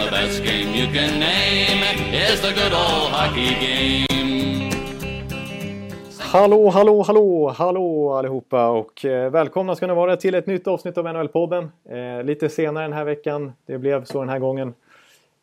And 0.00 0.08
the 0.08 0.16
best 0.16 0.44
game 0.44 0.74
you 0.74 0.86
can 0.92 1.20
name 1.20 1.82
is 2.12 2.40
the 2.40 2.52
good 2.52 2.72
old 2.72 3.10
hockey 3.12 3.54
game. 3.60 4.70
Hallå, 6.18 6.70
hallå, 6.70 7.02
hallå, 7.02 7.54
hallå 7.56 8.12
allihopa 8.12 8.68
och 8.68 9.04
eh, 9.04 9.30
välkomna 9.30 9.76
ska 9.76 9.86
ni 9.86 9.94
vara 9.94 10.16
till 10.16 10.34
ett 10.34 10.46
nytt 10.46 10.66
avsnitt 10.66 10.98
av 10.98 11.04
NHL-podden. 11.04 11.68
Eh, 11.88 12.24
lite 12.24 12.48
senare 12.48 12.84
den 12.84 12.92
här 12.92 13.04
veckan, 13.04 13.52
det 13.66 13.78
blev 13.78 14.04
så 14.04 14.20
den 14.20 14.28
här 14.28 14.38
gången. 14.38 14.68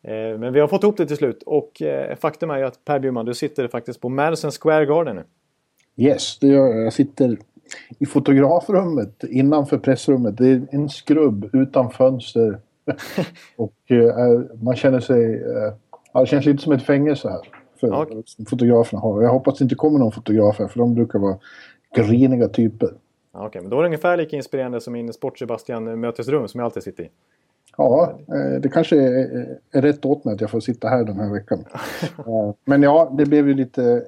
Eh, 0.02 0.38
men 0.38 0.52
vi 0.52 0.60
har 0.60 0.68
fått 0.68 0.82
ihop 0.82 0.96
det 0.96 1.06
till 1.06 1.16
slut 1.16 1.42
och 1.42 1.82
eh, 1.82 2.16
faktum 2.16 2.50
är 2.50 2.58
ju 2.58 2.64
att 2.64 2.84
Per 2.84 2.98
Bjurman, 2.98 3.26
du 3.26 3.34
sitter 3.34 3.68
faktiskt 3.68 4.00
på 4.00 4.08
Madison 4.08 4.50
Square 4.50 4.86
Garden 4.86 5.16
nu. 5.16 5.24
Yes, 6.04 6.38
det 6.38 6.46
gör 6.46 6.66
jag. 6.66 6.84
Jag 6.84 6.92
sitter 6.92 7.36
i 7.98 8.06
fotografrummet 8.06 9.24
innanför 9.24 9.78
pressrummet. 9.78 10.36
Det 10.36 10.48
är 10.48 10.66
en 10.70 10.88
skrubb 10.88 11.50
utan 11.52 11.90
fönster. 11.90 12.58
och 13.56 13.90
eh, 13.90 14.40
man 14.62 14.76
känner 14.76 15.00
sig... 15.00 15.34
Eh, 15.34 15.72
ja, 16.12 16.20
det 16.20 16.26
känns 16.26 16.46
lite 16.46 16.62
som 16.62 16.72
ett 16.72 16.82
fängelse 16.82 17.28
här. 17.28 17.40
För 17.80 17.88
Ja. 17.88 18.06
fotograferna 18.50 19.00
har. 19.00 19.22
Jag 19.22 19.30
hoppas 19.30 19.58
det 19.58 19.62
inte 19.62 19.74
kommer 19.74 19.98
någon 19.98 20.12
fotograf 20.12 20.58
här 20.58 20.68
för 20.68 20.78
de 20.78 20.94
brukar 20.94 21.18
vara 21.18 21.38
griniga 21.96 22.48
typer. 22.48 22.90
Okej, 23.32 23.60
men 23.60 23.70
då 23.70 23.76
är 23.78 23.82
det 23.82 23.86
ungefär 23.86 24.16
lika 24.16 24.36
inspirerande 24.36 24.80
som 24.80 24.92
min 24.92 25.12
Sport-Sebastian 25.12 26.00
mötesrum 26.00 26.48
som 26.48 26.58
jag 26.60 26.64
alltid 26.64 26.82
sitter 26.82 27.02
i. 27.02 27.08
Ja, 27.76 28.18
eh, 28.28 28.60
det 28.60 28.68
kanske 28.68 28.96
är, 28.96 29.58
är 29.72 29.82
rätt 29.82 30.04
åt 30.04 30.24
mig 30.24 30.34
att 30.34 30.40
jag 30.40 30.50
får 30.50 30.60
sitta 30.60 30.88
här 30.88 31.04
den 31.04 31.20
här 31.20 31.32
veckan. 31.32 31.64
Men 32.64 32.82
ja, 32.82 33.12
det 33.18 33.26
blev 33.26 33.48
ju 33.48 33.54
lite 33.54 34.04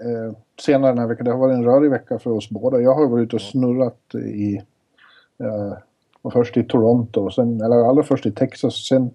senare 0.60 0.90
den 0.90 0.98
här 0.98 1.06
veckan. 1.06 1.24
Det 1.24 1.30
har 1.30 1.38
varit 1.38 1.54
en 1.54 1.64
rörig 1.64 1.90
vecka 1.90 2.18
för 2.18 2.30
oss 2.30 2.50
båda. 2.50 2.80
Jag 2.80 2.94
har 2.94 3.06
varit 3.08 3.22
ute 3.22 3.36
och 3.36 3.42
snurrat 3.42 4.14
i... 4.14 4.62
Och 6.22 6.32
först 6.32 6.56
i 6.56 6.62
Toronto, 6.62 7.20
och 7.20 7.34
sen, 7.34 7.60
eller 7.60 7.76
allra 7.76 8.02
först 8.02 8.26
i 8.26 8.32
Texas, 8.32 8.74
sen 8.74 9.10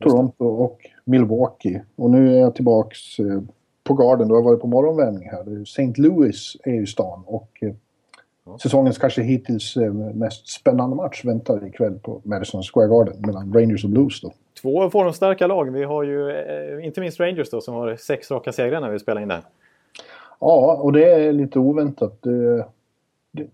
Toronto 0.00 0.44
och 0.44 0.80
Milwaukee. 1.04 1.82
Och 1.96 2.10
nu 2.10 2.34
är 2.34 2.40
jag 2.40 2.54
tillbaks 2.54 3.18
eh, 3.18 3.40
på 3.84 3.94
Garden. 3.94 4.28
Då 4.28 4.34
har 4.34 4.40
jag 4.40 4.44
varit 4.44 4.60
på 4.60 4.66
morgonvärmning 4.66 5.28
här. 5.28 5.62
St. 5.62 5.92
Louis 5.96 6.56
är 6.64 6.74
ju 6.74 6.86
stan 6.86 7.22
och 7.26 7.58
eh, 7.60 7.72
säsongens 8.62 8.98
kanske 8.98 9.22
hittills 9.22 9.76
eh, 9.76 9.92
mest 9.92 10.48
spännande 10.48 10.96
match 10.96 11.24
väntar 11.24 11.66
ikväll 11.66 11.98
på 11.98 12.20
Madison 12.24 12.62
Square 12.62 12.88
Garden 12.88 13.14
mellan 13.26 13.52
Rangers 13.52 13.84
och 13.84 13.90
Blues 13.90 14.20
då. 14.20 14.32
Två 14.62 14.90
formstarka 14.90 15.46
lag. 15.46 15.70
Vi 15.70 15.84
har 15.84 16.02
ju 16.02 16.80
inte 16.82 17.00
minst 17.00 17.20
Rangers 17.20 17.50
då 17.50 17.60
som 17.60 17.74
har 17.74 17.96
sex 17.96 18.30
raka 18.30 18.52
segrar 18.52 18.80
när 18.80 18.90
vi 18.90 18.98
spelar 18.98 19.20
in 19.20 19.28
det 19.28 19.34
här. 19.34 19.44
Ja, 20.40 20.80
och 20.82 20.92
det 20.92 21.12
är 21.12 21.32
lite 21.32 21.58
oväntat. 21.58 22.26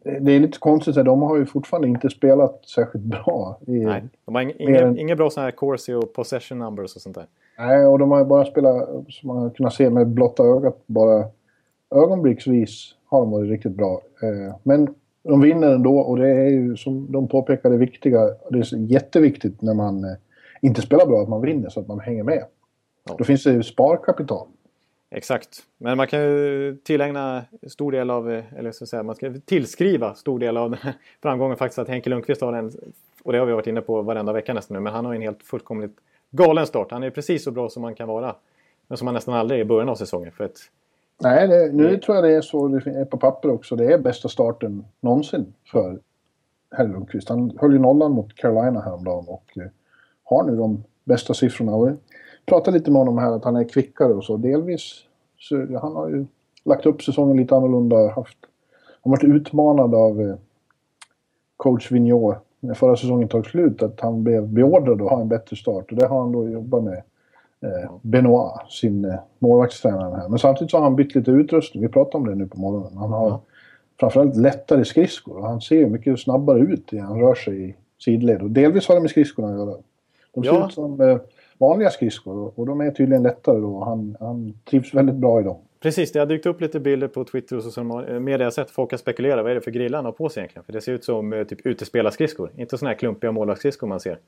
Det, 0.02 0.33
är 0.33 0.41
lite 0.41 0.58
konstigt. 0.58 0.94
De 0.94 1.22
har 1.22 1.36
ju 1.36 1.47
fortfarande 1.47 1.88
inte 1.88 2.11
spelat 2.11 2.64
särskilt 2.66 3.05
bra. 3.05 3.58
I, 3.66 3.70
Nej, 3.70 4.02
de 4.24 4.34
har 4.34 4.62
inga, 4.62 4.80
än- 4.80 4.98
inga 4.98 5.16
bra 5.16 5.30
sådana 5.30 5.47
här 5.47 5.56
corsi 5.56 5.92
och 5.92 6.12
possession 6.12 6.58
numbers 6.58 6.97
och 6.97 7.02
sånt 7.02 7.14
där. 7.14 7.27
Nej, 7.58 7.86
och 7.86 7.98
de 7.98 8.11
har 8.11 8.19
ju 8.19 8.24
bara 8.24 8.44
spelat, 8.44 8.89
som 9.08 9.28
man 9.28 9.36
har 9.36 9.50
kunnat 9.50 9.74
se 9.74 9.91
med 9.91 10.08
blotta 10.08 10.42
ögat, 10.42 10.83
bara 10.86 11.24
ögonblicksvis 11.94 12.94
har 13.06 13.20
de 13.20 13.30
varit 13.30 13.50
riktigt 13.50 13.72
bra. 13.72 14.00
Eh, 14.22 14.55
men 14.62 14.95
de 15.23 15.40
vinner 15.40 15.74
ändå 15.74 15.98
och 15.98 16.18
det 16.18 16.29
är 16.29 16.48
ju 16.48 16.77
som 16.77 17.12
de 17.12 17.29
påpekar 17.29 17.70
det 17.70 17.77
viktiga. 17.77 18.20
Det 18.51 18.58
är 18.58 18.77
jätteviktigt 18.77 19.62
när 19.62 19.74
man 19.74 20.05
eh, 20.05 20.11
inte 20.61 20.83
spelar 20.83 21.06
bra 21.06 21.23
att 21.23 21.29
man 21.29 21.40
vinner 21.40 21.68
så 21.68 21.80
att 21.80 21.89
man 21.89 22.01
hänger 22.01 22.23
med. 22.23 22.45
Ja. 23.08 23.14
Då 23.18 23.24
finns 23.24 23.45
det 23.45 23.52
ju 23.52 23.62
sparkapital. 23.62 24.46
Exakt. 25.14 25.62
Men 25.78 25.96
man 25.96 26.06
kan 26.06 26.20
ju 26.20 26.77
tillägna 26.77 27.45
stor 27.67 27.92
del 27.92 28.11
av, 28.11 28.30
eller 28.30 28.73
så 28.73 28.84
att 28.84 28.89
säga, 28.89 29.02
man 29.02 29.14
ska 29.14 29.33
tillskriva 29.45 30.14
stor 30.14 30.39
del 30.39 30.56
av 30.56 30.70
den 30.70 30.78
här 30.83 30.95
framgången 31.23 31.56
faktiskt 31.56 31.78
att 31.78 31.89
Henke 31.89 32.11
Lundqvist 32.11 32.40
har 32.40 32.52
en, 32.52 32.73
och 33.23 33.33
det 33.33 33.39
har 33.39 33.46
vi 33.46 33.52
varit 33.52 33.67
inne 33.67 33.80
på 33.80 34.02
varenda 34.02 34.33
vecka 34.33 34.55
nästan 34.55 34.74
nu, 34.74 34.80
men 34.80 34.92
han 34.92 35.05
har 35.05 35.14
en 35.14 35.23
helt 35.23 35.42
fullkomligt 35.42 35.96
galen 36.30 36.67
start. 36.67 36.90
Han 36.90 37.02
är 37.02 37.11
precis 37.11 37.45
så 37.45 37.50
bra 37.50 37.68
som 37.68 37.83
man 37.83 37.95
kan 37.95 38.08
vara. 38.08 38.34
Men 38.89 38.98
som 38.98 39.06
han 39.06 39.14
nästan 39.14 39.34
aldrig 39.34 39.61
är 39.61 39.64
i 39.64 39.67
början 39.67 39.89
av 39.89 39.95
säsongen. 39.95 40.33
För 40.33 40.45
att, 40.45 40.56
Nej, 41.23 41.48
det, 41.48 41.73
nu 41.73 41.89
Mm. 41.89 42.00
tror 42.00 42.17
jag 42.17 42.24
det 42.24 42.33
är 42.34 42.40
så 42.40 42.68
det 42.68 42.90
är 42.90 43.05
på 43.05 43.17
papper 43.18 43.50
också. 43.50 43.77
Det 43.77 43.92
är 43.92 43.98
bästa 43.98 44.29
starten 44.29 44.84
någonsin 45.00 45.55
för 45.73 45.98
herr 46.70 46.89
Lundqvist. 46.89 47.29
Han 47.29 47.58
höll 47.61 47.73
ju 47.73 47.79
nollan 47.79 48.12
mot 48.12 48.34
Carolina 48.34 48.80
häromdagen 48.80 49.24
och 49.29 49.44
eh, 49.56 49.62
har 50.24 50.44
nu 50.44 50.56
de 50.56 50.84
bästa 51.05 51.34
siffrorna. 51.34 51.96
Pratade 52.47 52.79
lite 52.79 52.91
med 52.91 52.98
honom 53.01 53.19
här 53.19 53.33
att 53.33 53.45
han 53.45 53.57
är 53.57 53.64
kvickare 53.64 54.13
och 54.14 54.25
så. 54.25 54.36
Delvis 54.36 54.92
så 55.39 55.57
han 55.83 55.97
har 55.97 56.08
ju 56.08 56.27
lagt 56.64 56.86
upp 56.86 57.03
säsongen 57.03 57.36
lite 57.36 57.57
annorlunda. 57.57 58.11
Haft, 58.11 58.36
han 59.03 59.11
varit 59.11 59.25
utmanad 59.25 59.95
av 59.95 60.20
eh, 60.20 60.35
coach 61.57 61.92
Vigneault 61.92 62.39
när 62.61 62.75
förra 62.75 62.97
säsongen 62.97 63.29
tog 63.29 63.47
slut. 63.47 63.83
Att 63.83 64.01
han 64.01 64.23
blev 64.25 64.48
beordrad 64.48 65.03
att 65.03 65.11
ha 65.11 65.20
en 65.20 65.29
bättre 65.29 65.57
start 65.57 65.91
och 65.91 65.97
det 65.97 66.07
har 66.07 66.20
han 66.20 66.33
då 66.33 66.48
jobbat 66.48 66.85
med 66.85 67.03
eh, 67.61 67.91
Benoit, 68.03 68.53
sin 68.69 69.05
eh, 69.05 69.14
målvaktstränare 69.39 70.17
här. 70.17 70.29
Men 70.29 70.39
samtidigt 70.39 70.70
så 70.70 70.77
har 70.77 70.85
han 70.85 70.97
bytt 70.97 71.14
lite 71.14 71.30
utrustning. 71.30 71.83
Vi 71.83 71.89
pratar 71.89 72.19
om 72.19 72.27
det 72.27 72.35
nu 72.35 72.47
på 72.47 72.61
morgonen. 72.61 72.97
Han 72.97 73.13
har 73.13 73.29
Ja. 73.29 73.41
framförallt 74.01 74.36
lättare 74.36 74.85
skridskor 74.85 75.36
och 75.36 75.47
han 75.47 75.61
ser 75.61 75.86
mycket 75.86 76.20
snabbare 76.20 76.59
ut 76.59 76.92
när 76.92 77.01
han 77.01 77.20
rör 77.20 77.35
sig 77.35 77.69
i 77.69 77.74
sidled. 77.98 78.42
Och 78.42 78.51
delvis 78.51 78.89
har 78.89 78.95
det 78.95 79.01
med 79.01 79.11
skridskorna 79.11 79.48
att 79.48 79.55
göra. 79.55 79.77
De 80.35 80.45
ser 80.45 80.53
Ja. 80.53 80.67
ut 80.67 80.73
som 80.73 81.01
eh, 81.01 81.19
vanliga 81.67 81.90
skridskor 81.90 82.52
och- 82.56 82.67
de 82.67 82.80
är 82.80 82.90
tydligen 82.90 83.23
lättare 83.23 83.58
då. 83.61 83.77
och 83.77 83.86
Han, 83.86 84.17
han 84.20 84.55
trivs 84.70 84.95
väldigt 84.95 85.14
bra 85.17 85.40
i 85.40 85.42
dem. 85.45 85.56
precis, 85.80 86.12
det 86.12 86.18
har 86.18 86.27
dykt 86.27 86.46
upp 86.46 86.61
lite 86.61 86.80
bilder 86.80 87.08
på 87.08 87.24
Twitter 87.24 87.56
och 87.56 87.62
sociala 87.62 88.20
medier. 88.20 88.39
Jag 88.39 88.46
har 88.46 88.50
sett 88.50 88.70
folk 88.70 88.90
har 88.90 88.98
spekulerat. 88.98 89.42
Vad 89.42 89.50
är 89.50 89.55
det 89.55 89.61
för 89.61 89.70
griller 89.70 89.98
han 89.98 90.05
har 90.05 90.12
på 90.12 90.28
sig 90.28 90.40
egentligen? 90.40 90.64
För 90.64 90.73
det 90.73 90.80
ser 90.80 90.92
ut 90.92 91.05
som 91.05 91.33
eh, 91.33 91.45
typ 91.45 91.67
utespelarskridskor. 91.67 92.50
Inte 92.56 92.78
sådana 92.78 92.90
här 92.90 92.98
klumpiga 92.98 93.33
målvaktsskridskor 93.33 93.86
man 93.86 94.00
ser. 94.00 94.18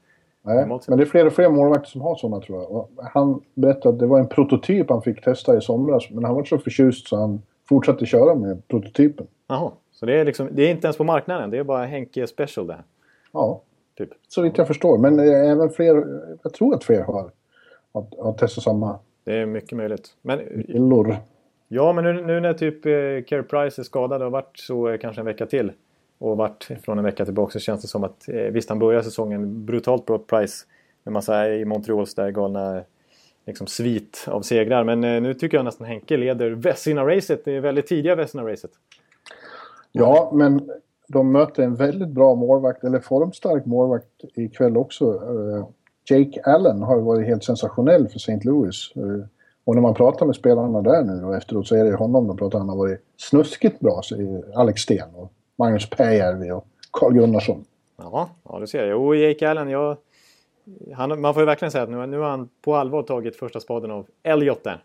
Nej, 0.43 0.67
men 0.89 0.99
det 0.99 1.05
är 1.05 1.07
fler 1.07 1.27
och 1.27 1.33
fler 1.33 1.49
målvakter 1.51 1.91
som 1.91 2.01
har 2.01 2.17
sådana 2.17 2.41
tror 2.41 2.63
jag. 2.63 2.71
Och 2.73 2.91
han 3.13 3.41
berättade 3.55 3.89
att 3.95 3.99
det 3.99 4.07
var 4.07 4.19
en 4.21 4.29
prototyp 4.29 4.91
han 4.91 5.03
fick 5.03 5.25
testa 5.25 5.57
i 5.59 5.61
somras. 5.61 6.11
Men 6.11 6.25
han 6.25 6.35
var 6.35 6.45
så 6.45 6.59
förtjust 6.59 7.09
så 7.09 7.17
han 7.17 7.43
fortsatte 7.69 8.07
köra 8.07 8.35
med 8.35 8.69
prototypen. 8.69 9.27
Jaha, 9.49 9.71
så 9.93 10.07
det 10.07 10.21
är, 10.21 10.25
liksom, 10.25 10.49
det 10.53 10.63
är 10.63 10.71
inte 10.71 10.87
ens 10.87 10.97
på 10.97 11.05
marknaden. 11.05 11.51
Det 11.51 11.59
är 11.59 11.65
bara 11.65 11.85
Henke 11.85 12.27
Special 12.27 12.67
det 12.67 12.73
här. 12.73 12.83
Ja, 13.33 13.61
Typ. 13.99 14.11
så 14.29 14.43
vitt 14.43 14.59
jag 14.59 14.67
förstår. 14.67 14.99
Men 14.99 15.19
eh, 15.19 15.51
även 15.51 15.71
fler, 15.71 16.05
jag 16.43 16.53
tror 16.53 16.75
att 16.75 16.85
fler 16.85 17.03
har, 17.03 17.31
har, 17.93 18.07
har 18.19 18.33
testat 18.33 18.65
samma 18.65 18.99
Det 19.25 19.39
är 19.39 19.47
mycket 19.47 19.73
möjligt. 19.73 20.09
Men 20.23 20.41
gillor. 20.69 21.17
Ja, 21.69 21.93
men 21.93 22.05
nu, 22.05 22.27
nu 22.27 22.41
när 22.41 22.55
typ 22.55 22.87
eh, 22.87 23.29
Care 23.29 23.43
Price 23.43 23.81
är 23.81 23.85
skadad 23.85 24.23
och 24.23 24.27
har 24.27 24.31
varit 24.31 24.59
så 24.59 24.89
eh, 24.89 24.99
kanske 24.99 25.21
en 25.21 25.27
vecka 25.27 25.47
till 25.47 25.73
och 26.19 26.37
varit 26.37 26.69
från 26.83 26.99
en 26.99 27.05
vecka 27.05 27.25
tillbaka 27.25 27.53
så 27.53 27.59
känns 27.59 27.83
det 27.83 27.89
som 27.89 28.05
att 28.05 28.29
eh, 28.29 28.35
visst 28.35 28.69
han 28.69 28.79
börjar 28.79 29.03
säsongen 29.03 29.65
brutalt 29.65 30.07
bra 30.07 30.19
Price 30.19 30.67
med 31.03 31.13
massa 31.13 31.49
i 31.49 31.65
Montreals 31.65 32.15
där 32.15 32.31
galna 32.31 32.83
liksom 33.47 33.67
svit 33.67 34.25
av 34.29 34.43
segrar. 34.43 34.85
Men 34.85 35.05
eh, 35.05 35.23
nu 35.23 35.35
tycker 35.35 35.57
jag 35.57 35.65
nästan 35.65 35.87
Henke 35.87 36.17
leder 36.17 36.51
Vessina-racet. 36.51 37.45
Det 37.45 37.57
är 37.57 37.61
väldigt 37.61 37.87
tidiga 37.87 38.15
Vessina-racet. 38.15 38.71
Ja, 39.93 40.31
men 40.35 40.71
de 41.09 41.33
möter 41.33 41.63
en 41.63 41.75
väldigt 41.75 42.09
bra 42.09 42.35
målvakt, 42.35 42.85
eller 42.85 43.01
formstark 43.01 43.67
målvakt 43.67 44.09
ikväll 44.35 44.77
också. 44.77 45.15
Eh, 45.15 45.67
Jake 46.11 46.43
Allen 46.45 46.83
har 46.83 47.01
varit 47.01 47.27
helt 47.27 47.45
sensationell 47.45 48.09
för 48.09 48.17
St. 48.17 48.41
Louis. 48.45 48.93
Eh, 48.97 49.27
och 49.65 49.75
när 49.75 49.83
man 49.83 49.95
pratar 49.95 50.27
med 50.27 50.37
spelarna 50.37 50.83
där 50.83 51.03
nu 51.03 51.25
och 51.25 51.37
efteråt 51.37 51.67
så 51.67 51.77
är 51.77 51.85
det 51.85 51.95
honom 51.95 52.27
de 52.27 52.37
pratar. 52.37 52.59
Han 52.59 52.69
har 52.69 52.77
varit 52.77 53.01
snuskigt 53.17 53.81
bra, 53.81 54.03
eh, 54.19 54.59
Alex 54.61 54.81
Sten 54.81 55.15
och 55.15 55.33
Magnus 55.57 55.91
Pääjärvi 55.91 56.51
och 56.51 56.67
Carl 56.91 57.15
Gunnarsson. 57.15 57.65
Ja, 57.97 58.29
ja 58.45 58.59
du 58.59 58.67
ser. 58.67 58.87
Jo, 58.87 59.15
Jake 59.15 59.51
Allen, 59.51 59.69
jag... 59.69 59.97
Han, 60.95 61.21
man 61.21 61.35
får 61.35 61.43
ju 61.43 61.47
verkligen 61.47 61.73
säga 61.73 61.85
att 61.85 61.91
nu, 61.91 62.07
nu 62.07 62.19
har 62.19 62.31
han 62.31 62.49
på 62.65 62.75
allvar 62.75 63.03
tagit 63.03 63.37
första 63.37 63.61
spaden 63.61 63.91
av 63.91 64.07
Elliot 64.23 64.65
där. 64.65 64.85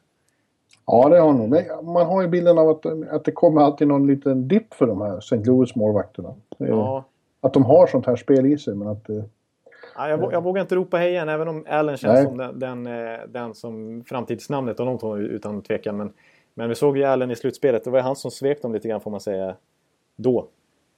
Ja, 0.86 1.10
det 1.10 1.20
har 1.20 1.34
nog. 1.34 1.50
Men 1.50 1.66
man 1.84 2.06
har 2.06 2.22
ju 2.22 2.28
bilden 2.28 2.58
av 2.58 2.70
att, 2.70 2.86
att 3.10 3.26
det 3.26 3.32
kommer 3.32 3.62
alltid 3.62 3.88
någon 3.88 4.08
liten 4.08 4.48
dipp 4.48 4.74
för 4.74 4.88
de 4.88 5.02
här 5.02 5.18
St. 5.18 5.36
Louis-målvakterna. 5.36 6.34
Ja, 6.58 7.04
Att 7.42 7.54
de 7.54 7.66
har 7.66 7.88
sånt 7.88 8.06
här 8.06 8.16
spel 8.16 8.46
i 8.46 8.58
sig, 8.58 8.76
men 8.76 8.88
att... 8.88 9.10
eh, 9.10 9.24
Ja, 9.96 10.10
jag, 10.10 10.34
jag 10.34 10.44
vågar 10.44 10.62
inte 10.62 10.76
ropa 10.76 10.98
hej 10.98 11.16
än, 11.18 11.30
även 11.30 11.48
om 11.48 11.66
Allen 11.70 11.98
känns 11.98 12.14
Nej. 12.14 12.26
som 12.26 12.38
den, 12.38 12.60
den, 12.60 12.88
eh, 12.88 13.20
den 13.28 13.54
som 13.54 14.04
framtidsnamnet 14.08 14.80
av 14.80 14.86
de 14.86 14.98
två 14.98 15.18
utan 15.18 15.62
tvekan. 15.62 15.98
Men, 15.98 16.14
men 16.54 16.70
vi 16.70 16.76
såg 16.76 16.98
ju 16.98 17.04
Allen 17.04 17.32
i 17.32 17.36
slutspelet. 17.36 17.84
Det 17.84 17.90
var 17.90 18.00
han 18.00 18.16
som 18.16 18.32
svek 18.32 18.62
dem 18.62 18.74
lite 18.74 18.88
grann 18.88 19.02
får 19.02 19.12
man 19.12 19.20
säga. 19.20 19.56
Då. 20.16 20.48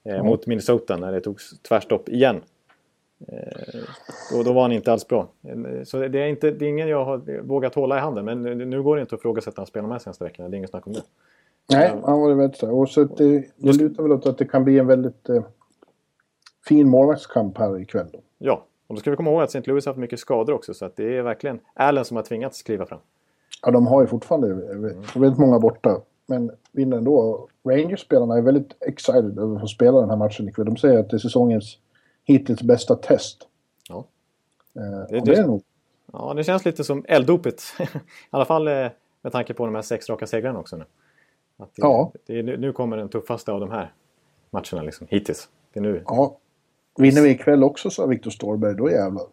Eh, 0.04 0.24
Mot 0.24 0.46
Minnesota 0.46 0.96
när 0.96 1.12
det 1.12 1.20
togs 1.20 1.62
tvärstopp 1.62 2.08
igen. 2.08 2.40
Eh, 3.28 4.38
och 4.38 4.44
då 4.44 4.52
var 4.52 4.62
han 4.62 4.72
inte 4.72 4.92
alls 4.92 5.08
bra. 5.08 5.28
Eh, 5.42 5.82
så 5.84 5.98
det 6.08 6.18
är, 6.18 6.26
inte, 6.26 6.50
det 6.50 6.64
är 6.64 6.68
ingen 6.68 6.88
jag 6.88 7.04
har 7.04 7.42
vågat 7.42 7.74
hålla 7.74 7.96
i 7.96 8.00
handen. 8.00 8.24
Men 8.24 8.42
nu 8.42 8.82
går 8.82 8.96
det 8.96 9.02
inte 9.02 9.14
att 9.14 9.20
ifrågasätta 9.20 9.60
hans 9.60 9.68
spel 9.68 9.82
de 9.82 9.90
här 9.90 9.98
senaste 9.98 10.24
veckorna. 10.24 10.48
Det 10.48 10.54
är 10.56 10.58
inget 10.58 10.70
snack 10.70 10.86
om 10.86 10.92
det. 10.92 11.02
Nej, 11.72 11.92
han 12.04 12.20
var 12.20 12.34
väldigt 12.34 12.58
så. 12.58 12.80
Och 12.80 12.88
så 12.88 13.04
det, 13.04 13.44
det 13.56 13.72
lutar 13.72 14.02
väl 14.02 14.12
åt 14.12 14.26
att 14.26 14.38
det 14.38 14.44
kan 14.44 14.64
bli 14.64 14.78
en 14.78 14.86
väldigt 14.86 15.28
eh, 15.28 15.42
fin 16.68 16.88
målvaktskamp 16.88 17.58
här 17.58 17.80
ikväll. 17.80 18.06
Då. 18.12 18.18
Ja, 18.38 18.64
och 18.86 18.94
då 18.94 19.00
ska 19.00 19.10
vi 19.10 19.16
komma 19.16 19.30
ihåg 19.30 19.42
att 19.42 19.48
St. 19.54 19.70
Louis 19.70 19.86
har 19.86 19.92
haft 19.92 20.00
mycket 20.00 20.18
skador 20.18 20.54
också. 20.54 20.74
Så 20.74 20.84
att 20.84 20.96
det 20.96 21.16
är 21.16 21.22
verkligen 21.22 21.60
Allen 21.74 22.04
som 22.04 22.16
har 22.16 22.24
tvingats 22.24 22.62
kliva 22.62 22.86
fram. 22.86 23.00
Ja, 23.62 23.70
de 23.70 23.86
har 23.86 24.00
ju 24.00 24.06
fortfarande 24.06 24.48
mm. 24.48 25.02
väldigt 25.14 25.38
många 25.38 25.58
borta. 25.58 26.00
Men 26.26 26.50
vinner 26.72 26.96
ändå. 26.96 27.48
Rangers-spelarna 27.64 28.36
är 28.36 28.42
väldigt 28.42 28.76
excited 28.80 29.38
över 29.38 29.54
att 29.54 29.60
få 29.60 29.66
spela 29.66 30.00
den 30.00 30.10
här 30.10 30.16
matchen 30.16 30.48
ikväll. 30.48 30.66
De 30.66 30.76
säger 30.76 30.98
att 30.98 31.10
det 31.10 31.16
är 31.16 31.18
säsongens 31.18 31.78
hittills 32.24 32.62
bästa 32.62 32.94
test. 32.94 33.48
Ja. 33.88 34.06
Eh, 34.76 35.08
det, 35.10 35.20
det, 35.24 35.34
är 35.34 35.46
nog. 35.46 35.62
Ja, 36.12 36.34
det 36.34 36.44
känns 36.44 36.64
lite 36.64 36.84
som 36.84 37.04
elddopet. 37.08 37.62
I 37.80 37.86
alla 38.30 38.44
fall 38.44 38.68
eh, 38.68 38.88
med 39.22 39.32
tanke 39.32 39.54
på 39.54 39.66
de 39.66 39.74
här 39.74 39.82
sex 39.82 40.08
raka 40.08 40.26
segrarna 40.26 40.58
också 40.58 40.76
nu. 40.76 40.84
Det, 41.56 41.66
ja. 41.74 42.12
Det, 42.26 42.42
nu 42.42 42.72
kommer 42.72 42.96
den 42.96 43.08
tuffaste 43.08 43.52
av 43.52 43.60
de 43.60 43.70
här 43.70 43.92
matcherna 44.50 44.82
liksom, 44.82 45.06
hittills. 45.10 45.48
Det 45.72 45.80
är 45.80 45.82
nu. 45.82 46.02
Ja. 46.06 46.38
Vinner 46.96 47.22
vi 47.22 47.30
ikväll 47.30 47.64
också, 47.64 47.90
sa 47.90 48.06
Viktor 48.06 48.30
Ståhlberg, 48.30 48.74
då 48.74 48.90
jävlar. 48.90 49.26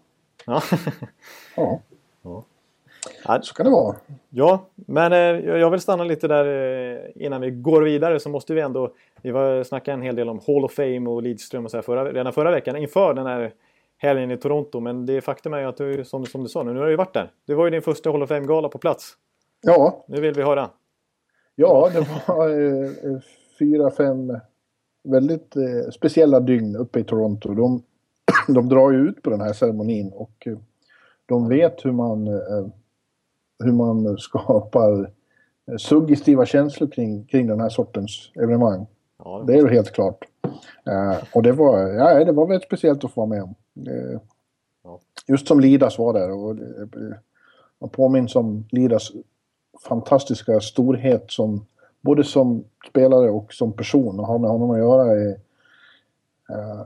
Ja. 0.46 0.62
ja. 1.56 1.82
ja. 2.22 2.44
Så 3.42 3.54
kan 3.54 3.66
det 3.66 3.72
vara. 3.72 3.96
Ja, 4.30 4.66
men 4.76 5.14
eh, 5.14 5.20
jag 5.60 5.72
vill 5.72 5.80
stanna 5.80 6.04
lite 6.04 6.28
där 6.28 6.46
eh, 6.46 7.26
innan 7.26 7.42
vi 7.42 7.52
går 7.52 7.82
vidare 7.82 8.20
så 8.20 8.30
måste 8.30 8.54
vi 8.54 8.62
ändå... 8.62 8.94
Vi 9.22 9.32
var 9.32 9.64
snackade 9.64 9.94
en 9.94 10.02
hel 10.02 10.16
del 10.16 10.30
om 10.30 10.40
Hall 10.48 10.66
of 10.66 10.74
Fame 10.74 11.10
och 11.10 11.24
Lidström 11.24 11.66
och 11.66 11.72
så 11.72 11.78
här 11.78 11.82
förra, 11.82 12.12
redan 12.12 12.34
förra 12.34 12.52
veckan 12.52 12.76
inför 12.76 13.14
den 13.14 13.26
här 13.26 13.54
helgen 13.98 14.32
i 14.32 14.38
Toronto. 14.38 14.80
Men 14.80 15.06
det 15.06 15.22
faktum 15.22 15.54
är 15.54 15.60
ju 15.60 15.66
att 15.66 15.78
du, 15.78 16.06
som, 16.06 16.26
som 16.26 16.44
du 16.44 16.50
sa 16.50 16.64
nu, 16.64 16.74
nu 16.74 16.80
har 16.80 16.86
du 16.86 16.92
ju 16.92 16.98
varit 16.98 17.14
där. 17.14 17.32
Det 17.48 17.56
var 17.56 17.66
ju 17.66 17.72
din 17.72 17.82
första 17.82 18.12
Hall 18.12 18.24
of 18.24 18.30
Fame-gala 18.30 18.70
på 18.70 18.78
plats. 18.78 19.14
Ja. 19.62 20.06
Nu 20.08 20.22
vill 20.22 20.34
vi 20.34 20.42
höra. 20.42 20.70
Ja, 21.56 21.90
det 21.94 22.00
var 22.28 22.50
eh, 22.50 23.20
fyra, 23.60 23.92
fem 23.92 24.40
väldigt 25.04 25.56
eh, 25.56 25.92
speciella 25.92 26.40
dygn 26.40 26.76
uppe 26.76 27.00
i 27.00 27.04
Toronto. 27.04 27.54
De, 27.54 27.84
de 28.54 28.70
drar 28.70 28.92
ju 28.92 29.10
ut 29.10 29.22
på 29.22 29.30
den 29.30 29.42
här 29.42 29.54
ceremonin 29.54 30.12
och 30.14 30.48
eh, 30.48 30.58
de 31.26 31.50
vet 31.50 31.86
hur 31.86 31.92
man, 31.92 32.28
hur 33.64 33.72
man 33.72 34.18
skapar 34.18 35.12
eh, 35.66 35.78
suggestiva 35.78 36.46
känslor 36.46 36.88
kring, 36.88 37.26
kring 37.26 37.48
den 37.48 37.60
här 37.60 37.70
sortens 37.70 38.32
evenemang. 38.36 38.88
Ja, 39.24 39.44
det, 39.48 39.54
det 39.54 39.60
är 39.60 39.62
ju 39.62 39.70
helt 39.70 39.92
klart. 39.92 40.26
Uh, 40.90 41.24
och 41.34 41.44
det 41.44 41.52
var, 41.52 41.80
ja, 41.80 42.26
det 42.26 42.32
var 42.32 42.48
väldigt 42.48 42.68
speciellt 42.68 43.04
att 43.04 43.12
få 43.12 43.22
vara 43.22 43.30
med 43.30 43.44
om. 43.44 43.56
Ja. 44.84 45.00
Just 45.28 45.48
som 45.48 45.60
Lidas 45.60 46.00
var 46.00 46.14
där. 46.14 46.32
Och, 46.32 46.56
man 47.80 47.90
påminns 47.90 48.36
om 48.36 48.66
Lidas 48.72 49.12
fantastiska 49.88 50.60
storhet 50.60 51.26
som 51.28 51.66
både 52.02 52.24
som 52.24 52.64
spelare 52.90 53.30
och 53.30 53.54
som 53.54 53.74
person 53.74 54.20
och 54.20 54.28
har 54.28 54.40
med 54.40 54.50
honom 54.50 54.72
att 54.72 54.78
göra 54.78 55.12
är... 55.12 55.30
Uh, 56.50 56.82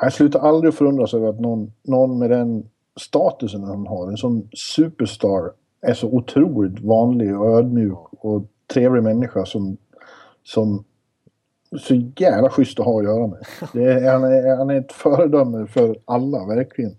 jag 0.00 0.12
slutar 0.12 0.40
aldrig 0.40 0.74
förundras 0.74 1.14
över 1.14 1.28
att 1.28 1.40
någon, 1.40 1.72
någon 1.82 2.18
med 2.18 2.30
den 2.30 2.68
statusen 3.00 3.64
han 3.64 3.86
har, 3.86 4.08
en 4.08 4.16
sån 4.16 4.48
superstar, 4.54 5.52
är 5.82 5.94
så 5.94 6.08
otroligt 6.08 6.80
vanlig 6.80 7.40
och 7.40 7.58
ödmjuk 7.58 7.98
och 8.10 8.42
trevlig 8.66 9.02
människa 9.02 9.44
som, 9.44 9.76
som 10.42 10.84
så 11.78 11.94
jävla 12.16 12.50
schysst 12.50 12.80
att 12.80 12.86
ha 12.86 12.98
att 12.98 13.04
göra 13.04 13.26
med. 13.26 13.38
Är, 13.88 14.12
han, 14.12 14.24
är, 14.24 14.56
han 14.56 14.70
är 14.70 14.80
ett 14.80 14.92
föredöme 14.92 15.66
för 15.66 15.96
alla, 16.04 16.46
verkligen. 16.46 16.96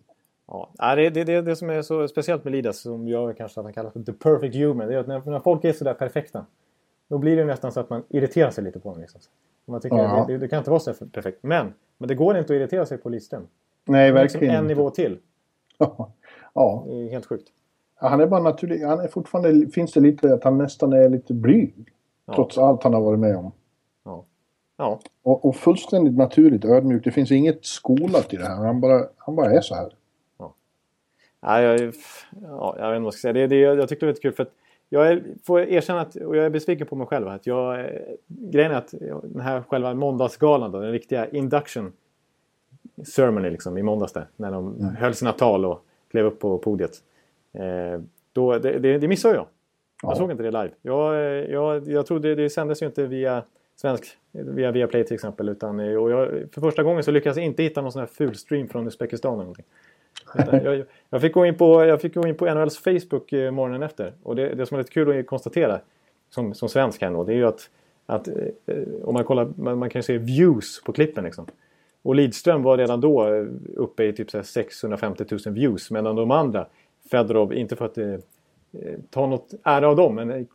Ja, 0.47 0.95
det 0.95 1.05
är 1.05 1.11
det, 1.11 1.23
det, 1.23 1.41
det 1.41 1.55
som 1.55 1.69
är 1.69 1.81
så 1.81 2.07
speciellt 2.07 2.43
med 2.43 2.51
Lidas 2.51 2.79
som 2.81 3.07
gör 3.07 3.33
kanske 3.33 3.59
att 3.59 3.65
han 3.65 3.73
kallas 3.73 3.93
för 3.93 4.03
the 4.03 4.13
perfect 4.13 4.55
human. 4.55 4.87
Det 4.87 4.95
är 4.95 4.99
att 4.99 5.07
när, 5.07 5.21
när 5.25 5.39
folk 5.39 5.63
är 5.63 5.73
sådär 5.73 5.93
perfekta 5.93 6.45
då 7.07 7.17
blir 7.17 7.37
det 7.37 7.45
nästan 7.45 7.71
så 7.71 7.79
att 7.79 7.89
man 7.89 8.03
irriterar 8.09 8.51
sig 8.51 8.63
lite 8.63 8.79
på 8.79 8.89
honom. 8.89 9.01
Liksom. 9.01 9.21
Man 9.65 9.81
tycker 9.81 9.97
ja. 9.97 10.25
det, 10.27 10.37
det, 10.37 10.47
kan 10.47 10.57
inte 10.57 10.69
vara 10.69 10.79
så 10.79 10.93
perfekt. 10.93 11.39
Men, 11.41 11.73
men 11.97 12.07
det 12.07 12.15
går 12.15 12.37
inte 12.37 12.53
att 12.53 12.57
irritera 12.57 12.85
sig 12.85 12.97
på 12.97 13.09
Lidström. 13.09 13.47
Nej, 13.85 14.11
verkligen 14.11 14.41
liksom 14.41 14.57
En 14.57 14.67
nivå 14.67 14.89
till. 14.89 15.17
ja. 16.53 16.83
Det 16.87 16.93
är 16.93 17.09
helt 17.09 17.25
sjukt. 17.25 17.47
Ja, 18.03 18.09
han 18.09 18.21
är 18.21 18.27
bara 18.27 18.43
naturlig. 18.43 18.81
Han 18.81 18.99
är 18.99 19.07
fortfarande, 19.07 19.67
finns 19.67 19.93
det 19.93 19.99
lite 19.99 20.33
att 20.33 20.43
han 20.43 20.57
nästan 20.57 20.93
är 20.93 21.09
lite 21.09 21.33
blyg. 21.33 21.73
Ja. 22.25 22.33
Trots 22.35 22.57
allt 22.57 22.83
han 22.83 22.93
har 22.93 23.01
varit 23.01 23.19
med 23.19 23.35
om. 23.35 23.51
Ja. 24.03 24.25
Ja. 24.77 24.99
Och, 25.23 25.45
och 25.45 25.55
fullständigt 25.55 26.17
naturligt 26.17 26.65
ödmjuk. 26.65 27.03
Det 27.03 27.11
finns 27.11 27.31
inget 27.31 27.65
skolat 27.65 28.33
i 28.33 28.37
det 28.37 28.45
här. 28.45 28.55
Han 28.55 28.81
bara, 28.81 29.07
han 29.17 29.35
bara 29.35 29.51
är 29.51 29.61
så 29.61 29.75
här. 29.75 29.93
Ja. 30.37 30.53
Ja, 31.41 31.61
jag, 31.61 31.93
ja, 32.41 32.75
jag 32.79 32.89
vet 32.89 32.95
inte 32.95 32.99
vad 32.99 33.05
jag 33.05 33.13
ska 33.13 33.21
säga. 33.21 33.33
Det, 33.33 33.47
det, 33.47 33.59
jag 33.59 33.89
tyckte 33.89 34.05
det 34.05 34.07
var 34.07 34.13
lite 34.13 34.21
kul 34.21 34.33
för 34.33 34.43
att 34.43 34.53
jag 34.89 35.07
är, 35.07 35.23
får 35.43 35.59
erkänna 35.59 36.01
att, 36.01 36.15
och 36.15 36.37
jag 36.37 36.45
är 36.45 36.49
besviken 36.49 36.87
på 36.87 36.95
mig 36.95 37.07
själv, 37.07 37.27
att 37.27 37.47
jag, 37.47 37.89
grejen 38.27 38.71
är 38.71 38.75
att 38.75 38.93
den 39.23 39.41
här 39.41 39.61
själva 39.61 39.93
måndagsgalan 39.93 40.71
då, 40.71 40.79
den 40.79 40.91
riktiga 40.91 41.27
induction 41.27 41.93
ceremony 43.05 43.49
liksom 43.49 43.77
i 43.77 43.83
måndags 43.83 44.13
där, 44.13 44.27
när 44.35 44.51
de 44.51 44.75
mm. 44.75 44.95
höll 44.95 45.13
sina 45.13 45.31
tal 45.31 45.65
och 45.65 45.85
klev 46.11 46.25
upp 46.25 46.39
på 46.39 46.57
podiet. 46.57 47.01
Eh, 47.53 48.01
då, 48.33 48.57
det, 48.57 48.79
det, 48.79 48.97
det 48.97 49.07
missade 49.07 49.35
jag. 49.35 49.47
Jag 50.01 50.11
ja. 50.11 50.15
såg 50.15 50.31
inte 50.31 50.43
det 50.43 50.51
live. 50.51 50.71
Jag, 50.81 51.15
jag, 51.49 51.87
jag 51.87 52.05
trodde 52.05 52.35
det 52.35 52.49
sändes 52.49 52.81
ju 52.81 52.85
inte 52.85 53.05
via 53.05 53.43
svensk, 53.75 54.17
via 54.31 54.71
Viaplay 54.71 55.03
till 55.03 55.13
exempel. 55.13 55.49
Utan, 55.49 55.79
och 55.79 56.11
jag, 56.11 56.29
för 56.51 56.61
första 56.61 56.83
gången 56.83 57.03
så 57.03 57.11
lyckades 57.11 57.37
jag 57.37 57.45
inte 57.45 57.63
hitta 57.63 57.81
någon 57.81 57.91
sån 57.91 57.99
här 57.99 58.07
ful 58.07 58.35
stream 58.35 58.67
från 58.67 58.87
Uzbekistan 58.87 59.33
eller 59.33 59.43
någonting. 59.43 59.65
Jag, 60.35 60.85
jag, 61.09 61.21
fick 61.21 61.33
gå 61.33 61.45
in 61.45 61.57
på, 61.57 61.85
jag 61.85 62.01
fick 62.01 62.13
gå 62.13 62.27
in 62.27 62.35
på 62.35 62.53
NHLs 62.53 62.77
Facebook 62.77 63.33
eh, 63.33 63.51
morgonen 63.51 63.83
efter. 63.83 64.13
Och 64.23 64.35
det, 64.35 64.55
det 64.55 64.65
som 64.65 64.75
är 64.75 64.79
lite 64.79 64.93
kul 64.93 65.19
att 65.19 65.27
konstatera 65.27 65.79
som, 66.29 66.53
som 66.53 66.69
svensk 66.69 67.01
här 67.01 67.09
nu, 67.09 67.23
det 67.23 67.33
är 67.33 67.35
ju 67.35 67.45
att, 67.45 67.69
att 68.05 68.27
eh, 68.27 68.33
om 69.03 69.13
man 69.13 69.23
kollar, 69.23 69.53
man, 69.55 69.77
man 69.77 69.89
kan 69.89 69.99
ju 69.99 70.03
se 70.03 70.17
views 70.17 70.83
på 70.83 70.93
klippen 70.93 71.23
liksom. 71.23 71.45
Och 72.01 72.15
Lidström 72.15 72.63
var 72.63 72.77
redan 72.77 73.01
då 73.01 73.33
eh, 73.33 73.45
uppe 73.75 74.03
i 74.03 74.13
typ 74.13 74.45
650 74.45 75.25
000 75.45 75.53
views 75.53 75.91
medan 75.91 76.15
de 76.15 76.31
andra, 76.31 76.67
Fedorov, 77.11 77.53
inte 77.53 77.75
för 77.75 77.85
att 77.85 77.97
eh, 77.97 78.15
ta 79.09 79.27
något 79.27 79.53
ära 79.63 79.89
av 79.89 79.95
dem, 79.95 80.15
men 80.15 80.47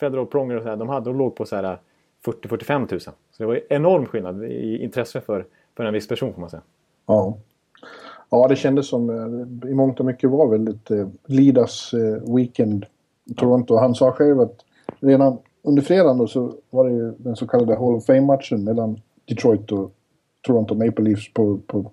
Fedorov, 0.00 0.26
Pronger 0.26 0.56
och 0.56 0.62
så 0.62 0.68
här, 0.68 0.76
de, 0.76 0.88
hade, 0.88 1.10
de 1.10 1.18
låg 1.18 1.36
på 1.36 1.44
40-45 1.44 2.90
000. 2.90 3.00
Så 3.00 3.12
det 3.36 3.46
var 3.46 3.60
enorm 3.68 4.06
skillnad 4.06 4.44
i 4.44 4.82
intresse 4.82 5.20
för, 5.20 5.46
för 5.76 5.84
en 5.84 5.94
viss 5.94 6.08
person 6.08 6.32
får 6.32 6.40
man 6.40 6.50
säga. 6.50 6.62
Ja. 7.06 7.36
Ja, 8.30 8.48
det 8.48 8.56
kändes 8.56 8.88
som 8.88 9.10
eh, 9.10 9.70
i 9.70 9.74
mångt 9.74 10.00
och 10.00 10.06
mycket 10.06 10.30
var 10.30 10.48
väldigt 10.48 10.90
eh, 10.90 11.08
Lidas 11.26 11.94
eh, 11.94 12.34
weekend 12.36 12.86
i 13.24 13.34
Toronto. 13.34 13.76
Han 13.76 13.94
sa 13.94 14.12
själv 14.12 14.40
att 14.40 14.64
redan 15.00 15.38
under 15.62 15.82
fredagen 15.82 16.18
då 16.18 16.26
så 16.26 16.54
var 16.70 16.88
det 16.88 16.94
ju 16.94 17.12
den 17.18 17.36
så 17.36 17.46
kallade 17.46 17.74
Hall 17.74 17.94
of 17.94 18.06
Fame-matchen 18.06 18.64
mellan 18.64 19.00
Detroit 19.24 19.72
och 19.72 19.92
Toronto 20.40 20.74
Maple 20.74 21.04
Leafs 21.04 21.32
på, 21.32 21.58
på 21.66 21.90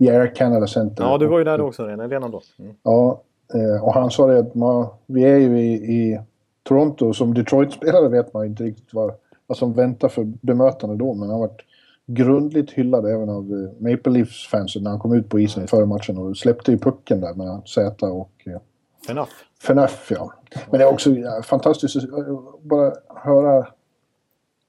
Air 0.00 0.34
Canada 0.34 0.66
Center. 0.66 1.04
Ja, 1.04 1.18
du 1.18 1.26
var 1.26 1.38
ju 1.38 1.44
där 1.44 1.58
då 1.58 1.64
också 1.64 1.86
redan 1.86 2.30
då. 2.30 2.40
Mm. 2.58 2.74
Ja, 2.82 3.22
eh, 3.54 3.84
och 3.84 3.94
han 3.94 4.10
sa 4.10 4.26
det 4.26 4.38
att 4.38 4.54
man, 4.54 4.86
vi 5.06 5.24
är 5.24 5.38
ju 5.38 5.60
i, 5.60 5.72
i 5.74 6.20
Toronto. 6.62 7.12
Som 7.12 7.34
Detroit-spelare 7.34 8.08
vet 8.08 8.34
man 8.34 8.46
inte 8.46 8.64
riktigt 8.64 8.94
vad, 8.94 9.12
vad 9.46 9.58
som 9.58 9.72
väntar 9.72 10.08
för 10.08 10.24
bemötande 10.24 10.96
då. 10.96 11.14
Men 11.14 11.28
han 11.28 11.40
har 11.40 11.48
varit 11.48 11.62
grundligt 12.06 12.70
hyllad 12.70 13.06
även 13.06 13.28
av 13.28 13.52
eh, 13.52 13.90
Maple 13.90 14.12
Leafs-fansen 14.12 14.82
när 14.82 14.90
han 14.90 14.98
kom 14.98 15.12
ut 15.12 15.28
på 15.28 15.40
isen 15.40 15.66
före 15.66 15.86
matchen 15.86 16.18
och 16.18 16.36
släppte 16.36 16.70
ju 16.70 16.78
pucken 16.78 17.20
där 17.20 17.34
mellan 17.34 17.62
Zäta 17.66 18.06
och... 18.06 18.32
Eh, 18.46 18.60
Fenaf. 19.06 19.28
Fenaf, 19.62 20.10
ja. 20.10 20.32
Men 20.70 20.78
det 20.78 20.84
är 20.84 20.92
också 20.92 21.10
ja, 21.10 21.42
fantastiskt 21.42 21.96
att 21.96 22.62
bara 22.62 22.92
höra... 23.08 23.66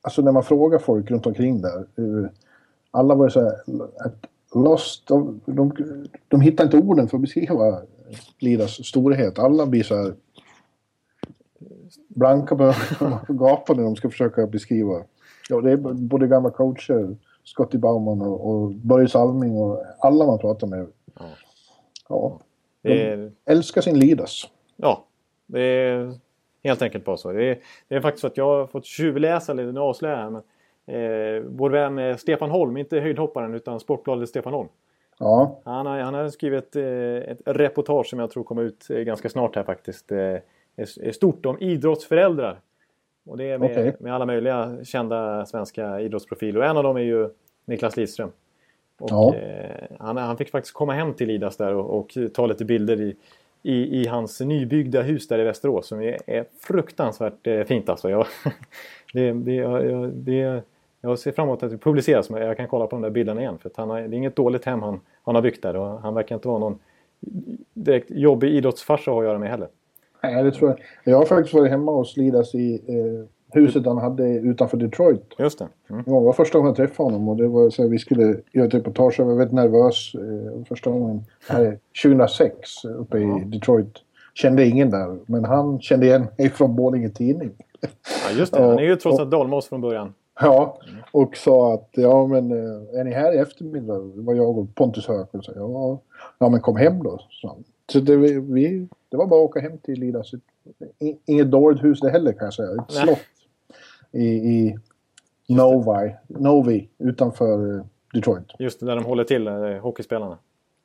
Alltså 0.02 0.22
när 0.22 0.32
man 0.32 0.44
frågar 0.44 0.80
folk 0.80 1.12
runt 1.12 1.26
omkring 1.26 1.62
där. 1.62 1.88
Alla 2.92 3.16
var 3.16 3.26
ju 3.26 3.30
så 3.30 3.42
här... 3.42 3.54
Lost, 4.56 5.08
de, 5.08 5.42
de, 5.46 5.74
de 6.28 6.42
hittar 6.42 6.64
inte 6.64 6.78
orden 6.78 7.08
för 7.08 7.18
att 7.18 7.22
beskriva 7.22 7.82
Lidas 8.40 8.86
storhet. 8.88 9.40
Alla 9.40 9.66
blir 9.66 9.84
så 9.84 9.96
här 9.96 10.14
blanka 12.08 12.56
på 12.56 12.74
gapande 13.34 13.82
när 13.82 13.90
de 13.90 13.96
ska 13.96 14.10
försöka 14.10 14.48
beskriva. 14.48 15.04
Ja, 15.50 15.62
det 15.62 15.72
är 15.72 15.78
både 15.94 16.28
gamla 16.28 16.50
coacher 16.50 17.16
Scotty 17.44 17.78
Bauman 17.78 18.22
och, 18.22 18.50
och 18.50 18.72
Börje 18.72 19.08
Salming 19.08 19.58
och 19.58 19.84
alla 20.00 20.26
man 20.26 20.40
pratar 20.40 20.68
med. 20.68 20.88
Ja. 21.20 21.26
ja. 22.10 22.40
De 22.82 22.92
är... 22.92 23.32
älskar 23.46 23.82
sin 23.82 24.00
Lidas. 24.00 24.50
Ja, 24.76 25.06
det 25.46 25.62
är 25.62 26.14
helt 26.64 26.82
enkelt 26.82 27.06
bara 27.06 27.18
så. 27.18 27.32
Det 27.32 27.44
är, 27.44 27.60
det 27.88 27.96
är 27.96 28.02
faktiskt 28.02 28.22
så 28.22 28.28
att 28.28 28.38
jag 28.38 28.46
har 28.46 28.68
fått 28.68 28.86
tjuvläsa 28.86 29.54
lite, 29.54 29.72
nu 29.72 29.80
avslöjar 29.80 30.20
jag 30.20 30.32
men 30.32 30.42
eh, 30.86 31.44
Vår 31.48 31.70
vän 31.70 32.00
eh, 32.00 32.16
Stefan 32.18 32.50
Holm, 32.50 32.78
inte 32.78 33.00
höjdhopparen 33.00 33.54
utan 33.54 33.80
Sportbladet 33.80 34.30
Stefan 34.30 34.54
Holm. 34.54 34.70
Ja. 35.18 35.60
Han 35.64 35.86
har, 35.86 36.00
han 36.00 36.14
har 36.14 36.30
skrivit 36.30 36.76
eh, 36.76 36.84
ett 36.84 37.42
reportage 37.46 38.08
som 38.08 38.20
jag 38.20 38.32
tror 38.32 38.44
kommer 38.44 38.62
ut 38.62 38.90
eh, 38.90 38.98
ganska 38.98 39.30
snart 39.30 39.56
här 39.56 39.64
faktiskt. 39.64 40.12
Eh, 40.12 40.38
är 40.76 41.12
stort 41.12 41.46
om 41.46 41.58
idrottsföräldrar 41.60 42.60
och 43.26 43.38
det 43.38 43.52
är 43.52 43.58
med, 43.58 43.72
okay. 43.72 43.94
med 44.00 44.16
alla 44.16 44.26
möjliga 44.26 44.78
kända 44.84 45.46
svenska 45.46 46.00
idrottsprofiler. 46.00 46.60
Och 46.60 46.66
en 46.66 46.78
av 46.78 46.84
dem 46.84 46.98
är 46.98 47.02
ju 47.02 47.30
Niklas 47.66 47.98
Lidström. 47.98 48.32
Och, 49.00 49.10
ja. 49.12 49.36
eh, 49.36 49.86
han, 50.00 50.18
han 50.18 50.38
fick 50.38 50.50
faktiskt 50.52 50.74
komma 50.74 50.94
hem 50.94 51.14
till 51.14 51.28
Lidas 51.28 51.58
där 51.58 51.74
och, 51.74 52.00
och 52.00 52.18
ta 52.34 52.46
lite 52.46 52.66
bilder 52.66 53.02
i, 53.02 53.16
i, 53.64 54.02
i, 54.02 54.08
hans 54.08 54.40
nybyggda 54.40 55.02
hus 55.02 55.28
där 55.28 55.40
i 55.40 55.44
Västerås 55.44 55.88
som 55.88 56.02
är, 56.02 56.18
är 56.28 56.46
fruktansvärt 56.60 57.48
eh, 57.48 57.64
fint 57.64 57.90
alltså. 57.90 58.10
Jag, 58.10 58.28
det, 59.14 59.32
det, 59.32 59.54
jag, 59.54 60.10
det, 60.14 60.64
jag 61.04 61.20
ser 61.20 61.32
fram 61.32 61.48
emot 61.48 61.64
att 61.64 61.72
det 61.72 61.78
publiceras 61.78 62.30
men 62.30 62.42
jag 62.42 62.58
kan 62.58 62.68
kolla 62.68 62.88
på 62.88 62.96
de 62.96 63.02
där 63.02 63.10
bilderna 63.10 63.42
igen 63.42 63.58
för 63.58 63.72
han 63.76 63.90
har, 63.90 64.02
det 64.02 64.16
är 64.16 64.18
inget 64.18 64.36
dåligt 64.36 64.66
hem 64.66 64.82
han, 64.82 65.00
han 65.24 65.36
har 65.36 65.42
byggt 65.42 65.64
där 65.64 65.76
och 65.76 66.02
han 66.02 66.14
verkar 66.14 66.36
inte 66.36 66.48
vara 66.48 66.60
någon 66.60 66.80
direkt 67.74 68.12
jobbig 68.12 68.50
idrottsfarsa 68.50 69.12
att 69.12 69.24
göra 69.24 69.40
med 69.40 69.50
heller. 69.50 69.68
Nej, 70.24 70.44
det 70.44 70.52
tror 70.52 70.70
jag. 70.70 70.80
Jag 71.14 71.18
har 71.18 71.26
faktiskt 71.26 71.54
varit 71.54 71.72
hemma 71.72 71.92
hos 71.92 72.18
Lidas 72.18 72.56
i 72.56 72.74
eh, 72.88 73.30
huset 73.54 73.86
han 73.86 73.98
hade 73.98 74.30
utanför 74.30 74.78
Detroit. 74.78 75.34
Just 75.40 75.60
det. 75.60 75.68
Mm. 75.90 76.04
det 76.04 76.12
var 76.12 76.34
första 76.34 76.58
gången 76.58 76.70
jag 76.70 76.90
träffade 76.90 77.08
honom 77.08 77.30
och 77.30 77.38
det 77.38 77.48
var 77.48 77.70
så 77.70 77.82
här, 77.82 77.90
vi 77.90 78.00
skulle 78.00 78.38
göra 78.52 78.68
ett 78.68 78.74
reportage. 78.74 79.16
Jag 79.18 79.26
var 79.26 79.36
väldigt 79.36 79.56
nervös 79.56 80.16
eh, 80.16 80.66
första 80.68 80.90
gången. 80.90 81.24
Här 81.50 81.80
2006 82.04 82.86
uppe 82.86 83.18
i 83.18 83.24
mm. 83.24 83.52
Detroit. 83.52 83.98
Kände 84.34 84.66
ingen 84.66 84.90
där, 84.90 85.18
men 85.26 85.46
han 85.46 85.82
kände 85.82 86.06
igen 86.06 86.28
mig 86.38 86.50
från 86.50 86.76
Borlänge 86.76 87.10
Tidning. 87.10 87.52
Ja, 87.82 88.38
just 88.38 88.54
det, 88.54 88.62
han 88.62 88.80
är 88.80 88.84
ju 88.84 88.96
trots 88.96 89.20
allt 89.20 89.32
dalmas 89.32 89.68
från 89.68 89.82
början. 89.82 90.14
Ja, 90.40 90.78
och 91.12 91.38
sa 91.38 91.74
att 91.74 91.90
ja 91.92 92.28
men 92.28 92.52
eh, 92.52 93.00
är 93.00 93.04
ni 93.04 93.12
här 93.12 93.34
i 93.34 93.38
eftermiddag? 93.38 94.00
Det 94.16 94.22
var 94.22 94.34
jag 94.34 94.58
och 94.58 94.76
Pontus 94.76 95.08
Höök 95.08 95.34
och 95.34 95.46
sa 95.46 95.52
ja, 95.56 96.00
ja 96.40 96.50
men 96.50 96.62
kom 96.62 96.76
hem 96.76 97.04
då. 97.04 97.20
Så, 97.30 97.58
så 97.92 98.00
det, 98.00 98.16
vi, 98.40 98.88
det 99.10 99.18
var 99.18 99.28
bara 99.28 99.44
att 99.44 99.50
åka 99.50 99.60
hem 99.60 99.78
till 99.78 100.00
Lidas. 100.00 100.32
Inget 101.26 101.52
dåligt 101.52 101.84
hus 101.84 102.00
det 102.00 102.10
heller 102.10 102.34
kan 102.34 102.46
jag 102.46 102.54
säga. 102.54 102.72
Ett 102.82 102.92
slott 102.92 103.20
i, 104.12 104.26
i 104.26 104.78
Novi, 105.48 106.16
Novi 106.28 106.90
utanför 106.98 107.78
eh, 107.78 107.86
Detroit. 108.14 108.52
Just 108.60 108.80
det, 108.80 108.86
där 108.86 108.96
de 108.96 109.06
håller 109.06 109.24
till, 109.24 109.48
eh, 109.48 109.54
hockeyspelarna. 109.82 110.38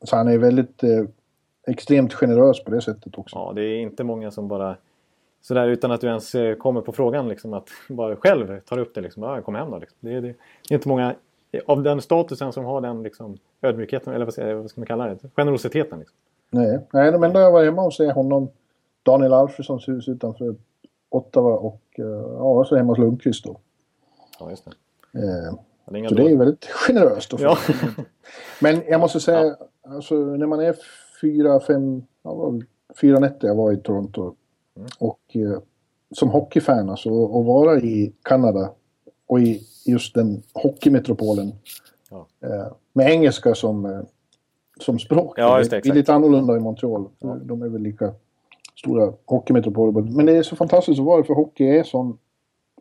Så 0.02 0.16
han 0.16 0.28
är 0.28 0.38
väldigt 0.38 0.82
eh, 0.82 1.04
extremt 1.66 2.14
generös 2.14 2.64
på 2.64 2.70
det 2.70 2.80
sättet 2.80 3.18
också. 3.18 3.36
Ja, 3.36 3.52
det 3.54 3.62
är 3.62 3.78
inte 3.78 4.04
många 4.04 4.30
som 4.30 4.48
bara 4.48 4.76
sådär 5.40 5.68
utan 5.68 5.90
att 5.90 6.00
du 6.00 6.06
ens 6.06 6.34
eh, 6.34 6.54
kommer 6.54 6.80
på 6.80 6.92
frågan 6.92 7.28
liksom 7.28 7.54
att 7.54 7.68
bara 7.88 8.16
själv 8.16 8.60
tar 8.60 8.78
upp 8.78 8.94
det 8.94 9.00
liksom. 9.00 9.22
Ja, 9.22 9.42
kom 9.42 9.54
hem 9.54 9.70
då. 9.70 9.78
Liksom. 9.78 9.98
Det, 10.00 10.20
det, 10.20 10.20
det, 10.20 10.28
är 10.70 10.74
inte 10.74 10.88
många 10.88 11.14
av 11.66 11.82
den 11.82 12.00
statusen 12.00 12.52
som 12.52 12.64
har 12.64 12.80
den 12.80 13.02
liksom, 13.02 13.38
ödmjukheten, 13.62 14.14
eller 14.14 14.24
vad 14.24 14.34
ska, 14.34 14.54
vad 14.54 14.70
ska 14.70 14.80
man 14.80 14.86
kalla 14.86 15.06
det? 15.06 15.18
Generositeten. 15.36 15.98
Liksom. 15.98 16.16
Nej, 16.50 16.80
Nej 16.92 17.12
de 17.12 17.22
enda 17.22 17.40
jag 17.40 17.52
var 17.52 17.64
hemma 17.64 17.82
hos 17.82 18.00
är 18.00 18.12
honom, 18.12 18.48
Daniel 19.02 19.32
Alfredssons 19.32 19.88
hus 19.88 20.08
utanför 20.08 20.54
Ottawa 21.08 21.52
och 21.52 21.82
uh, 21.98 22.06
ja, 22.38 22.64
så 22.64 22.76
hemma 22.76 22.92
hos 22.92 22.98
Lundqvist 22.98 23.44
då. 23.44 23.56
Ja, 24.40 24.50
just 24.50 24.64
det. 24.64 24.70
Eh, 25.18 25.54
det 25.90 26.08
så 26.08 26.14
det 26.14 26.30
är 26.30 26.36
väldigt 26.36 26.64
generöst. 26.64 27.32
Ja. 27.38 27.58
Men 28.60 28.82
jag 28.88 29.00
måste 29.00 29.20
säga, 29.20 29.44
ja. 29.44 29.56
alltså, 29.82 30.14
när 30.14 30.46
man 30.46 30.60
är 30.60 30.76
fyra, 31.20 31.60
fem, 31.60 32.02
ja, 32.22 32.52
fyra 33.00 33.18
nätter 33.18 33.48
jag 33.48 33.54
var 33.54 33.72
i 33.72 33.76
Toronto. 33.76 34.34
Och 34.98 35.20
eh, 35.34 35.58
som 36.10 36.28
hockeyfan 36.28 36.90
alltså, 36.90 37.10
och 37.10 37.44
vara 37.44 37.78
i 37.78 38.12
Kanada 38.22 38.70
och 39.26 39.40
i 39.40 39.62
just 39.86 40.14
den 40.14 40.42
hockeymetropolen 40.52 41.52
ja. 42.10 42.26
eh, 42.42 42.72
med 42.92 43.10
engelska 43.10 43.54
som, 43.54 43.86
eh, 43.86 44.00
som 44.80 44.98
språk. 44.98 45.34
Ja, 45.36 45.58
det, 45.58 45.68
det 45.68 45.88
är 45.88 45.94
lite 45.94 46.14
annorlunda 46.14 46.56
i 46.56 46.60
Montreal. 46.60 47.08
De 47.42 47.62
är 47.62 47.68
väl 47.68 47.82
lika 47.82 48.12
stora 48.76 49.12
hockeymetropoler. 49.24 50.02
Men 50.02 50.26
det 50.26 50.36
är 50.36 50.42
så 50.42 50.56
fantastiskt 50.56 51.00
att 51.00 51.06
vara 51.06 51.24
för 51.24 51.34
hockey 51.34 51.64
är 51.64 51.82
sån, 51.82 52.18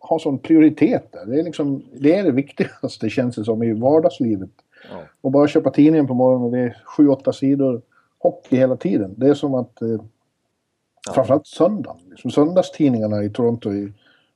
har 0.01 0.19
sån 0.19 0.39
prioritet 0.39 1.11
där. 1.11 1.25
Det 1.25 1.39
är, 1.39 1.43
liksom, 1.43 1.83
det 1.93 2.15
är 2.15 2.23
det 2.23 2.31
viktigaste 2.31 3.09
känns 3.09 3.35
det 3.35 3.43
som 3.43 3.63
i 3.63 3.73
vardagslivet. 3.73 4.49
Ja. 4.91 4.97
Och 5.21 5.31
bara 5.31 5.47
köpa 5.47 5.71
tidningen 5.71 6.07
på 6.07 6.13
morgonen 6.13 6.45
och 6.45 6.51
det 6.51 6.59
är 6.59 6.83
sju, 6.85 7.07
åtta 7.07 7.33
sidor 7.33 7.81
hockey 8.19 8.55
hela 8.55 8.77
tiden. 8.77 9.13
Det 9.17 9.27
är 9.27 9.33
som 9.33 9.55
att 9.55 9.81
eh, 9.81 10.01
ja. 11.07 11.13
framförallt 11.13 11.47
söndagen. 11.47 11.97
Liksom 12.09 12.31
söndagstidningarna 12.31 13.23
i 13.23 13.29
Toronto 13.29 13.69
är, 13.69 13.93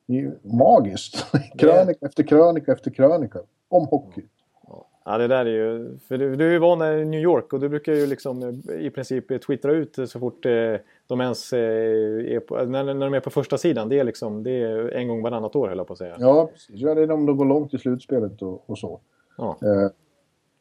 är 0.08 0.34
magiskt. 0.42 1.26
krönika 1.58 2.06
efter 2.06 2.24
krönika 2.24 2.72
efter 2.72 2.92
krönika 2.92 3.40
om 3.70 3.88
hockey. 3.88 4.22
Ja, 5.06 5.18
det 5.18 5.28
där 5.28 5.46
är 5.46 5.50
ju... 5.50 5.98
För 6.08 6.18
du, 6.18 6.36
du 6.36 6.48
är 6.48 6.52
ju 6.52 6.60
van 6.60 6.82
i 6.82 7.06
New 7.06 7.20
York 7.20 7.54
och 7.54 7.60
du 7.60 7.70
brukar 7.70 7.94
ju 7.94 8.08
liksom 8.08 8.62
eh, 8.70 8.86
i 8.86 8.90
princip 8.90 9.44
twittra 9.46 9.72
ut 9.72 9.98
så 10.08 10.20
fort 10.20 10.46
eh, 10.46 10.76
de 11.08 11.22
ens 11.22 11.54
eh, 11.54 11.60
är 12.36 12.40
på, 12.40 12.56
när, 12.56 12.84
när 12.84 12.94
de 12.94 13.14
är 13.14 13.20
på 13.20 13.30
första 13.30 13.58
sidan. 13.58 13.90
Det 13.90 14.00
är 14.00 14.04
liksom 14.04 14.44
det 14.44 14.52
är 14.52 14.90
en 14.90 15.08
gång 15.08 15.22
varannat 15.22 15.56
år 15.56 15.68
höll 15.68 15.78
jag 15.78 15.88
på 15.88 15.94
att 15.94 16.00
säga. 16.00 16.16
Ja, 16.20 16.50
precis. 16.54 16.76
Ja, 16.76 16.96
det 16.96 17.02
är 17.02 17.12
om 17.12 17.26
de 17.26 17.38
går 17.38 17.46
långt 17.46 17.74
i 17.74 17.78
slutspelet 17.78 18.42
och, 18.42 18.70
och 18.70 18.78
så. 18.78 19.00
Ja. 19.38 19.58
Eh, 19.62 19.92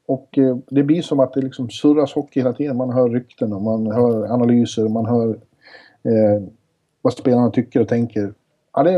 och 0.06 0.38
eh, 0.38 0.56
det 0.70 0.82
blir 0.82 1.02
som 1.02 1.20
att 1.20 1.32
det 1.32 1.40
liksom 1.40 1.70
surras 1.70 2.12
hockey 2.12 2.40
hela 2.40 2.52
tiden. 2.52 2.76
Man 2.76 2.90
hör 2.90 3.08
rykten 3.08 3.52
och 3.52 3.62
man 3.62 3.86
hör 3.86 4.32
analyser. 4.32 4.88
Man 4.88 5.06
hör 5.06 5.38
eh, 6.02 6.42
vad 7.02 7.12
spelarna 7.12 7.50
tycker 7.50 7.80
och 7.80 7.88
tänker. 7.88 8.34
Ja, 8.72 8.82
det, 8.82 8.92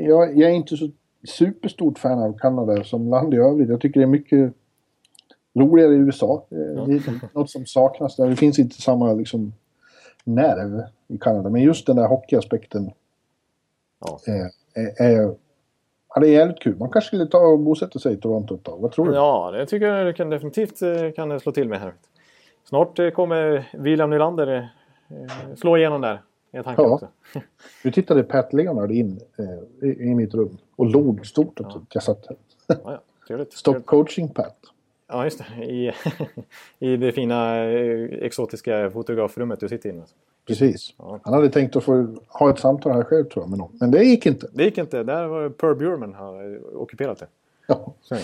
jag, 0.00 0.38
jag 0.38 0.50
är 0.50 0.54
inte 0.54 0.76
så 0.76 0.88
superstort 1.28 1.98
fan 1.98 2.18
av 2.18 2.38
Kanada 2.38 2.84
som 2.84 3.10
land 3.10 3.34
i 3.34 3.36
övrigt. 3.36 3.68
Jag 3.68 3.80
tycker 3.80 4.00
det 4.00 4.04
är 4.04 4.08
mycket 4.08 4.52
roligare 5.58 5.94
i 5.94 5.96
USA. 5.96 6.46
Eh. 6.50 6.86
Det 6.86 6.94
är 6.94 7.34
något 7.38 7.50
som 7.50 7.66
saknas 7.66 8.16
där. 8.16 8.28
Det 8.28 8.36
finns 8.36 8.58
inte 8.58 8.82
samma 8.82 9.12
liksom, 9.12 9.52
nerv 10.24 10.82
i 11.08 11.18
Kanada. 11.18 11.50
Men 11.50 11.62
just 11.62 11.86
den 11.86 11.96
där 11.96 12.08
hockeyaspekten 12.08 12.90
ja. 14.00 14.20
är, 14.26 14.50
är, 14.74 15.02
är, 15.02 15.34
ja, 16.14 16.20
det 16.20 16.28
är 16.28 16.32
jävligt 16.32 16.60
kul. 16.60 16.76
Man 16.78 16.90
kanske 16.90 17.08
skulle 17.08 17.26
ta 17.26 17.38
och 17.38 17.58
bosätta 17.58 17.98
sig 17.98 18.12
i 18.12 18.16
Toronto 18.16 18.54
ett 18.54 18.64
tag. 18.64 18.78
Vad 18.80 18.92
tror 18.92 19.06
du? 19.06 19.14
Ja, 19.14 19.50
det 19.50 19.66
tycker 19.66 19.86
jag 19.86 20.06
det 20.06 20.12
kan 20.12 20.30
definitivt 20.30 20.82
eh, 20.82 21.10
kan 21.16 21.40
slå 21.40 21.52
till 21.52 21.68
med 21.68 21.80
här. 21.80 21.92
Snart 22.64 22.98
eh, 22.98 23.10
kommer 23.10 23.68
William 23.78 24.10
Nylander 24.10 24.68
slå 25.56 25.76
igenom 25.76 26.00
där. 26.00 26.22
Är 26.56 26.62
tanken 26.62 26.84
ja. 26.84 26.90
också. 26.90 27.08
Nu 27.84 27.90
tittade 27.92 28.22
Pat 28.22 28.52
Leonard 28.52 28.90
in 28.90 29.20
eh, 29.38 29.88
i, 29.88 30.10
i, 30.10 30.14
mitt 30.14 30.34
rum 30.34 30.58
och 30.76 30.86
log 30.86 31.26
stort. 31.26 31.60
Ja. 31.60 31.82
Jag 31.92 32.02
satt 32.02 32.26
här. 32.28 32.36
Ja, 32.84 33.02
ja. 33.28 33.44
Stop 33.50 33.80
coaching 33.84 34.28
Pat. 34.28 34.56
Ja, 35.08 35.24
just 35.24 35.38
det. 35.38 35.64
I, 35.64 35.92
i 36.78 36.96
det 36.96 37.12
fina 37.12 37.64
eh, 37.64 38.08
exotiska 38.22 38.90
fotografrummet 38.90 39.60
du 39.60 39.68
sitter 39.68 39.88
i. 39.90 40.02
Precis. 40.46 40.94
Ja. 40.98 41.20
Han 41.22 41.34
hade 41.34 41.48
tänkt 41.48 41.76
att 41.76 41.84
få 41.84 42.16
ha 42.28 42.50
ett 42.50 42.58
samtal 42.58 42.92
här 42.92 43.04
själv 43.04 43.24
tror 43.24 43.42
jag 43.42 43.50
med 43.50 43.58
någon. 43.58 43.76
Men 43.80 43.90
det 43.90 44.04
gick 44.04 44.26
inte. 44.26 44.48
Det 44.52 44.64
gick 44.64 44.78
inte. 44.78 45.02
Där 45.02 45.26
var 45.26 45.48
Per 45.48 45.74
Bjurman 45.74 46.14
har 46.14 46.60
ockuperat 46.76 47.18
det. 47.18 47.26
Ja. 47.66 47.94
ja. 48.10 48.18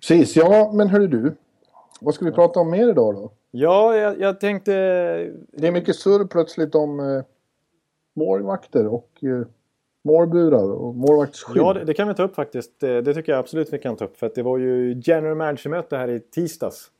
Precis. 0.00 0.36
Ja, 0.36 0.72
men 0.74 0.88
hörru 0.88 1.06
du. 1.06 1.34
Vad 2.00 2.14
ska 2.14 2.24
vi 2.24 2.32
prata 2.32 2.60
om 2.60 2.70
mer 2.70 2.88
idag 2.88 3.14
då? 3.14 3.30
Ja, 3.56 3.96
jag, 3.96 4.20
jag 4.20 4.40
tänkte... 4.40 4.72
Det 5.52 5.66
är 5.66 5.72
mycket 5.72 5.96
surr 5.96 6.24
plötsligt 6.24 6.74
om 6.74 7.00
eh, 7.00 7.24
målvakter 8.14 8.86
och 8.86 9.10
eh, 9.22 9.46
målburar 10.04 10.70
och 10.70 10.94
målvaktsskydd. 10.94 11.62
Ja, 11.62 11.72
det, 11.72 11.84
det, 11.84 11.94
kan 11.94 12.08
vi 12.08 12.14
ta 12.14 12.22
upp 12.22 12.34
faktiskt. 12.34 12.80
Det, 12.80 13.00
det, 13.00 13.14
tycker 13.14 13.32
jag 13.32 13.38
absolut 13.38 13.72
vi 13.72 13.78
kan 13.78 13.96
ta 13.96 14.04
upp. 14.04 14.16
För 14.16 14.26
att 14.26 14.34
det 14.34 14.42
var 14.42 14.58
ju 14.58 15.02
general 15.04 15.36
manager-möte 15.36 15.96
här 15.96 16.08
i 16.08 16.20
tisdags. 16.20 16.90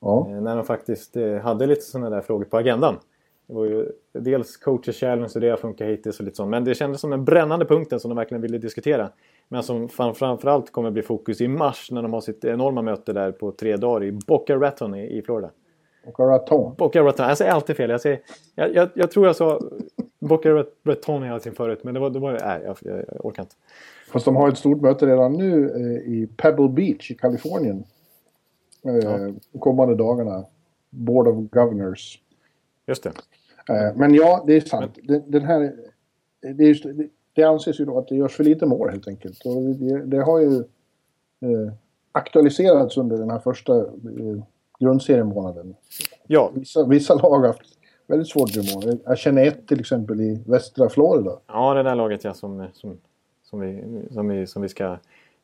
Ja. 0.00 0.30
Eh, 0.30 0.40
när 0.40 0.56
de 0.56 0.64
faktiskt 0.64 1.16
eh, 1.16 1.36
hade 1.36 1.66
lite 1.66 1.82
sådana 1.82 2.10
där 2.10 2.20
frågor 2.20 2.44
på 2.44 2.56
agendan. 2.56 2.98
Det 3.46 3.54
var 3.54 3.64
ju 3.64 3.92
dels 4.12 4.56
coaches 4.56 4.96
challenge 4.96 5.32
och 5.34 5.40
det 5.40 5.48
har 5.48 5.56
funkat 5.56 5.88
hittills 5.88 6.18
och 6.18 6.24
lite 6.24 6.36
sånt. 6.36 6.50
Men 6.50 6.64
det 6.64 6.74
kändes 6.74 7.00
som 7.00 7.10
den 7.10 7.24
brännande 7.24 7.64
punkten 7.64 8.00
som 8.00 8.08
de 8.08 8.16
verkligen 8.16 8.42
ville 8.42 8.58
diskutera. 8.58 9.10
Men 9.48 9.62
som 9.62 9.88
framförallt 9.88 10.72
kommer 10.72 10.90
bli 10.90 11.02
fokus 11.02 11.40
i 11.40 11.48
mars 11.48 11.90
när 11.90 12.02
de 12.02 12.12
har 12.12 12.20
sitt 12.20 12.44
enorma 12.44 12.82
möte 12.82 13.12
där 13.12 13.32
på 13.32 13.52
tre 13.52 13.76
dagar 13.76 14.04
i 14.04 14.12
Boca 14.12 14.56
Raton 14.56 14.94
i, 14.94 15.18
i 15.18 15.22
Florida. 15.22 15.50
Boca 16.06 16.22
Raton? 16.22 16.74
Boca 16.78 17.02
Raton. 17.02 17.28
Jag 17.28 17.38
säger 17.38 17.52
alltid 17.52 17.76
fel. 17.76 17.90
Jag, 17.90 18.00
säger, 18.00 18.20
jag, 18.54 18.74
jag, 18.74 18.88
jag 18.94 19.10
tror 19.10 19.26
jag 19.26 19.36
sa 19.36 19.60
Boca 20.18 20.66
Raton 20.84 21.22
hela 21.22 21.40
tiden 21.40 21.56
förut. 21.56 21.84
Men 21.84 21.94
det 21.94 22.00
var... 22.00 22.10
Det 22.10 22.18
var 22.18 22.32
nej, 22.32 22.62
jag, 22.64 22.76
jag, 22.80 23.04
jag 23.08 23.26
orkar 23.26 23.42
inte. 23.42 23.54
Fast 24.12 24.24
de 24.24 24.36
har 24.36 24.48
ett 24.48 24.58
stort 24.58 24.80
möte 24.80 25.06
redan 25.06 25.32
nu 25.32 25.70
eh, 25.70 26.12
i 26.12 26.28
Pebble 26.36 26.68
Beach 26.68 27.10
i 27.10 27.14
Kalifornien. 27.14 27.84
Eh, 28.84 28.94
ja. 28.94 29.32
kommande 29.58 29.94
dagarna. 29.94 30.44
Board 30.90 31.28
of 31.28 31.50
Governors. 31.50 32.20
Just 32.86 33.02
det. 33.02 33.12
Eh, 33.68 33.96
men 33.96 34.14
ja, 34.14 34.44
det 34.46 34.56
är 34.56 34.60
sant. 34.60 34.98
Men... 35.02 35.06
Den, 35.06 35.30
den, 35.30 35.42
här... 35.42 35.74
Det, 36.40 36.64
är 36.64 36.92
det, 36.92 37.08
det 37.32 37.42
anses 37.42 37.80
ju 37.80 37.84
då 37.84 37.98
att 37.98 38.08
det 38.08 38.16
görs 38.16 38.36
för 38.36 38.44
lite 38.44 38.66
mål 38.66 38.90
helt 38.90 39.08
enkelt. 39.08 39.46
Och 39.46 39.62
det, 39.62 40.04
det 40.04 40.22
har 40.22 40.40
ju 40.40 40.56
eh, 41.40 41.72
aktualiserats 42.12 42.96
under 42.96 43.18
den 43.18 43.30
här 43.30 43.38
första 43.38 43.78
eh, 43.78 44.42
grundseriemånaden. 44.84 45.74
Ja. 46.26 46.50
Vissa, 46.54 46.86
vissa 46.86 47.14
lag 47.14 47.38
har 47.38 47.46
haft 47.46 47.78
väldigt 48.06 48.28
svårt 48.28 48.50
mål. 48.74 48.98
Jag 49.04 49.18
känner 49.18 49.46
ett 49.46 49.68
till 49.68 49.80
exempel 49.80 50.20
i 50.20 50.42
västra 50.46 50.88
Florida. 50.88 51.38
Ja, 51.46 51.74
det 51.74 51.82
där 51.82 51.94
laget 51.94 52.24
ja, 52.24 52.34
som, 52.34 52.68
som, 52.72 52.98
som, 53.42 53.60
vi, 53.60 53.84
som, 54.10 54.28
vi, 54.28 54.46
som 54.46 54.62
vi 54.62 54.68
ska 54.68 54.98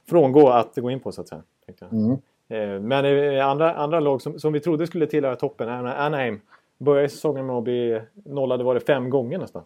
frångå 0.09 0.49
att 0.49 0.77
gå 0.77 0.91
in 0.91 1.01
på 1.01 1.13
så 1.13 1.21
att 1.21 1.29
säga. 1.29 1.43
Mm. 1.91 2.11
Eh, 2.49 2.81
men 2.81 3.41
andra, 3.41 3.75
andra 3.75 4.01
lag 4.01 4.23
som, 4.23 4.39
som 4.39 4.53
vi 4.53 4.61
trodde 4.61 4.87
skulle 4.87 5.07
tillhöra 5.07 5.37
toppen, 5.37 5.69
Anaheim, 5.69 6.41
började 6.79 7.09
säsongen 7.09 7.47
med 7.47 7.57
att 7.57 7.65
bli 7.65 8.01
nollade 8.25 8.65
var 8.65 8.75
det 8.75 8.81
fem 8.81 9.11
gånger 9.11 9.39
nästan. 9.39 9.63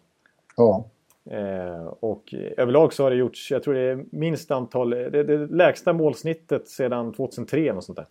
Ja. 0.56 0.84
Eh, 1.30 1.86
och 2.00 2.34
överlag 2.56 2.92
så 2.92 3.02
har 3.02 3.10
det 3.10 3.16
gjorts, 3.16 3.50
jag 3.50 3.62
tror 3.62 3.74
det 3.74 3.80
är 3.80 4.04
minst 4.10 4.50
antal, 4.50 4.90
det, 4.90 5.22
det 5.22 5.46
lägsta 5.46 5.92
målsnittet 5.92 6.68
sedan 6.68 7.12
2003 7.12 7.72
och 7.72 7.84
sånt 7.84 7.96
där. 7.96 8.06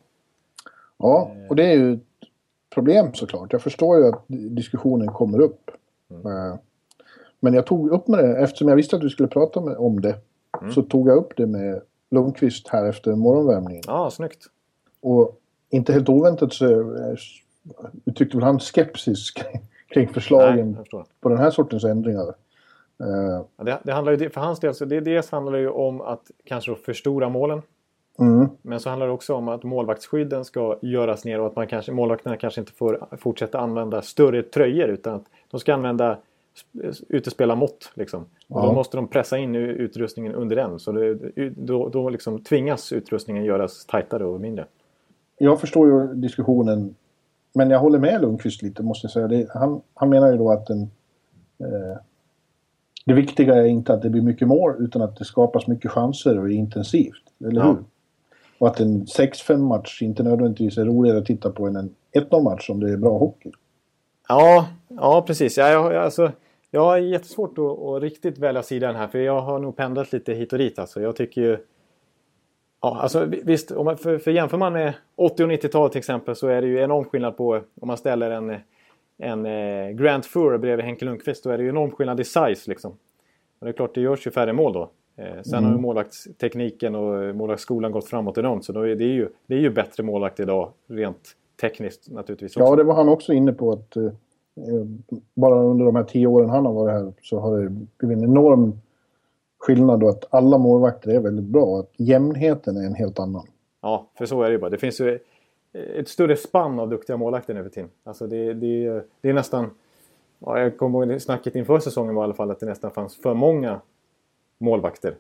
Ja, 1.04 1.32
och 1.50 1.56
det 1.56 1.66
är 1.66 1.74
ju 1.74 1.94
ett 1.94 2.00
problem 2.74 3.14
såklart. 3.14 3.54
Jag 3.54 3.62
förstår 3.62 3.98
ju 3.98 4.08
att 4.08 4.24
diskussionen 4.28 5.08
kommer 5.08 5.40
upp. 5.40 5.72
Mm. 6.12 6.58
Men 7.40 7.54
jag 7.54 7.66
tog 7.66 7.92
upp 7.92 8.08
med 8.08 8.20
det, 8.20 8.38
eftersom 8.38 8.68
jag 8.68 8.76
visste 8.76 8.96
att 8.96 9.02
du 9.02 9.10
skulle 9.10 9.30
prata 9.30 9.60
om 9.60 10.02
det, 10.02 10.16
mm. 10.62 10.74
så 10.74 10.82
tog 10.82 11.10
jag 11.10 11.18
upp 11.18 11.38
det 11.38 11.46
med 11.46 11.82
Lundqvist 12.12 12.68
här 12.68 12.90
efter 12.90 13.16
morgonvärmningen. 13.16 13.84
Ja, 13.88 14.10
snyggt. 14.10 14.46
Och 15.02 15.40
inte 15.70 15.94
helt 15.94 16.10
oväntat 16.10 16.54
så 16.54 16.66
eh, 16.96 17.16
uttryckte 18.06 18.38
väl 18.38 18.44
han 18.44 18.60
skepsis 18.60 19.32
kring 19.94 20.08
förslagen 20.08 20.78
Nej, 20.92 21.04
på 21.22 21.30
den 21.30 21.38
här 21.38 21.52
sortens 21.52 21.84
ändringar. 21.84 22.34
Det, 23.64 23.80
det, 23.84 23.92
handlar 23.92 24.14
ju, 24.14 24.30
för 24.30 24.42
hans 24.42 24.60
del 24.60 24.74
så 24.74 24.86
det, 24.86 25.00
dels 25.00 25.32
handlar 25.32 25.52
det 25.54 25.60
ju 25.60 25.70
om 25.70 26.02
att 26.02 26.32
kanske 26.44 26.76
förstora 26.76 27.30
målen. 27.30 27.62
Mm. 28.20 28.50
Men 28.62 28.80
så 28.80 28.90
handlar 28.90 29.08
det 29.08 29.14
också 29.14 29.36
om 29.36 29.48
att 29.48 29.64
målvaktsskydden 29.64 30.46
ska 30.46 30.78
göras 30.82 31.26
ner 31.26 31.40
och 31.40 31.48
att 31.48 31.56
man 31.56 31.68
kanske, 31.68 31.92
målvakterna 31.92 32.38
kanske 32.38 32.62
inte 32.62 32.74
får 32.74 33.08
fortsätta 33.18 33.60
använda 33.60 34.02
större 34.02 34.44
tröjor 34.44 34.90
utan 34.90 35.16
att 35.16 35.26
de 35.52 35.60
ska 35.60 35.74
använda 35.74 36.18
utespela 37.10 37.56
mått. 37.56 37.92
Liksom. 37.94 38.22
Och 38.22 38.62
ja. 38.62 38.66
då 38.66 38.74
måste 38.74 38.98
de 38.98 39.08
pressa 39.08 39.38
in 39.38 39.56
utrustningen 39.56 40.36
under 40.36 40.56
den. 40.56 40.80
Så 40.80 40.92
det, 40.92 41.16
då, 41.50 41.90
då 41.90 42.10
liksom 42.10 42.40
tvingas 42.44 42.92
utrustningen 42.92 43.44
göras 43.44 43.86
tajtare 43.86 44.26
och 44.26 44.42
mindre. 44.42 44.66
Jag 45.38 45.60
förstår 45.60 45.88
ju 45.88 46.14
diskussionen. 46.14 46.96
Men 47.54 47.70
jag 47.70 47.80
håller 47.80 48.00
med 48.00 48.22
Lundqvist 48.22 48.62
lite 48.62 48.84
måste 48.84 49.06
jag 49.06 49.12
säga. 49.12 49.28
Det, 49.28 49.48
han, 49.54 49.82
han 49.94 50.10
menar 50.10 50.32
ju 50.32 50.38
då 50.38 50.52
att 50.52 50.68
den, 50.68 50.82
eh, 51.60 51.98
det 53.06 53.14
viktiga 53.14 53.56
är 53.56 53.66
inte 53.66 53.94
att 53.94 54.02
det 54.02 54.10
blir 54.10 54.22
mycket 54.22 54.48
mål 54.48 54.76
utan 54.80 55.02
att 55.02 55.16
det 55.16 55.26
skapas 55.26 55.68
mycket 55.68 55.92
chanser 55.92 56.40
och 56.40 56.46
är 56.46 56.54
intensivt. 56.54 57.24
Eller 57.46 57.62
ja. 57.62 57.68
hur? 57.68 57.84
Och 58.64 58.70
att 58.70 58.80
en 58.80 59.06
6-5 59.06 59.58
match 59.58 60.02
inte 60.02 60.24
nödvändigtvis 60.24 60.78
är 60.78 60.86
roligare 60.86 61.18
att 61.18 61.26
titta 61.26 61.52
på 61.52 61.68
än 61.68 61.76
en 61.76 61.96
1-0 62.16 62.44
match 62.44 62.70
om 62.70 62.80
det 62.80 62.92
är 62.92 62.98
bra 62.98 63.18
hockey. 63.18 63.52
Ja, 64.28 64.68
ja 64.88 65.24
precis. 65.28 65.58
Ja, 65.58 65.70
jag, 65.70 65.96
alltså, 65.96 66.32
jag 66.72 66.82
har 66.82 66.98
jättesvårt 66.98 67.58
att, 67.58 67.80
att 67.80 68.02
riktigt 68.02 68.38
välja 68.38 68.64
sidan 68.64 68.96
här 68.96 69.08
för 69.08 69.20
jag 69.20 69.42
har 69.42 69.60
nog 69.60 69.76
pendlat 69.76 70.14
lite 70.14 70.34
hit 70.34 70.54
och 70.54 70.60
dit. 70.60 70.80
Alltså. 70.80 71.02
Jag 71.02 71.16
tycker 71.16 71.42
ju... 71.42 71.58
Ja, 72.82 73.00
alltså 73.02 73.26
visst, 73.26 73.72
om 73.72 73.86
man, 73.86 73.98
för, 73.98 74.18
för 74.18 74.32
jämför 74.32 74.58
man 74.58 74.74
med 74.74 74.94
80 75.16 75.44
och 75.44 75.50
90-talet 75.50 75.92
till 75.92 76.00
exempel 76.00 76.36
så 76.36 76.48
är 76.48 76.62
det 76.62 76.68
ju 76.68 76.80
enorm 76.80 77.06
skillnad 77.06 77.38
på 77.38 77.62
om 77.82 77.88
man 77.88 77.98
ställer 77.98 78.32
en, 78.32 78.56
en 79.18 79.46
eh, 79.46 79.90
Grant 79.90 80.26
Fur 80.26 80.58
bredvid 80.58 80.86
Henke 80.86 81.06
Lundqvist. 81.06 81.44
Då 81.44 81.50
är 81.50 81.58
det 81.58 81.64
ju 81.64 81.70
enorm 81.70 81.92
skillnad 81.92 82.20
i 82.20 82.24
size 82.24 82.70
liksom. 82.70 82.92
Och 83.60 83.66
det 83.66 83.70
är 83.70 83.74
klart, 83.74 83.96
det 83.96 84.02
görs 84.02 84.28
ju 84.28 84.32
färre 84.32 84.54
mål 84.54 84.74
då. 84.74 84.92
Eh, 85.16 85.42
sen 85.42 85.54
mm. 85.54 85.66
har 85.66 85.78
ju 85.78 85.82
målvaktstekniken 85.82 86.96
och 86.96 87.36
målvaktsskolan 87.36 87.92
gått 87.92 88.06
framåt 88.06 88.38
enormt. 88.38 88.66
Så 88.66 88.72
då 88.72 88.82
är 88.82 88.96
det, 88.96 89.04
är 89.04 89.14
ju, 89.14 89.30
det 89.48 89.56
är 89.56 89.60
ju 89.60 89.70
bättre 89.70 90.04
målvakt 90.04 90.40
idag 90.40 90.72
rent 90.88 91.36
tekniskt 91.62 92.12
naturligtvis. 92.12 92.58
Också. 92.58 92.70
Ja, 92.70 92.76
det 92.76 92.84
var 92.84 92.94
han 92.94 93.10
också 93.10 93.34
inne 93.34 93.54
på 93.54 93.72
att 93.72 93.96
eh, 93.96 94.12
bara 95.34 95.56
under 95.56 95.86
de 95.86 95.96
här 95.96 96.04
tio 96.04 96.28
åren 96.28 96.50
han 96.50 96.66
har 96.66 96.74
varit 96.74 96.94
här 96.94 97.14
så 97.22 97.40
har 97.40 97.60
det 97.60 97.70
blivit 97.98 98.18
en 98.18 98.24
enorm 98.24 98.80
skillnad 99.60 100.00
då 100.00 100.10
att 100.10 100.26
alla 100.30 100.58
målvakter 100.58 101.12
är 101.12 101.20
väldigt 101.20 101.46
bra. 101.46 101.80
Att 101.80 101.92
jämnheten 101.96 102.78
är 102.78 102.86
en 102.86 102.96
helt 102.96 103.20
annan. 103.20 103.48
Ja, 103.82 104.08
för 104.18 104.26
så 104.26 104.42
är 104.42 104.46
det 104.46 104.52
ju 104.52 104.60
bara. 104.60 104.70
Det 104.70 104.78
finns 104.78 105.02
ju 105.02 105.20
ett 105.74 106.08
större 106.08 106.36
spann 106.36 106.80
av 106.80 106.90
duktiga 106.90 107.18
målvakter 107.18 107.54
nu 107.54 107.64
för 107.64 107.70
tiden. 107.70 107.90
Alltså 108.04 108.28
det, 108.28 108.54
det, 108.54 109.04
det 109.22 109.30
är 109.30 109.34
nästan... 109.34 109.70
Ja, 110.40 110.60
jag 110.60 110.78
kommer 110.78 111.06
ihåg 111.06 111.22
snacket 111.22 111.56
inför 111.56 111.80
säsongen 111.80 112.16
var 112.16 112.24
i 112.24 112.26
alla 112.26 112.34
fall 112.34 112.52
att 112.52 112.60
det 112.60 112.66
nästan 112.66 112.92
fanns 112.92 113.16
för 113.16 113.34
många 113.34 113.82
målvakter. 114.64 115.16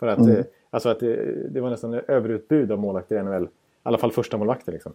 För 0.00 0.06
att, 0.06 0.18
mm. 0.18 0.44
alltså 0.70 0.88
att 0.88 1.00
det, 1.00 1.48
det 1.50 1.60
var 1.60 1.70
nästan 1.70 1.94
överutbud 1.94 2.72
av 2.72 2.78
målvakter 2.78 3.16
i 3.16 3.22
NHL. 3.22 3.44
I 3.44 3.48
alla 3.82 3.98
fall 3.98 4.12
första 4.12 4.36
målvakter 4.36 4.72
liksom. 4.72 4.92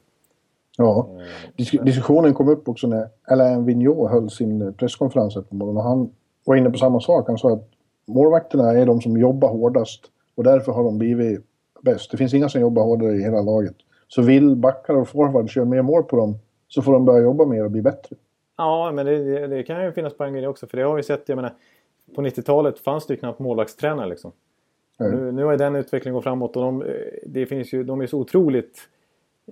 Ja, 0.78 1.10
eh, 1.20 1.52
Dis 1.56 1.72
diskussionen 1.72 2.34
kom 2.34 2.50
upp 2.50 2.70
också 2.70 2.88
när 2.88 3.08
Alain 3.28 3.66
Vigneault 3.66 4.12
höll 4.12 4.30
sin 4.30 4.74
presskonferens 4.74 5.34
på 5.34 5.56
morgonen. 5.56 5.78
Och 5.78 5.84
han 5.84 6.12
var 6.46 6.56
inne 6.56 6.70
på 6.70 6.78
samma 6.78 7.00
sak. 7.00 7.28
Han 7.28 7.38
sa 7.38 7.54
att 7.54 7.70
målvakterna 8.08 8.72
är 8.72 8.86
de 8.86 9.02
som 9.02 9.18
jobbar 9.18 9.50
hårdast 9.50 10.02
och 10.36 10.44
därför 10.44 10.72
har 10.72 10.84
de 10.84 10.98
blivit 10.98 11.46
bäst. 11.82 12.12
Det 12.12 12.18
finns 12.18 12.34
inga 12.34 12.50
som 12.50 12.62
jobbar 12.62 12.84
hårdare 12.84 13.12
i 13.12 13.22
hela 13.22 13.42
laget. 13.42 13.76
Så 14.08 14.22
vill 14.22 14.56
backar 14.56 14.94
och 14.94 15.08
forwards 15.08 15.56
göra 15.56 15.66
mer 15.66 15.82
mål 15.82 16.04
på 16.04 16.16
dem 16.16 16.40
så 16.68 16.82
får 16.82 16.94
de 16.94 17.06
börja 17.06 17.24
jobba 17.24 17.46
mer 17.46 17.66
och 17.66 17.72
bli 17.72 17.82
bättre. 17.82 18.16
Ja, 18.58 18.92
men 18.92 19.06
det, 19.06 19.48
det 19.48 19.64
kan 19.64 19.86
ju 19.86 19.92
finnas 19.92 20.18
poäng 20.18 20.36
i 20.36 20.42
det 20.42 20.48
också. 20.48 20.68
För 20.68 20.78
det 20.78 20.84
har 20.84 20.96
vi 20.96 21.04
sett, 21.04 21.30
jag 21.30 21.36
menar, 21.36 21.54
på 22.16 22.22
90-talet 22.22 22.80
fanns 22.80 23.08
det 23.08 23.14
ju 23.14 23.20
knappt 23.20 23.40
målvaktstränare 23.40 24.10
liksom. 24.10 24.32
Mm. 25.00 25.12
Nu, 25.12 25.32
nu 25.32 25.44
har 25.44 25.58
den 25.58 25.76
utvecklingen 25.76 26.14
gått 26.14 26.24
framåt 26.24 26.56
och 26.56 26.64
de, 26.64 26.84
det 27.26 27.46
finns 27.46 27.74
ju, 27.74 27.84
de 27.84 28.02
är 28.02 28.08
så 28.08 28.20
otroligt 28.20 28.90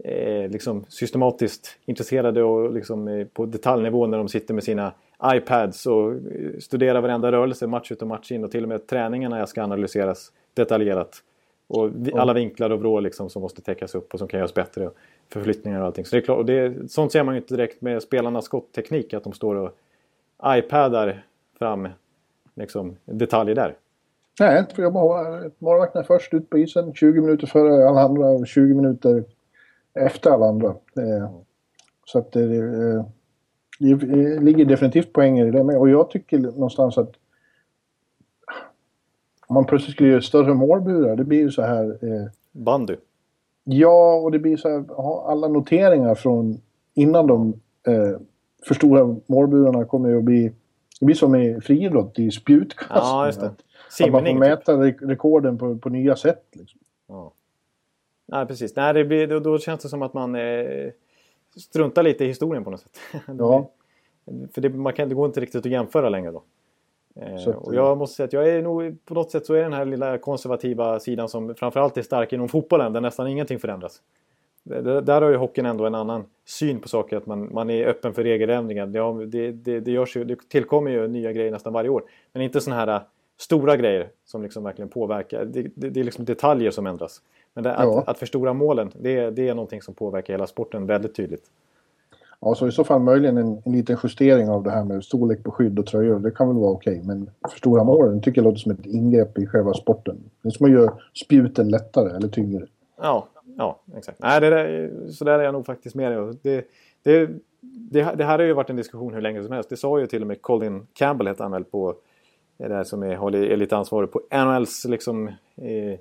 eh, 0.04 0.50
liksom 0.50 0.86
systematiskt 0.90 1.80
intresserade 1.86 2.44
och 2.44 2.74
liksom, 2.74 3.08
eh, 3.08 3.28
på 3.28 3.46
detaljnivå 3.46 4.08
när 4.08 4.18
de 4.18 4.28
sitter 4.28 4.54
med 4.54 4.64
sina 4.64 4.94
iPads 5.24 5.86
och 5.86 6.12
eh, 6.12 6.20
studerar 6.60 7.02
varenda 7.02 7.32
rörelse 7.32 7.68
match 7.68 7.92
ut 7.92 8.02
och 8.02 8.08
match 8.08 8.32
in 8.32 8.44
och 8.44 8.52
till 8.52 8.64
och 8.64 8.70
med 8.70 8.88
träningarna 8.88 9.48
ska 9.48 9.64
analyseras 9.64 10.32
detaljerat. 10.54 11.24
Och 11.68 11.92
alla 12.14 12.34
vinklar 12.34 12.70
och 12.70 12.80
vrår 12.80 13.02
liksom 13.02 13.30
som 13.30 13.42
måste 13.42 13.62
täckas 13.62 13.96
upp 13.96 14.14
och 14.14 14.20
som 14.20 14.28
kan 14.28 14.38
göras 14.38 14.54
bättre. 14.54 14.90
Förflyttningar 15.30 15.80
och 15.80 15.86
allting. 15.86 16.06
Så 16.06 16.16
det 16.16 16.20
är 16.20 16.26
klart, 16.26 16.38
och 16.38 16.46
det, 16.46 16.92
sånt 16.92 17.12
ser 17.12 17.24
man 17.24 17.36
ju 17.36 17.42
inte 17.42 17.56
direkt 17.56 17.82
med 17.82 18.04
spelarnas 18.04 18.46
skottteknik 18.46 19.14
att 19.14 19.24
de 19.24 19.34
står 19.34 19.56
och 19.56 19.78
iPadar 20.46 21.24
fram 21.60 21.88
liksom, 22.58 22.96
detaljer 23.06 23.56
där. 23.56 23.78
Nej, 24.40 24.66
för 24.76 24.84
jobba 24.84 25.02
Målvakten 25.60 26.02
är 26.02 26.06
först 26.06 26.34
ut 26.34 26.50
på 26.50 26.58
isen, 26.58 26.94
20 26.94 27.22
minuter 27.22 27.48
före 27.48 27.90
alla 27.90 28.02
andra 28.02 28.30
och 28.30 28.48
20 28.48 28.74
minuter 28.74 29.24
efter 29.94 30.30
alla 30.32 30.46
andra. 30.46 30.76
Så 32.06 32.20
att 32.20 32.32
det, 32.32 32.48
det 32.48 34.40
ligger 34.40 34.66
definitivt 34.66 35.14
poänger 35.14 35.46
i 35.46 35.52
det 35.52 35.64
med. 35.64 35.78
Och 35.78 35.90
jag 35.90 36.10
tycker 36.10 36.40
någonstans 36.40 36.98
att 36.98 37.12
om 39.48 39.54
man 39.54 39.66
plötsligt 39.66 39.94
skulle 39.94 40.10
göra 40.10 40.22
större 40.22 40.54
målburar, 40.54 41.16
det 41.16 41.24
blir 41.24 41.40
ju 41.40 41.52
så 41.52 41.62
här... 41.62 41.84
Eh, 41.86 42.28
Bandy? 42.52 42.96
Ja, 43.64 44.14
och 44.14 44.32
det 44.32 44.40
blir 44.40 44.58
så 44.58 44.70
här, 44.70 44.86
alla 45.32 45.48
noteringar 45.48 46.16
från 46.16 46.62
innan 46.94 47.28
de 47.28 47.54
eh, 47.88 48.20
för 48.68 48.76
stora 48.76 49.16
målburarna 49.26 49.86
kommer 49.86 50.10
ju 50.10 50.18
att 50.18 50.24
bli... 50.24 50.52
Det 51.00 51.06
blir 51.06 51.16
som 51.16 51.36
i 51.36 51.62
friidrott, 51.62 52.20
i 52.20 52.32
spjutkastning. 52.32 52.98
Ja, 53.00 53.26
just 53.26 53.40
det. 53.40 53.48
Att 53.48 54.12
man 54.12 54.26
får 54.26 54.34
mäta 54.34 54.74
rekorden 54.82 55.58
på, 55.58 55.78
på 55.78 55.90
nya 55.90 56.16
sätt. 56.16 56.46
Liksom. 56.52 56.80
Ja. 57.08 57.32
Nej, 58.26 58.46
precis. 58.46 58.76
Nej, 58.76 58.94
det 58.94 59.06
blir, 59.06 59.28
då, 59.28 59.40
då 59.40 59.60
känns 59.60 59.82
det 59.82 59.90
som 59.90 60.02
att 60.02 60.14
man 60.14 60.36
eh, 60.36 60.92
struntar 61.56 62.04
lite 62.04 62.26
i 62.26 62.28
historien 62.28 62.64
på 62.64 62.70
något 62.70 62.80
sätt. 62.80 62.98
Ja. 63.40 63.70
För 64.54 64.62
det, 64.62 64.70
man 64.70 64.94
kan, 64.94 65.10
det 65.10 65.16
går 65.16 65.26
inte 65.26 65.40
riktigt 65.40 65.66
att 65.66 65.72
jämföra 65.72 66.10
längre 66.10 66.32
då. 66.32 66.44
Eh, 67.16 67.48
och 67.48 67.76
jag 67.76 67.98
måste 67.98 68.16
säga 68.16 68.26
att 68.26 68.34
jag 68.34 68.50
är 68.50 68.62
nog, 68.62 69.06
på 69.06 69.14
något 69.14 69.32
sätt 69.32 69.46
så 69.46 69.54
är 69.54 69.64
den 69.64 69.74
här 69.74 69.86
lilla 69.86 70.18
konservativa 70.18 71.00
sidan 71.00 71.30
som 71.30 71.56
framförallt 71.56 71.98
är 71.98 72.02
stark 72.02 72.34
inom 72.34 72.50
fotbollen 72.50 72.94
där 72.94 73.02
nästan 73.02 73.28
ingenting 73.28 73.60
förändras. 73.60 74.02
Där 75.04 75.22
har 75.22 75.30
ju 75.30 75.38
hockeyn 75.38 75.66
ändå 75.66 75.86
en 75.86 75.96
annan 75.96 76.26
syn 76.46 76.80
på 76.80 76.88
saker, 76.88 77.18
att 77.18 77.26
man, 77.26 77.54
man 77.54 77.70
är 77.70 77.88
öppen 77.88 78.14
för 78.14 78.24
regeländringar. 78.24 78.86
Det, 78.86 79.26
det, 79.26 79.52
det, 79.52 79.80
det, 79.80 79.92
görs 79.92 80.18
ju, 80.18 80.24
det 80.24 80.50
tillkommer 80.50 80.92
ju 80.92 81.08
nya 81.08 81.32
grejer 81.32 81.52
nästan 81.52 81.74
varje 81.74 81.90
år. 81.90 82.04
Men 82.34 82.42
inte 82.42 82.62
sådana 82.62 82.86
här 82.86 83.02
stora 83.38 83.78
grejer 83.78 84.10
som 84.26 84.44
liksom 84.44 84.64
verkligen 84.64 84.90
påverkar. 84.90 85.46
Det, 85.46 85.62
det, 85.76 85.90
det 85.90 86.00
är 86.00 86.04
liksom 86.04 86.26
detaljer 86.26 86.72
som 86.72 86.88
ändras. 86.88 87.22
Men 87.54 87.64
det, 87.64 87.70
ja. 87.70 88.00
att, 88.00 88.08
att 88.08 88.20
förstora 88.20 88.54
målen, 88.54 88.92
det, 89.00 89.30
det 89.30 89.50
är 89.50 89.56
någonting 89.56 89.82
som 89.82 89.94
påverkar 89.94 90.34
hela 90.34 90.48
sporten 90.48 90.86
väldigt 90.86 91.16
tydligt. 91.16 91.44
Ja, 92.40 92.56
så 92.56 92.68
i 92.68 92.72
så 92.72 92.84
fall 92.84 93.02
möjligen 93.02 93.38
en, 93.38 93.62
en 93.66 93.72
liten 93.72 93.98
justering 94.04 94.50
av 94.50 94.64
det 94.64 94.72
här 94.72 94.84
med 94.84 95.04
storlek 95.04 95.44
på 95.44 95.52
skydd 95.52 95.80
och 95.80 95.86
tröjor. 95.86 96.20
Det 96.20 96.32
kan 96.32 96.48
väl 96.48 96.58
vara 96.58 96.72
okej. 96.72 96.94
Okay. 96.94 97.08
Men 97.08 97.30
förstora 97.50 97.84
målen 97.84 98.22
tycker 98.22 98.42
jag 98.42 98.44
låter 98.44 98.60
som 98.60 98.72
ett 98.72 98.86
ingrepp 98.86 99.38
i 99.38 99.48
själva 99.48 99.74
sporten. 99.74 100.18
Det 100.42 100.50
är 100.50 100.52
som 100.52 100.66
att 100.66 100.72
göra 100.72 100.94
spjuten 101.26 101.70
lättare 101.70 102.16
eller 102.16 102.28
tyngre. 102.28 102.66
Ja, 103.02 103.28
ja 103.58 103.80
exakt. 103.98 104.20
Nej, 104.20 104.42
det 104.42 104.50
där, 104.50 104.92
så 105.12 105.26
där 105.26 105.40
är 105.40 105.44
jag 105.44 105.54
nog 105.54 105.66
faktiskt 105.66 105.96
med 105.96 106.12
dig. 106.12 106.34
Det, 106.42 106.68
det, 107.04 107.30
det, 107.62 108.14
det 108.18 108.24
här 108.24 108.40
har 108.40 108.46
ju 108.46 108.54
varit 108.54 108.70
en 108.70 108.76
diskussion 108.76 109.14
hur 109.14 109.22
länge 109.22 109.44
som 109.44 109.52
helst. 109.52 109.70
Det 109.70 109.78
sa 109.78 110.00
ju 110.00 110.08
till 110.08 110.22
och 110.22 110.28
med 110.28 110.42
Colin 110.42 110.88
Campbell, 110.94 111.28
hette 111.28 111.44
han 111.44 111.52
väl, 111.52 111.64
på 111.64 111.96
det 112.58 112.68
där 112.68 112.84
som 112.84 113.04
är, 113.04 113.36
är 113.36 113.58
lite 113.58 113.78
ansvarig 113.78 114.12
på 114.12 114.22
NHLs 114.32 114.86
liksom, 114.86 115.28
eh, 115.56 116.00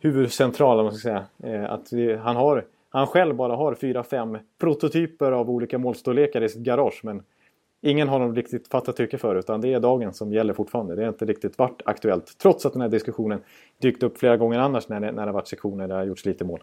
huvudcentral, 0.00 0.78
om 0.78 0.84
man 0.84 0.94
ska 0.94 1.08
säga. 1.08 1.54
Eh, 1.54 1.72
att 1.72 1.92
vi, 1.92 2.16
han, 2.16 2.36
har, 2.36 2.64
han 2.88 3.06
själv 3.06 3.34
bara 3.34 3.56
har 3.56 3.74
fyra, 3.74 4.02
fem 4.02 4.38
prototyper 4.60 5.32
av 5.32 5.50
olika 5.50 5.78
målstorlekar 5.78 6.42
i 6.42 6.48
sitt 6.48 6.62
garage. 6.62 7.00
Men 7.04 7.22
ingen 7.80 8.08
har 8.08 8.20
de 8.20 8.34
riktigt 8.34 8.68
fattat 8.68 8.96
tycke 8.96 9.18
för 9.18 9.36
utan 9.36 9.60
det 9.60 9.72
är 9.72 9.80
dagen 9.80 10.12
som 10.14 10.32
gäller 10.32 10.54
fortfarande. 10.54 10.94
Det 10.94 11.02
har 11.02 11.08
inte 11.08 11.24
riktigt 11.24 11.58
varit 11.58 11.82
aktuellt. 11.84 12.38
Trots 12.38 12.66
att 12.66 12.72
den 12.72 12.82
här 12.82 12.88
diskussionen 12.88 13.40
dykt 13.78 14.02
upp 14.02 14.18
flera 14.18 14.36
gånger 14.36 14.58
annars 14.58 14.88
när 14.88 15.00
det, 15.00 15.12
när 15.12 15.26
det 15.26 15.32
varit 15.32 15.48
sektioner 15.48 15.88
där 15.88 15.94
det 15.94 16.00
har 16.00 16.04
gjorts 16.06 16.24
lite 16.26 16.44
mål. 16.44 16.62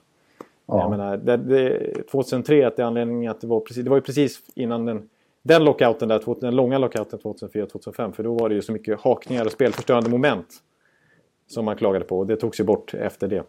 Ja. 0.71 0.79
Jag 0.79 0.89
menar, 0.89 1.17
det, 1.17 1.38
det, 1.38 1.93
2003, 2.12 2.67
att 2.67 2.77
det, 2.77 2.86
anledningen 2.86 3.31
att 3.31 3.41
det, 3.41 3.47
var 3.47 3.60
precis, 3.60 3.84
det 3.84 3.89
var 3.89 3.97
ju 3.97 4.01
precis 4.01 4.41
innan 4.55 4.86
den 4.86 5.10
den 5.43 5.63
lockouten 5.63 6.07
där, 6.07 6.41
den 6.41 6.55
långa 6.55 6.77
lockouten 6.77 7.19
2004-2005. 7.19 8.12
För 8.12 8.23
då 8.23 8.34
var 8.34 8.49
det 8.49 8.55
ju 8.55 8.62
så 8.62 8.71
mycket 8.71 8.99
hakningar 8.99 9.45
och 9.45 9.51
spelförstörande 9.51 10.10
moment. 10.10 10.47
Som 11.47 11.65
man 11.65 11.75
klagade 11.75 12.05
på 12.05 12.19
och 12.19 12.27
det 12.27 12.36
togs 12.36 12.60
ju 12.60 12.63
bort 12.63 12.93
efter 12.93 13.27
det. 13.27 13.43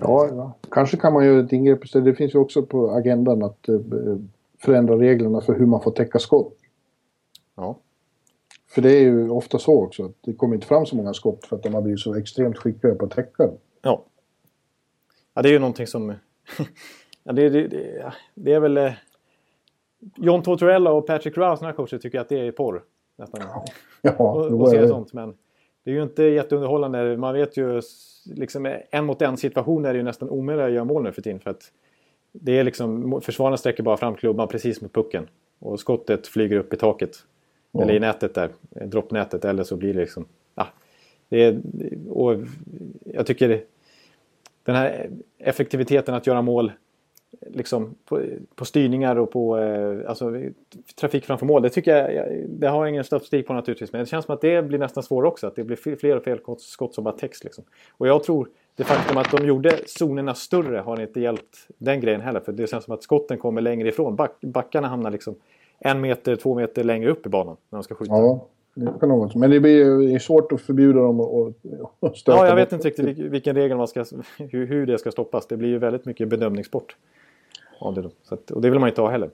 Ja, 0.00 0.28
ja, 0.30 0.52
kanske 0.70 0.96
kan 0.96 1.12
man 1.12 1.26
göra 1.26 1.40
ett 1.40 1.52
ingrepp 1.52 1.84
istället. 1.84 2.04
Det 2.04 2.14
finns 2.14 2.34
ju 2.34 2.38
också 2.38 2.62
på 2.62 2.90
agendan 2.90 3.42
att 3.42 3.68
eh, 3.68 3.80
förändra 4.58 4.98
reglerna 4.98 5.40
för 5.40 5.54
hur 5.54 5.66
man 5.66 5.80
får 5.80 5.90
täcka 5.90 6.18
skott. 6.18 6.54
Ja. 7.56 7.78
För 8.68 8.82
det 8.82 8.90
är 8.92 9.00
ju 9.00 9.30
ofta 9.30 9.58
så 9.58 9.84
också 9.84 10.04
att 10.04 10.14
det 10.20 10.32
kommer 10.32 10.54
inte 10.54 10.66
fram 10.66 10.86
så 10.86 10.96
många 10.96 11.14
skott 11.14 11.46
för 11.46 11.56
att 11.56 11.62
de 11.62 11.74
har 11.74 11.82
blivit 11.82 12.00
så 12.00 12.14
extremt 12.14 12.58
skickliga 12.58 12.94
på 12.94 13.04
att 13.04 13.10
täcka. 13.10 13.50
Ja. 13.82 14.04
Ja, 15.34 15.42
det 15.42 15.48
är 15.48 15.52
ju 15.52 15.58
någonting 15.58 15.86
som... 15.86 16.14
ja, 17.24 17.32
det, 17.32 17.48
det, 17.48 17.68
det, 17.68 18.12
det 18.34 18.52
är 18.52 18.60
väl... 18.60 18.76
Eh, 18.76 18.92
John 20.16 20.42
Tortorella 20.42 20.92
och 20.92 21.06
Patrick 21.06 21.36
Rouse, 21.36 21.62
några 21.62 21.72
coacher, 21.72 21.98
tycker 21.98 22.20
att 22.20 22.28
det 22.28 22.46
är 22.46 22.52
porr. 22.52 22.82
Nästan. 23.16 23.40
Ja, 24.02 24.12
och, 24.18 24.60
och 24.60 24.68
se 24.68 24.88
sånt. 24.88 25.12
Men 25.12 25.34
det 25.84 25.90
är 25.90 25.94
ju 25.94 26.02
inte 26.02 26.22
jätteunderhållande. 26.22 27.16
Man 27.16 27.34
vet 27.34 27.56
ju 27.56 27.80
liksom 28.24 28.76
en 28.90 29.04
mot 29.04 29.22
en 29.22 29.36
situation 29.36 29.84
är 29.84 29.92
det 29.92 29.96
ju 29.96 30.02
nästan 30.02 30.30
omöjligt 30.30 30.64
att 30.64 30.72
göra 30.72 30.84
mål 30.84 31.02
nu 31.02 31.12
för 31.12 31.22
tiden. 31.22 31.40
För 31.40 31.50
att 31.50 31.72
det 32.32 32.58
är 32.58 32.64
liksom, 32.64 33.20
försvararna 33.22 33.56
sträcker 33.56 33.82
bara 33.82 33.96
fram 33.96 34.14
klubban 34.14 34.48
precis 34.48 34.80
mot 34.80 34.92
pucken. 34.92 35.28
Och 35.58 35.80
skottet 35.80 36.26
flyger 36.26 36.56
upp 36.56 36.74
i 36.74 36.76
taket. 36.76 37.16
Ja. 37.72 37.82
Eller 37.82 37.94
i 37.94 38.00
nätet 38.00 38.34
där, 38.34 38.50
eh, 38.76 38.88
droppnätet. 38.88 39.44
Eller 39.44 39.64
så 39.64 39.76
blir 39.76 39.94
det 39.94 40.00
liksom... 40.00 40.26
Ja, 40.54 40.66
det 41.28 41.42
är, 41.44 41.60
och 42.08 42.36
jag 43.04 43.26
tycker 43.26 43.64
den 44.64 44.74
här 44.74 45.10
effektiviteten 45.38 46.14
att 46.14 46.26
göra 46.26 46.42
mål 46.42 46.72
liksom 47.40 47.94
på, 48.04 48.22
på 48.54 48.64
styrningar 48.64 49.16
och 49.16 49.30
på 49.30 49.58
eh, 49.58 50.08
alltså, 50.08 50.32
trafik 51.00 51.24
framför 51.24 51.46
mål. 51.46 51.62
Det 51.62 51.70
tycker 51.70 51.96
jag, 51.96 52.14
jag, 52.14 52.48
det 52.48 52.68
har 52.68 52.84
jag 52.84 52.88
ingen 52.88 53.04
statistik 53.04 53.46
på 53.46 53.52
naturligtvis. 53.52 53.92
Men 53.92 54.00
det 54.00 54.06
känns 54.06 54.24
som 54.24 54.34
att 54.34 54.40
det 54.40 54.62
blir 54.62 54.78
nästan 54.78 55.02
svårare 55.02 55.28
också. 55.28 55.46
Att 55.46 55.56
det 55.56 55.64
blir 55.64 55.76
fler- 55.76 56.16
och 56.16 56.22
fler 56.22 56.58
skott 56.58 56.94
som 56.94 57.04
bara 57.04 57.14
täcks. 57.14 57.44
Liksom. 57.44 57.64
Och 57.90 58.08
jag 58.08 58.24
tror 58.24 58.48
det 58.76 58.84
faktum 58.84 59.16
att 59.16 59.30
de 59.30 59.46
gjorde 59.46 59.78
zonerna 59.86 60.34
större 60.34 60.78
har 60.78 61.00
inte 61.00 61.20
hjälpt 61.20 61.56
den 61.78 62.00
grejen 62.00 62.20
heller. 62.20 62.40
För 62.40 62.52
det 62.52 62.70
känns 62.70 62.84
som 62.84 62.94
att 62.94 63.02
skotten 63.02 63.38
kommer 63.38 63.60
längre 63.60 63.88
ifrån. 63.88 64.16
Back, 64.16 64.40
backarna 64.40 64.88
hamnar 64.88 65.10
liksom 65.10 65.34
en 65.78 66.00
meter, 66.00 66.36
två 66.36 66.54
meter 66.54 66.84
längre 66.84 67.10
upp 67.10 67.26
i 67.26 67.28
banan 67.28 67.56
när 67.70 67.76
de 67.76 67.82
ska 67.82 67.94
skjuta. 67.94 68.12
Ja, 68.12 68.46
vara 68.74 69.28
så. 69.30 69.38
Men 69.38 69.50
det 69.50 69.60
blir 69.60 70.14
är 70.14 70.18
svårt 70.18 70.52
att 70.52 70.60
förbjuda 70.60 71.00
dem 71.00 71.20
att- 71.20 72.16
stöta 72.16 72.38
Ja, 72.38 72.48
jag 72.48 72.56
vet 72.56 72.72
inte 72.72 72.88
riktigt 72.88 73.04
vilken, 73.04 73.30
vilken 73.30 73.56
regel 73.56 73.76
man 73.76 73.88
ska, 73.88 74.04
hur, 74.38 74.66
hur 74.66 74.86
det 74.86 74.98
ska 74.98 75.10
stoppas. 75.10 75.46
Det 75.46 75.56
blir 75.56 75.68
ju 75.68 75.78
väldigt 75.78 76.04
mycket 76.04 76.28
bedömningssport. 76.28 76.96
Av 77.78 77.94
det 77.94 78.10
att, 78.28 78.50
och 78.50 78.60
det 78.62 78.70
vill 78.70 78.78
man 78.80 78.88
inte 78.88 79.00
ha 79.00 79.10
heller. 79.10 79.30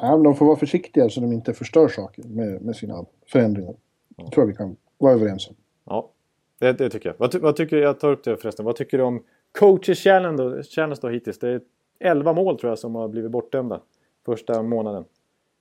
Ja, 0.00 0.10
men 0.10 0.22
de 0.22 0.34
får 0.34 0.46
vara 0.46 0.56
försiktiga 0.56 1.08
så 1.08 1.20
de 1.20 1.32
inte 1.32 1.54
förstör 1.54 1.88
saker 1.88 2.22
med, 2.22 2.62
med 2.62 2.76
sina 2.76 3.04
förändringar. 3.26 3.74
Det 4.16 4.30
tror 4.30 4.42
jag 4.42 4.46
vi 4.46 4.54
kan 4.54 4.76
vara 4.98 5.12
överens 5.12 5.48
om. 5.48 5.54
Ja, 5.84 6.10
det, 6.58 6.72
det 6.72 6.90
tycker 6.90 7.08
jag. 7.08 7.16
Vad, 7.18 7.34
vad 7.34 7.56
tycker 7.56 7.76
Jag 7.76 8.00
tar 8.00 8.12
upp 8.12 8.24
det 8.24 8.36
förresten. 8.36 8.64
Vad 8.64 8.76
tycker 8.76 8.98
du 8.98 9.04
om 9.04 9.22
coaches 9.58 9.98
challenge 9.98 10.62
challenge 10.62 10.98
då 11.02 11.08
hittills? 11.08 11.38
Det 11.38 11.48
är 11.48 11.60
11 12.00 12.32
mål 12.32 12.58
tror 12.58 12.70
jag 12.70 12.78
som 12.78 12.94
har 12.94 13.08
blivit 13.08 13.30
bortdömda 13.30 13.80
första 14.26 14.62
månaden. 14.62 15.04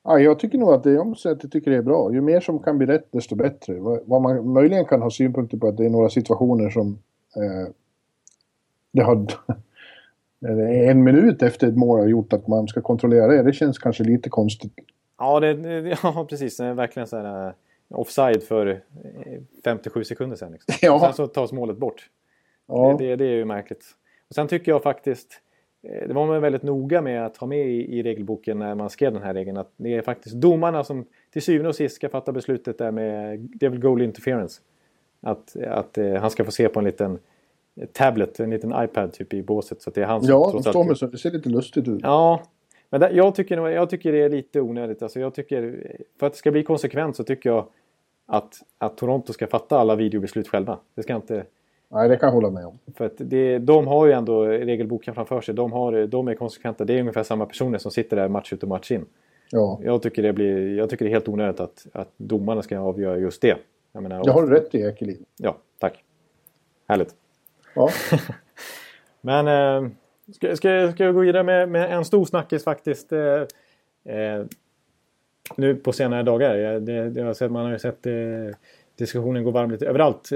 Ja, 0.07 0.19
jag 0.19 0.39
tycker 0.39 0.57
nog 0.57 0.73
att 0.73 0.83
det, 0.83 0.91
jag 0.91 1.07
måste 1.07 1.21
säga 1.21 1.35
att 1.35 1.43
jag 1.43 1.51
tycker 1.51 1.71
det 1.71 1.77
är 1.77 1.81
bra. 1.81 2.13
Ju 2.13 2.21
mer 2.21 2.39
som 2.39 2.59
kan 2.59 2.77
bli 2.77 2.87
rätt, 2.87 3.07
desto 3.11 3.35
bättre. 3.35 3.79
Vad, 4.05 4.21
man 4.21 4.53
möjligen 4.53 4.85
kan 4.85 5.01
ha 5.01 5.09
synpunkter 5.09 5.57
på 5.57 5.67
att 5.67 5.77
det 5.77 5.85
är 5.85 5.89
några 5.89 6.09
situationer 6.09 6.69
som 6.69 6.99
eh, 7.35 7.71
det 8.91 9.01
har 9.01 9.15
eh, 10.47 10.89
en 10.89 11.03
minut 11.03 11.41
efter 11.41 11.67
ett 11.67 11.77
mål 11.77 11.99
har 11.99 12.07
gjort 12.07 12.33
att 12.33 12.47
man 12.47 12.67
ska 12.67 12.81
kontrollera 12.81 13.27
det. 13.27 13.43
Det 13.43 13.53
känns 13.53 13.79
kanske 13.79 14.03
lite 14.03 14.29
konstigt. 14.29 14.73
Ja, 15.17 15.39
det, 15.39 15.97
ja 16.03 16.25
precis. 16.29 16.57
Det 16.57 16.65
är 16.65 16.73
verkligen 16.73 17.07
så 17.07 17.17
här, 17.17 17.47
eh, 17.47 17.53
offside 17.89 18.43
för 18.43 18.67
eh, 18.67 19.41
57 19.63 20.03
sekunder 20.03 20.35
sedan. 20.35 20.51
Liksom. 20.51 20.73
Ja. 20.81 20.99
Sen 20.99 21.13
så 21.13 21.27
tas 21.27 21.51
målet 21.51 21.77
bort. 21.77 22.09
Ja, 22.67 22.95
Det, 22.99 23.07
det, 23.07 23.15
det 23.15 23.25
är 23.25 23.35
ju 23.35 23.45
märkligt. 23.45 23.85
Och 24.29 24.35
sen 24.35 24.47
tycker 24.47 24.71
jag 24.71 24.83
faktiskt, 24.83 25.31
eh, 25.31 25.44
det 26.07 26.13
var 26.13 26.27
man 26.27 26.41
väldigt 26.41 26.63
noga 26.63 27.01
med 27.01 27.25
att 27.25 27.37
ha 27.37 27.47
med 27.47 27.67
i, 27.67 27.97
i 27.99 28.03
regelboken 28.03 28.59
när 28.59 28.75
man 28.75 28.89
skrev 28.89 29.13
den 29.13 29.21
här 29.21 29.33
regeln, 29.33 29.57
att 29.57 29.71
det 29.77 29.93
är 29.93 30.01
faktiskt 30.01 30.35
domarna 30.35 30.83
som 30.83 31.05
till 31.33 31.41
syvende 31.41 31.69
och 31.69 31.75
sist 31.75 31.95
ska 31.95 32.09
fatta 32.09 32.31
beslutet 32.31 32.77
där 32.77 32.91
med 32.91 33.39
Devil 33.39 33.79
Goal 33.79 34.01
Interference. 34.01 34.61
Att, 35.21 35.55
att 35.55 35.97
eh, 35.97 36.13
han 36.13 36.29
ska 36.29 36.45
få 36.45 36.51
se 36.51 36.69
på 36.69 36.79
en 36.79 36.85
liten 36.85 37.19
tablet, 37.91 38.39
en 38.39 38.49
liten 38.49 38.73
iPad 38.83 39.13
typ 39.13 39.33
i 39.33 39.43
båset. 39.43 39.81
Så 39.81 39.89
det 39.89 40.01
är 40.01 40.05
han 40.05 40.21
som 40.21 40.29
ja 40.29 40.51
trots 40.51 40.67
allt- 40.67 40.97
så. 40.97 41.07
Det 41.07 41.17
ser 41.17 41.31
lite 41.31 41.49
lustigt 41.49 41.87
ut. 41.87 41.99
Ja, 42.03 42.43
men 42.89 42.99
där, 42.99 43.11
jag, 43.11 43.35
tycker, 43.35 43.67
jag 43.67 43.89
tycker 43.89 44.11
det 44.11 44.21
är 44.21 44.29
lite 44.29 44.61
onödigt. 44.61 45.01
Alltså 45.01 45.19
jag 45.19 45.33
tycker, 45.33 45.91
för 46.19 46.27
att 46.27 46.33
det 46.33 46.39
ska 46.39 46.51
bli 46.51 46.63
konsekvent 46.63 47.15
så 47.15 47.23
tycker 47.23 47.49
jag 47.49 47.67
att, 48.25 48.53
att 48.77 48.97
Toronto 48.97 49.33
ska 49.33 49.47
fatta 49.47 49.77
alla 49.77 49.95
videobeslut 49.95 50.47
själva. 50.47 50.79
Det 50.95 51.03
ska 51.03 51.15
inte... 51.15 51.45
Nej, 51.89 52.09
det 52.09 52.17
kan 52.17 52.27
jag 52.27 52.33
hålla 52.33 52.49
med 52.49 52.65
om. 52.65 52.79
För 52.95 53.05
att 53.05 53.13
det, 53.17 53.57
de 53.57 53.87
har 53.87 54.05
ju 54.05 54.11
ändå 54.11 54.45
regelboken 54.45 55.15
framför 55.15 55.41
sig. 55.41 55.55
De, 55.55 55.71
har, 55.71 56.07
de 56.07 56.27
är 56.27 56.35
konsekventa. 56.35 56.85
Det 56.85 56.93
är 56.93 56.99
ungefär 56.99 57.23
samma 57.23 57.45
personer 57.45 57.77
som 57.77 57.91
sitter 57.91 58.17
där 58.17 58.27
match 58.27 58.53
ut 58.53 58.63
och 58.63 58.69
match 58.69 58.91
in. 58.91 59.05
Ja, 59.51 59.79
Jag 59.83 60.01
tycker 60.01 60.23
det, 60.23 60.33
blir, 60.33 60.77
jag 60.77 60.89
tycker 60.89 61.05
det 61.05 61.09
är 61.09 61.13
helt 61.13 61.27
onödigt 61.27 61.59
att, 61.59 61.87
att 61.93 62.09
domarna 62.17 62.61
ska 62.61 62.79
avgöra 62.79 63.17
just 63.17 63.41
det. 63.41 63.57
Jag 63.91 64.03
menar, 64.03 64.23
det 64.23 64.31
har 64.31 64.41
du 64.41 64.49
rätt 64.49 64.75
i 64.75 64.81
Ekelid. 64.81 65.25
Ja, 65.37 65.57
tack. 65.79 66.03
Härligt. 66.87 67.15
Ja. 67.75 67.89
Men 69.21 69.47
eh, 69.47 69.89
ska, 70.33 70.55
ska, 70.55 70.91
ska 70.91 71.03
jag 71.03 71.13
gå 71.13 71.19
vidare 71.19 71.43
med, 71.43 71.69
med 71.69 71.93
en 71.93 72.05
stor 72.05 72.25
snackis 72.25 72.63
faktiskt. 72.63 73.11
Eh, 73.11 73.19
eh, 74.15 74.45
nu 75.55 75.75
på 75.75 75.91
senare 75.91 76.23
dagar. 76.23 76.55
Jag, 76.55 76.81
det, 76.81 77.09
det 77.09 77.21
har 77.21 77.27
jag 77.27 77.37
sett, 77.37 77.51
man 77.51 77.65
har 77.65 77.71
ju 77.71 77.79
sett 77.79 78.05
eh, 78.05 78.13
diskussionen 78.95 79.43
gå 79.43 79.51
varm 79.51 79.71
lite 79.71 79.87
överallt. 79.87 80.29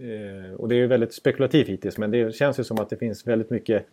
Eh, 0.00 0.54
och 0.54 0.68
det 0.68 0.74
är 0.74 0.78
ju 0.78 0.86
väldigt 0.86 1.14
spekulativt 1.14 1.68
hittills. 1.68 1.98
Men 1.98 2.10
det 2.10 2.34
känns 2.34 2.60
ju 2.60 2.64
som 2.64 2.78
att 2.80 2.90
det 2.90 2.96
finns 2.96 3.26
väldigt 3.26 3.50
mycket 3.50 3.86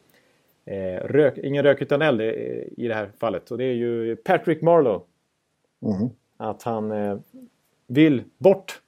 eh, 0.66 1.08
rök, 1.08 1.38
ingen 1.38 1.64
rök 1.64 1.82
utan 1.82 2.02
eld 2.02 2.22
i 2.22 2.88
det 2.88 2.94
här 2.94 3.10
fallet. 3.20 3.52
Och 3.52 3.58
det 3.58 3.64
är 3.64 3.74
ju 3.74 4.16
Patrick 4.16 4.62
Marlowe. 4.62 5.00
Mhm. 5.80 6.10
Att 6.38 6.64
han 6.64 6.92
eh, 6.92 7.18
vill 7.88 8.24
bort. 8.38 8.82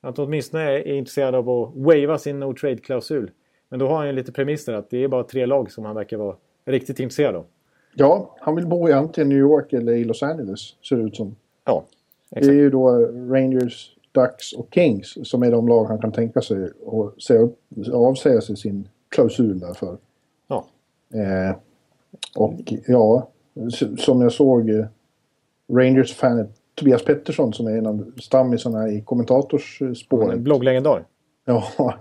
Att 0.00 0.18
åtminstone 0.18 0.62
är 0.62 0.86
intresserad 0.92 1.34
av 1.34 1.50
att 1.50 1.70
wava 1.74 2.18
sin 2.18 2.40
no 2.40 2.52
trade-klausul. 2.54 3.30
Men 3.68 3.78
då 3.78 3.86
har 3.88 3.96
han 3.96 4.06
ju 4.06 4.12
lite 4.12 4.32
premisser 4.32 4.72
att 4.72 4.90
det 4.90 5.04
är 5.04 5.08
bara 5.08 5.24
tre 5.24 5.46
lag 5.46 5.70
som 5.72 5.84
han 5.84 5.94
verkar 5.94 6.16
vara 6.16 6.36
riktigt 6.64 7.00
intresserad 7.00 7.36
av. 7.36 7.46
ja, 7.94 8.36
han 8.40 8.56
vill 8.56 8.66
bo 8.66 8.88
i 8.88 8.92
antingen 8.92 9.28
New 9.28 9.38
York 9.38 9.72
eller 9.72 9.92
i 9.92 10.04
Los 10.04 10.22
Angeles, 10.22 10.60
ser 10.88 10.96
det 10.96 11.02
ut 11.02 11.16
som. 11.16 11.36
Ja, 11.64 11.84
Det 12.30 12.36
är 12.36 12.38
exakt. 12.38 12.54
ju 12.54 12.70
då 12.70 12.90
Rangers, 13.30 13.93
Ducks 14.14 14.52
och 14.52 14.68
Kings 14.70 15.18
som 15.22 15.42
är 15.42 15.50
de 15.50 15.68
lag 15.68 15.84
han 15.84 15.98
kan 15.98 16.12
tänka 16.12 16.40
sig 16.40 16.64
att 16.64 17.90
avsäga 17.92 18.40
sig 18.40 18.56
sin 18.56 18.88
klausul 19.08 19.58
därför. 19.58 19.96
Ja. 20.48 20.64
Eh, 21.14 21.56
och 22.36 22.72
ja, 22.86 23.28
som 23.98 24.20
jag 24.20 24.32
såg 24.32 24.70
eh, 24.70 24.86
Rangers-fanet 25.68 26.48
Tobias 26.74 27.04
Pettersson 27.04 27.52
som 27.52 27.66
är 27.66 27.78
en 27.78 27.86
av 27.86 28.12
stammisarna 28.20 28.88
i 28.88 29.00
kommentatorsspåret. 29.00 30.32
en 30.32 30.44
blogglegendar. 30.44 31.04
Ja, 31.44 31.64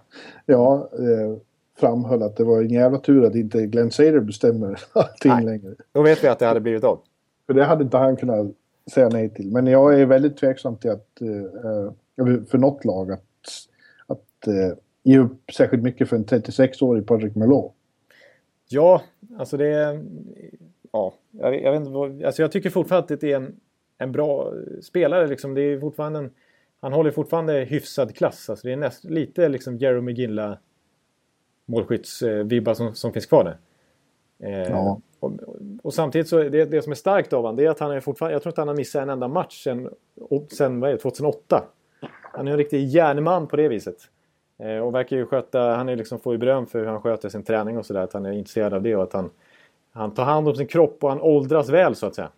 ja 0.46 0.90
eh, 0.94 1.38
framhöll 1.80 2.24
att 2.24 2.36
det 2.36 2.44
var 2.44 2.62
en 2.62 2.70
jävla 2.70 2.98
tur 2.98 3.26
att 3.26 3.36
inte 3.36 3.66
Glenn 3.66 3.92
Sader 3.92 4.20
bestämmer 4.20 4.80
allting 4.94 5.32
Nej. 5.32 5.46
längre. 5.46 5.76
Då 5.92 6.02
vet 6.02 6.24
vi 6.24 6.28
att 6.28 6.40
det 6.40 6.46
hade 6.46 6.60
blivit 6.60 6.84
av. 6.84 7.00
För 7.48 7.54
det 7.54 7.64
hade 7.64 7.84
inte 7.84 7.98
han 7.98 8.16
kunnat 8.16 8.48
säga 8.94 9.10
nej 9.10 9.30
till. 9.30 9.52
Men 9.52 9.68
jag 9.68 10.00
är 10.00 10.06
väldigt 10.06 10.38
tveksam 10.38 10.76
till 10.76 10.92
att 10.92 11.22
eh, 11.22 11.72
eh, 11.72 11.92
för 12.50 12.58
något 12.58 12.86
lag 12.86 13.12
att, 13.12 13.22
att 14.08 14.48
eh, 14.48 14.78
ge 15.04 15.20
upp 15.20 15.52
särskilt 15.52 15.84
mycket 15.84 16.10
för 16.10 16.16
en 16.16 16.26
36-årig 16.26 17.08
Patrick 17.08 17.36
Melot. 17.36 17.74
Ja, 18.68 19.02
alltså 19.38 19.58
det. 19.58 20.04
Ja, 20.92 21.14
jag, 21.32 21.62
jag 21.62 21.72
vet 21.72 21.80
inte 21.80 21.92
vad... 21.92 22.24
Alltså 22.24 22.42
jag 22.42 22.52
tycker 22.52 22.70
fortfarande 22.70 23.14
att 23.14 23.22
det 23.22 23.32
är 23.32 23.36
en, 23.36 23.56
en 23.98 24.12
bra 24.12 24.54
spelare 24.82 25.28
liksom. 25.28 25.54
Det 25.54 25.62
är 25.62 25.80
fortfarande 25.80 26.20
en, 26.20 26.32
han 26.80 26.94
håller 26.94 27.12
fortfarande 27.12 27.54
hyfsad 27.54 28.16
klass. 28.16 28.50
Alltså 28.50 28.68
det 28.68 28.74
är 28.74 28.78
näst, 28.78 29.04
lite 29.04 29.50
liksom 29.50 29.78
Jeremy 29.78 30.12
Gilla 30.12 30.58
målskyttsvibbar 31.66 32.74
som, 32.74 32.96
som 32.96 33.14
finns 33.14 33.26
kvar 33.26 33.44
där. 33.44 33.58
Eh, 34.50 34.72
Ja. 34.72 35.02
och, 35.20 35.32
och 35.84 35.94
samtidigt 35.94 36.28
så 36.28 36.38
är 36.38 36.50
det, 36.50 36.66
det 36.66 36.82
som 36.82 36.92
är 36.92 36.96
starkt 36.96 37.34
av 37.34 37.42
honom 37.42 37.56
det 37.56 37.66
är 37.66 37.70
att 37.70 37.80
han 37.80 37.92
är 37.92 38.00
fortfarande... 38.00 38.34
Jag 38.36 38.42
tror 38.42 38.52
inte 38.52 38.62
han 38.62 38.68
har 38.68 38.76
missat 38.76 39.02
en 39.04 39.10
enda 39.10 39.28
match 39.28 39.64
sen, 39.64 39.90
sen 40.52 40.80
vad 40.80 40.90
är 40.90 40.94
det, 40.94 41.00
2008. 41.00 41.64
Han 42.34 42.48
är 42.48 42.52
en 42.52 42.58
riktig 42.58 42.88
järnman 42.88 43.48
på 43.48 43.56
det 43.56 43.68
viset. 43.68 43.98
Eh, 44.60 44.78
och 44.78 44.96
verkar 44.96 45.18
ju 45.18 45.26
sköta, 45.26 45.76
han 45.76 45.90
är 45.90 45.96
liksom, 45.96 46.20
får 46.20 46.34
ju 46.34 46.38
beröm 46.38 46.66
för 46.66 46.80
hur 46.80 46.86
han 46.86 47.02
sköter 47.02 47.30
sin 47.30 47.44
träning 47.44 47.78
och 47.78 47.86
sådär. 47.86 48.02
Att 48.02 48.14
han 48.14 48.26
är 48.26 48.32
intresserad 48.32 48.74
av 48.74 48.82
det 48.82 48.96
och 48.96 49.04
att 49.04 49.14
han, 49.14 49.30
han 49.92 50.14
tar 50.14 50.24
hand 50.24 50.48
om 50.48 50.56
sin 50.56 50.68
kropp 50.68 51.04
och 51.04 51.10
han 51.10 51.22
åldras 51.22 51.70
väl 51.70 51.96
så 51.96 52.06
att 52.06 52.16
säga. 52.16 52.30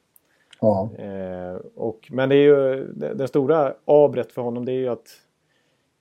Ja, 0.61 0.89
Eh, 0.97 1.55
och, 1.75 2.07
men 2.11 2.29
det 2.29 2.35
är 2.35 2.43
ju 2.43 2.85
det, 2.93 3.27
stora 3.27 3.73
abret 3.85 4.31
för 4.31 4.41
honom 4.41 4.65
det 4.65 4.71
är 4.71 4.79
ju 4.79 4.87
att, 4.87 5.07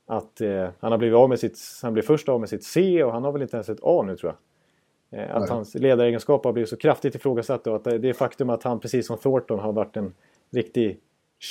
att 0.06 0.40
eh, 0.40 0.68
han 0.80 0.92
har 0.92 0.98
blivit 0.98 1.16
av 1.16 1.28
med 1.28 1.40
sitt, 1.40 1.58
han 1.82 1.92
blev 1.92 2.02
först 2.02 2.28
av 2.28 2.40
med 2.40 2.48
sitt 2.48 2.64
C 2.64 3.04
och 3.04 3.12
han 3.12 3.24
har 3.24 3.32
väl 3.32 3.42
inte 3.42 3.56
ens 3.56 3.68
ett 3.68 3.78
A 3.82 4.02
nu 4.06 4.16
tror 4.16 4.34
jag. 5.10 5.20
Eh, 5.20 5.36
att 5.36 5.40
Nej. 5.40 5.50
hans 5.50 5.74
ledaregenskaper 5.74 6.48
har 6.48 6.52
blivit 6.52 6.70
så 6.70 6.76
kraftigt 6.76 7.14
ifrågasatta 7.14 7.70
och 7.70 7.76
att 7.76 7.84
det, 7.84 7.98
det 7.98 8.14
faktum 8.14 8.50
att 8.50 8.62
han 8.62 8.80
precis 8.80 9.06
som 9.06 9.18
Thornton 9.18 9.58
har 9.58 9.72
varit 9.72 9.96
en 9.96 10.14
riktig 10.50 11.00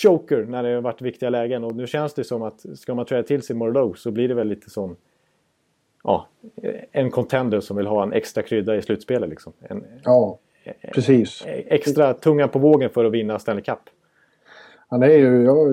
choker 0.02 0.46
när 0.46 0.64
det 0.64 0.76
har 0.76 0.82
varit 0.82 1.02
viktiga 1.02 1.30
lägen 1.30 1.64
och 1.64 1.76
nu 1.76 1.88
känns 1.88 2.14
det 2.14 2.24
som 2.24 2.42
att 2.42 2.66
ska 2.76 2.96
man 2.96 3.06
träda 3.06 3.24
till 3.24 3.42
sig 3.42 3.56
Morlow 3.56 3.94
så 3.94 4.12
blir 4.12 4.28
det 4.28 4.34
väl 4.34 4.48
lite 4.48 4.70
sån 4.70 4.96
ja, 6.04 6.28
en 6.92 7.12
contender 7.12 7.60
som 7.60 7.78
vill 7.78 7.88
ha 7.88 8.04
en 8.04 8.14
extra 8.14 8.44
krydda 8.44 8.76
i 8.76 8.82
slutspelet. 8.82 9.30
Liksom. 9.30 9.54
En, 9.62 9.84
Ja, 10.04 10.40
precis. 10.94 11.44
extra 11.48 12.14
tunga 12.14 12.48
på 12.48 12.60
vågen 12.60 12.90
för 12.90 13.06
att 13.06 13.12
vinna 13.12 13.40
Stanley 13.40 13.64
Cup. 13.64 13.80
Han 14.88 15.04
är 15.04 15.18
ju... 15.18 15.44
Jag, 15.44 15.68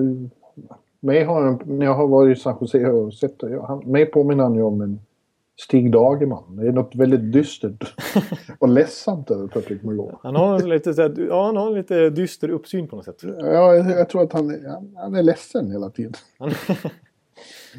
mig 0.99 1.23
har 1.23 1.59
när 1.65 1.85
jag 1.85 1.93
har 1.93 2.07
varit 2.07 2.37
i 2.37 2.41
San 2.41 2.57
Jose 2.61 2.87
och 2.87 3.13
sett 3.13 3.35
jag, 3.39 3.61
han, 3.61 3.79
mig 3.79 4.05
påminner 4.05 4.43
han 4.43 4.55
ju 4.55 4.61
om 4.61 4.81
en 4.81 4.99
Stig 5.63 5.91
Dagerman. 5.91 6.55
Det 6.55 6.67
är 6.67 6.71
något 6.71 6.95
väldigt 6.95 7.31
dystert 7.31 7.93
och 8.59 8.69
ledsamt 8.69 9.31
över 9.31 9.47
Patrick 9.47 9.83
Marleau. 9.83 10.19
Han 10.23 10.35
har 10.35 10.59
lite, 10.59 10.93
så 10.93 11.01
här, 11.01 11.15
ja, 11.29 11.45
han 11.45 11.57
har 11.57 11.71
lite 11.71 12.09
dyster 12.09 12.49
uppsyn 12.49 12.87
på 12.87 12.95
något 12.95 13.05
sätt. 13.05 13.23
Ja, 13.23 13.75
jag, 13.75 13.89
jag 13.89 14.09
tror 14.09 14.23
att 14.23 14.33
han, 14.33 14.65
han, 14.67 14.95
han 14.95 15.15
är 15.15 15.23
ledsen 15.23 15.71
hela 15.71 15.89
tiden. 15.89 16.13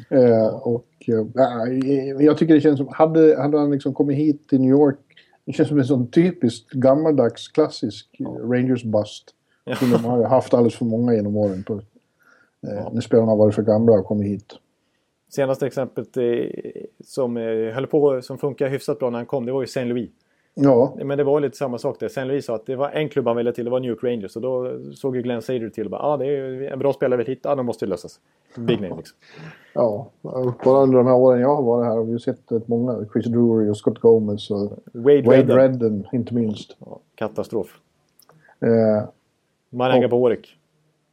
Eh, 0.09 0.47
och 0.47 0.87
eh, 1.07 2.25
jag 2.25 2.37
tycker 2.37 2.53
det 2.53 2.61
känns 2.61 2.77
som, 2.77 2.87
hade, 2.91 3.41
hade 3.41 3.59
han 3.59 3.71
liksom 3.71 3.93
kommit 3.93 4.17
hit 4.17 4.49
till 4.49 4.61
New 4.61 4.69
York, 4.69 4.99
det 5.45 5.53
känns 5.53 5.69
som 5.69 5.77
en 5.79 5.85
sån 5.85 6.07
typisk 6.07 6.71
gammaldags 6.71 7.47
klassisk 7.47 8.07
eh, 8.19 8.25
Rangers-bust. 8.25 9.23
Som 9.79 9.91
de 9.91 10.05
har 10.05 10.23
haft 10.23 10.53
alldeles 10.53 10.75
för 10.75 10.85
många 10.85 11.13
genom 11.13 11.37
åren. 11.37 11.63
På, 11.63 11.73
eh, 11.73 12.93
När 12.93 13.01
spelarna 13.01 13.31
har 13.31 13.37
varit 13.37 13.55
för 13.55 13.61
gamla 13.61 13.93
och 13.93 14.05
kommit 14.05 14.27
hit. 14.27 14.53
Senaste 15.35 15.67
exemplet 15.67 16.17
som 17.03 17.37
eh, 17.37 17.73
höll 17.73 17.87
på, 17.87 18.21
som 18.21 18.37
funkar 18.37 18.67
hyfsat 18.67 18.99
bra 18.99 19.09
när 19.09 19.19
han 19.19 19.25
kom, 19.25 19.45
det 19.45 19.51
var 19.51 19.61
ju 19.61 19.65
St. 19.65 19.85
Louis. 19.85 20.09
Ja, 20.55 20.97
Men 21.03 21.17
det 21.17 21.23
var 21.23 21.39
lite 21.39 21.57
samma 21.57 21.77
sak 21.77 21.99
där. 21.99 22.07
St. 22.07 22.25
Louis 22.25 22.45
sa 22.45 22.55
att 22.55 22.65
det 22.65 22.75
var 22.75 22.89
en 22.89 23.09
klubb 23.09 23.27
han 23.27 23.37
ville 23.37 23.53
till, 23.53 23.65
det 23.65 23.71
var 23.71 23.79
New 23.79 23.89
York 23.89 24.03
Rangers. 24.03 24.35
Och 24.35 24.41
då 24.41 24.79
såg 24.93 25.15
ju 25.15 25.21
Glenn 25.21 25.41
Sader 25.41 25.69
till 25.69 25.85
och 25.85 25.91
bara, 25.91 26.01
ja 26.01 26.07
ah, 26.07 26.17
det 26.17 26.25
är 26.25 26.71
en 26.71 26.79
bra 26.79 26.93
spelare 26.93 27.23
vi 27.23 27.31
hittar, 27.31 27.49
ja, 27.49 27.55
de 27.55 27.65
måste 27.65 27.85
ju 27.85 27.89
lösas. 27.89 28.19
Big 28.55 28.81
name 28.81 28.95
liksom. 28.97 29.17
ja, 29.73 30.07
bara 30.63 30.83
under 30.83 30.97
de 30.97 31.07
här 31.07 31.15
åren 31.15 31.41
jag 31.41 31.55
har 31.55 31.63
varit 31.63 31.85
här 31.85 31.95
har 31.95 32.03
vi 32.03 32.11
ju 32.11 32.19
sett 32.19 32.51
ett 32.51 32.67
många. 32.67 33.05
Chris 33.13 33.25
Drury 33.25 33.69
och 33.69 33.77
Scott 33.77 33.99
Gomez 33.99 34.51
och 34.51 34.71
Wade, 34.93 35.21
Wade 35.21 35.57
Redden. 35.57 36.07
Inte 36.13 36.33
minst. 36.33 36.77
Ja, 36.79 36.99
katastrof. 37.15 37.79
Eh, 38.59 39.07
Maranga 39.69 40.07
Borik. 40.07 40.57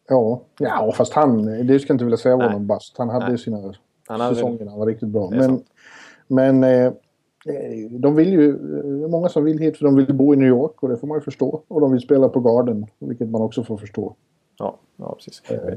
ja, 0.09 0.41
ja, 0.59 0.93
fast 0.93 1.13
han, 1.13 1.67
det 1.67 1.79
ska 1.79 1.91
jag 1.91 1.95
inte 1.95 2.05
vilja 2.05 2.19
säga 2.19 2.37
var 2.37 2.51
någon 2.51 2.67
bust. 2.67 2.99
Han 2.99 3.09
hade 3.09 3.29
Nej. 3.29 3.39
sina 3.39 3.75
Han 4.11 4.21
hade 4.21 4.35
säsonger 4.35 4.65
när 4.65 4.71
han 4.71 4.79
var 4.79 4.87
riktigt 4.87 5.09
bra. 5.09 5.31
Men, 5.31 5.63
men 6.27 6.65
eh, 6.65 6.93
de 7.91 8.17
vill 8.17 8.33
ju, 8.33 8.53
det 8.53 9.05
är 9.05 9.09
många 9.09 9.29
som 9.29 9.45
vill 9.45 9.59
hit 9.59 9.77
för 9.77 9.85
de 9.85 9.97
vill 9.97 10.15
bo 10.15 10.35
i 10.35 10.37
New 10.37 10.49
York 10.49 10.83
och 10.83 10.89
det 10.89 10.97
får 10.97 11.07
man 11.07 11.19
ju 11.19 11.23
förstå. 11.23 11.63
Och 11.69 11.81
de 11.81 11.93
vill 11.93 12.01
spela 12.01 12.29
på 12.29 12.41
Garden, 12.41 12.87
vilket 12.99 13.29
man 13.29 13.43
också 13.43 13.65
får 13.65 13.77
förstå. 13.77 14.15
Ja, 14.59 14.77
ja 14.97 15.15
precis. 15.15 15.51
Eh. 15.51 15.75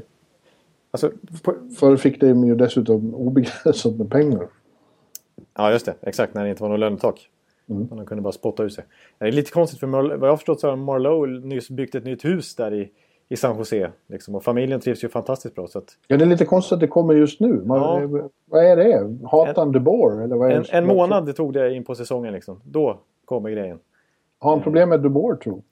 Alltså, 0.90 1.10
på, 1.42 1.54
Förr 1.76 1.96
fick 1.96 2.20
de 2.20 2.44
ju 2.44 2.54
dessutom 2.54 3.14
obegränsat 3.14 3.96
med 3.96 4.10
pengar. 4.10 4.48
ja, 5.54 5.72
just 5.72 5.86
det. 5.86 5.94
Exakt, 6.00 6.34
när 6.34 6.44
det 6.44 6.50
inte 6.50 6.62
var 6.62 6.70
något 6.70 6.80
lönetak. 6.80 7.30
Mm. 7.66 7.88
Man 7.90 8.06
kunde 8.06 8.22
bara 8.22 8.32
spotta 8.32 8.62
ut 8.62 8.72
sig. 8.72 8.84
Det 9.18 9.24
är 9.24 9.32
lite 9.32 9.50
konstigt 9.50 9.80
för 9.80 9.86
vad 9.86 10.28
jag 10.28 10.32
har 10.32 10.36
förstått 10.36 10.60
så 10.60 10.68
har 10.68 10.76
Marlowe 10.76 11.40
nyss 11.40 11.70
byggt 11.70 11.94
ett 11.94 12.04
nytt 12.04 12.24
hus 12.24 12.54
där 12.54 12.74
i, 12.74 12.90
i 13.28 13.36
San 13.36 13.58
Jose. 13.58 13.90
Liksom. 14.06 14.34
Och 14.34 14.44
familjen 14.44 14.80
trivs 14.80 15.04
ju 15.04 15.08
fantastiskt 15.08 15.54
bra. 15.54 15.66
Så 15.66 15.78
att 15.78 15.96
Ja, 16.08 16.16
det 16.16 16.24
är 16.24 16.26
lite 16.26 16.44
konstigt 16.44 16.72
att 16.72 16.80
det 16.80 16.86
kommer 16.86 17.14
just 17.14 17.40
nu. 17.40 17.62
Man, 17.64 17.78
Ja. 18.12 18.28
Vad 18.46 18.64
är 18.64 18.76
det? 18.76 18.92
Eller 20.22 20.36
vad 20.36 20.50
är 20.52 20.56
en, 20.56 20.64
en 20.70 20.86
månad 20.86 21.26
det 21.26 21.32
tog 21.32 21.52
det 21.52 21.74
in 21.74 21.84
på 21.84 21.94
säsongen. 21.94 22.32
Liksom. 22.32 22.60
Då 22.64 22.98
kommer 23.24 23.50
grejen. 23.50 23.78
Har 24.38 24.50
han 24.50 24.62
problem 24.62 24.88
med 24.88 25.00
DeBoer, 25.00 25.36
tror 25.36 25.62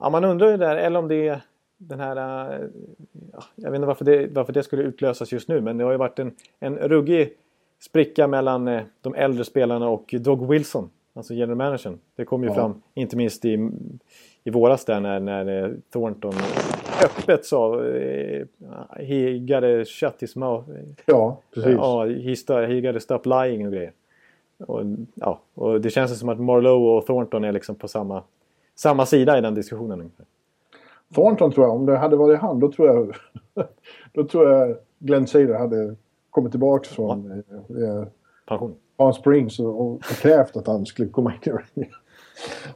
Ja, 0.00 0.10
man 0.10 0.24
undrar 0.24 0.50
ju 0.50 0.56
där, 0.56 0.76
eller 0.76 0.98
om 0.98 1.08
det 1.08 1.28
är 1.28 1.40
den 1.78 2.00
här... 2.00 2.16
äh, 2.16 2.66
ja, 3.32 3.42
jag 3.56 3.70
vet 3.70 3.76
inte 3.76 3.86
varför 3.86 4.04
det, 4.04 4.26
varför 4.34 4.52
det 4.52 4.62
skulle 4.62 4.82
utlösas 4.82 5.32
just 5.32 5.48
nu, 5.48 5.60
men 5.60 5.78
det 5.78 5.84
har 5.84 5.92
ju 5.92 5.98
varit 5.98 6.18
en, 6.18 6.34
en 6.60 6.76
ruggig 6.76 7.32
spricka 7.80 8.26
mellan 8.26 8.68
eh, 8.68 8.82
de 9.00 9.14
äldre 9.14 9.44
spelarna 9.44 9.88
och 9.88 10.14
Doug 10.20 10.48
Wilson, 10.48 10.90
alltså 11.14 11.34
general 11.34 11.56
managern. 11.56 11.98
Det 12.16 12.24
kom 12.24 12.42
ju 12.42 12.48
Ja. 12.48 12.54
fram, 12.54 12.82
inte 12.94 13.16
minst 13.16 13.44
i, 13.44 13.70
i 14.44 14.50
våras 14.50 14.84
där 14.84 15.00
när, 15.00 15.20
när 15.20 15.64
eh, 15.64 15.70
Thornton 15.92 16.32
öppet 17.04 17.44
sa 17.44 17.84
eh, 17.84 18.46
He 18.96 19.38
gotta 19.38 19.84
shut 19.84 20.14
his 20.22 20.36
mouth. 20.36 20.64
Ja, 21.06 21.38
precis. 21.54 21.72
Ja, 21.72 22.04
he, 22.06 22.34
sta- 22.34 22.66
he 22.66 22.80
gotta 22.80 23.00
stop 23.00 23.20
lying 23.24 23.66
och 23.66 23.72
grejer. 23.72 23.92
Och, 24.66 24.80
ja, 25.14 25.40
och 25.54 25.80
det 25.80 25.90
känns 25.90 26.18
som 26.18 26.28
att 26.28 26.40
Marlowe 26.40 26.98
och 26.98 27.06
Thornton 27.06 27.44
är 27.44 27.52
liksom 27.52 27.74
på 27.74 27.88
samma, 27.88 28.22
samma 28.74 29.06
sida 29.06 29.38
i 29.38 29.40
den 29.40 29.54
diskussionen. 29.54 30.00
ungefär. 30.00 30.26
Thornton 31.14 31.52
tror 31.52 31.66
jag, 31.66 31.74
om 31.76 31.86
det 31.86 31.96
hade 31.96 32.16
varit 32.16 32.40
han, 32.40 32.60
då 32.60 32.72
tror 32.72 32.88
jag, 32.88 33.16
då 34.12 34.24
tror 34.24 34.48
jag 34.50 34.76
Glenn 34.98 35.26
Sader 35.26 35.54
hade 35.58 35.96
kommit 36.30 36.52
tillbaka 36.52 36.88
från 36.88 37.30
eh, 37.30 37.38
eh, 37.88 38.04
Pension. 38.46 38.74
Palm 38.96 39.12
Springs 39.12 39.58
och, 39.60 39.80
och 39.80 40.02
krävt 40.02 40.56
att 40.56 40.66
han 40.66 40.86
skulle 40.86 41.08
komma 41.08 41.32
in 41.46 41.58
i. 41.74 41.88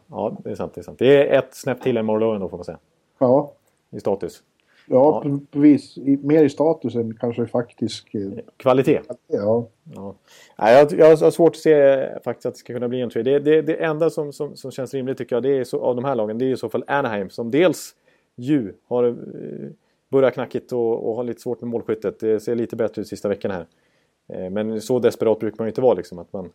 Ja, 0.07 0.37
det 0.45 0.51
är 0.51 0.55
sant. 0.55 0.75
Det 0.75 0.81
är 0.81 0.83
sant. 0.83 0.99
Det 0.99 1.29
är 1.35 1.39
ett 1.39 1.55
snäpp 1.55 1.83
till 1.83 1.97
än 1.97 2.07
Marlowe 2.07 2.35
ändå 2.35 2.49
får 2.49 2.57
man 2.59 2.65
säga. 2.65 2.79
Ja, 3.19 3.53
I 3.91 4.01
status. 4.01 4.43
ja, 4.87 5.23
Ja. 5.25 5.65
I, 5.65 6.19
mer 6.23 6.45
i 6.45 6.49
status 6.51 6.95
än 6.95 7.15
kanske 7.15 7.47
faktisk... 7.47 8.15
eh, 8.15 8.31
Kvalitet. 8.57 9.01
Ja, 9.27 9.67
Ja. 9.95 10.15
Nej, 10.59 10.75
jag, 10.79 10.93
jag 10.93 11.17
har 11.17 11.31
svårt 11.31 11.51
att 11.51 11.57
se 11.57 11.73
eh, 11.73 12.21
faktiskt 12.25 12.47
att 12.47 12.55
det 12.55 12.59
ska 12.59 12.73
kunna 12.75 12.89
bli 12.89 13.01
en 13.01 13.11
trade. 13.11 13.31
Det, 13.31 13.39
det, 13.39 13.63
det 13.63 13.85
enda 13.85 14.11
som, 14.11 14.33
som, 14.33 14.57
som 14.57 14.71
känns 14.71 14.95
rimligt 14.95 15.19
tycker 15.19 15.37
jag 15.37 15.43
det 15.43 15.59
är 15.59 15.65
så, 15.65 15.81
av 15.81 15.97
de 15.97 16.05
här 16.05 16.15
lagen 16.15 16.39
det 16.39 16.45
är 16.45 16.53
i 16.53 16.57
så 16.57 16.69
fall 16.69 16.85
Anaheim 16.87 17.31
som 17.31 17.51
dels 17.51 17.95
ju 18.37 18.73
har 18.89 19.05
eh, 19.05 19.15
börjat 20.09 20.35
knackigt 20.35 20.73
och, 20.73 21.09
och 21.09 21.17
har 21.17 21.25
lite 21.25 21.41
svårt 21.41 21.61
med 21.61 21.71
målskyttet. 21.71 22.21
Det 22.21 22.41
ser 22.41 22.55
lite 22.55 22.77
bättre 22.77 23.03
ut 23.03 23.09
sista 23.09 23.29
veckan 23.29 23.51
här. 23.51 23.67
Eh, 24.29 24.51
men 24.51 24.81
så 24.81 24.99
desperat 24.99 25.39
brukar 25.41 25.59
man 25.59 25.67
ju 25.67 25.71
inte 25.71 25.81
vara 25.81 25.95
liksom. 25.95 26.19
Att 26.19 26.33
man, 26.33 26.51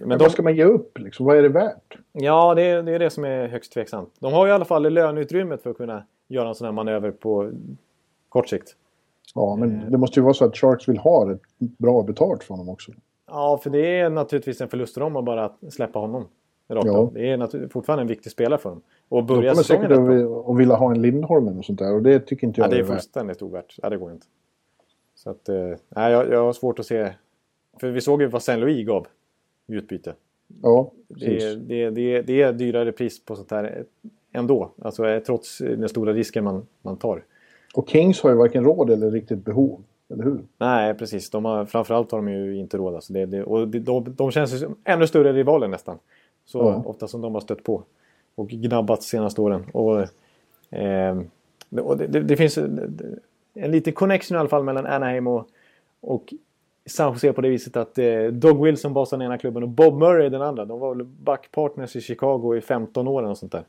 men 0.00 0.08
men 0.08 0.18
de, 0.18 0.24
vad 0.24 0.32
ska 0.32 0.42
man 0.42 0.56
ge 0.56 0.64
upp 0.64 0.98
liksom? 0.98 1.26
Vad 1.26 1.36
är 1.36 1.42
det 1.42 1.48
värt? 1.48 1.98
Ja, 2.12 2.54
det, 2.54 2.62
är- 2.62 2.82
det 2.82 2.92
är 2.92 2.98
det 2.98 3.10
som 3.10 3.24
är 3.24 3.48
högst 3.48 3.72
tveksamt. 3.72 4.14
De 4.18 4.32
har 4.32 4.48
i 4.48 4.50
alla 4.50 4.64
fall 4.64 4.92
löneutrymmet 4.92 5.62
för 5.62 5.70
att 5.70 5.76
kunna 5.76 6.04
göra 6.28 6.48
en 6.48 6.54
sån 6.54 6.64
här 6.64 6.72
manöver 6.72 7.10
på 7.10 7.50
kort 8.28 8.48
sikt. 8.48 8.76
Ja, 9.34 9.56
men 9.56 9.90
det 9.90 9.98
måste 9.98 10.20
ju 10.20 10.24
vara 10.24 10.34
så 10.34 10.44
att 10.44 10.56
Sharks 10.56 10.88
vill 10.88 10.98
ha 10.98 11.32
ett 11.32 11.40
bra 11.58 12.02
betalt 12.02 12.44
från 12.44 12.58
dem 12.58 12.68
också. 12.68 12.92
Ja, 13.26 13.60
för 13.62 13.70
det 13.70 13.98
är 14.00 14.10
naturligtvis 14.10 14.60
en 14.60 14.68
förlust 14.68 14.94
för 14.94 15.00
dem 15.00 15.16
att 15.16 15.24
bara 15.24 15.52
släppa 15.70 15.98
honom. 15.98 16.26
Rakt 16.68 16.86
Ja. 16.86 17.10
Det 17.14 17.30
är 17.30 17.68
fortfarande 17.68 18.02
en 18.02 18.08
viktig 18.08 18.32
spelare 18.32 18.58
för 18.58 18.68
dem. 18.70 18.82
Och 19.08 19.24
De 19.24 19.26
börja 19.26 19.50
kommer 19.50 19.62
säsongen 19.62 19.82
säkert 19.88 20.48
att 20.50 20.58
vilja 20.58 20.74
ha 20.74 20.90
en 20.90 21.02
Lindholmen 21.02 21.58
och 21.58 21.64
sånt 21.64 21.78
där 21.78 21.94
och 21.94 22.02
det 22.02 22.20
tycker 22.20 22.46
inte 22.46 22.60
Ja, 22.60 22.64
jag 22.64 22.70
det 22.70 22.76
är 22.76 22.80
är 22.80 22.84
fullständigt 22.86 23.42
ovärt. 23.42 23.76
Ja, 23.82 23.90
det 23.90 23.96
går 23.96 24.12
inte. 24.12 24.26
Så 25.14 25.30
att, 25.30 25.48
eh, 25.48 25.54
nej, 25.88 26.12
jag, 26.12 26.28
jag 26.30 26.44
har 26.44 26.52
svårt 26.52 26.78
att 26.78 26.86
se. 26.86 27.12
För 27.80 27.90
vi 27.90 28.00
såg 28.00 28.22
ju 28.22 28.28
vad 28.28 28.42
Saint 28.42 28.60
Louis 28.60 28.86
gav 28.86 29.06
utbyte. 29.76 30.14
Ja, 30.62 30.90
Det, 31.08 31.42
är- 31.42 31.56
det, 31.56 31.82
är- 31.82 31.90
det, 31.90 32.14
är- 32.14 32.22
det 32.22 32.42
är 32.42 32.52
dyrare 32.52 32.92
pris 32.92 33.24
på 33.24 33.36
sånt 33.36 33.50
här 33.50 33.84
ändå. 34.32 34.70
Alltså 34.82 35.06
eh, 35.08 35.18
trots 35.22 35.58
den 35.58 35.88
stora 35.88 36.12
risken 36.12 36.44
man, 36.44 36.66
man 36.82 36.96
tar. 36.96 37.24
Och 37.74 37.88
Kings 37.88 38.20
har 38.22 38.30
ju 38.30 38.36
varken 38.36 38.64
råd 38.64 38.90
eller 38.90 39.10
riktigt 39.10 39.44
behov. 39.44 39.82
Eller 40.08 40.24
hur? 40.24 40.38
Nej, 40.58 40.94
precis. 40.94 41.30
De 41.30 41.44
har, 41.44 41.64
framförallt 41.64 42.10
har 42.12 42.18
de 42.18 42.28
ju 42.28 42.56
inte 42.56 42.76
råd. 42.76 42.94
Alltså 42.94 43.12
det, 43.12 43.42
och 43.44 43.68
det, 43.68 43.78
de, 43.78 44.14
de 44.16 44.30
känns 44.30 44.60
som 44.60 44.76
ännu 44.84 45.06
större 45.06 45.32
rivaler 45.32 45.68
nästan. 45.68 45.98
Så 46.44 46.58
Ja. 46.58 46.82
ofta 46.86 47.08
som 47.08 47.20
de 47.20 47.34
har 47.34 47.40
stött 47.40 47.62
på. 47.64 47.82
Och 48.34 48.48
gnabbats 48.48 49.06
senaste 49.06 49.40
åren. 49.40 49.64
Och, 49.72 50.06
det- 51.68 51.80
och 51.82 51.96
det, 51.98 52.36
finns 52.36 52.58
en 52.58 53.18
en 53.54 53.70
liten 53.70 53.92
connection 53.92 54.36
i 54.36 54.38
alla 54.40 54.48
fall 54.48 54.64
mellan 54.64 54.86
Anaheim 54.86 55.26
och, 55.26 55.48
och 56.00 56.34
San 56.90 57.12
Jose 57.12 57.32
på 57.32 57.40
det 57.40 57.48
viset 57.48 57.76
att 57.76 57.98
eh, 57.98 58.24
Doug 58.24 58.64
Wilson 58.64 58.92
basar 58.92 59.16
den 59.16 59.26
ena 59.26 59.38
klubben 59.38 59.62
och 59.62 59.68
Bob 59.68 59.98
Murray 59.98 60.28
den 60.28 60.42
andra. 60.42 60.64
De 60.64 60.80
var 60.80 60.94
väl 60.94 61.04
backpartners 61.04 61.96
i 61.96 62.00
Chicago 62.00 62.56
i 62.56 62.60
15 62.60 63.08
år 63.08 63.22
och 63.22 63.38
sånt 63.38 63.52
där. 63.52 63.64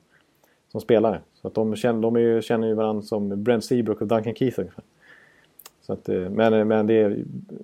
Som 0.72 0.82
spelare. 0.82 1.22
Så 1.34 1.48
att 1.48 1.54
de, 1.54 1.76
känner, 1.76 2.02
de 2.02 2.16
ju, 2.16 2.42
känner 2.42 2.68
ju 2.68 2.74
varandra 2.74 3.02
som 3.02 3.44
Brent 3.44 3.66
Seabrook 3.66 4.02
och 4.02 4.08
Duncan 4.08 4.36
Keith 4.36 4.60
ungefär. 4.60 4.84
Så 5.82 5.94
att, 5.94 6.10
eh, 6.10 6.30
men, 6.30 6.68
men 6.68 6.88
det 6.88 7.18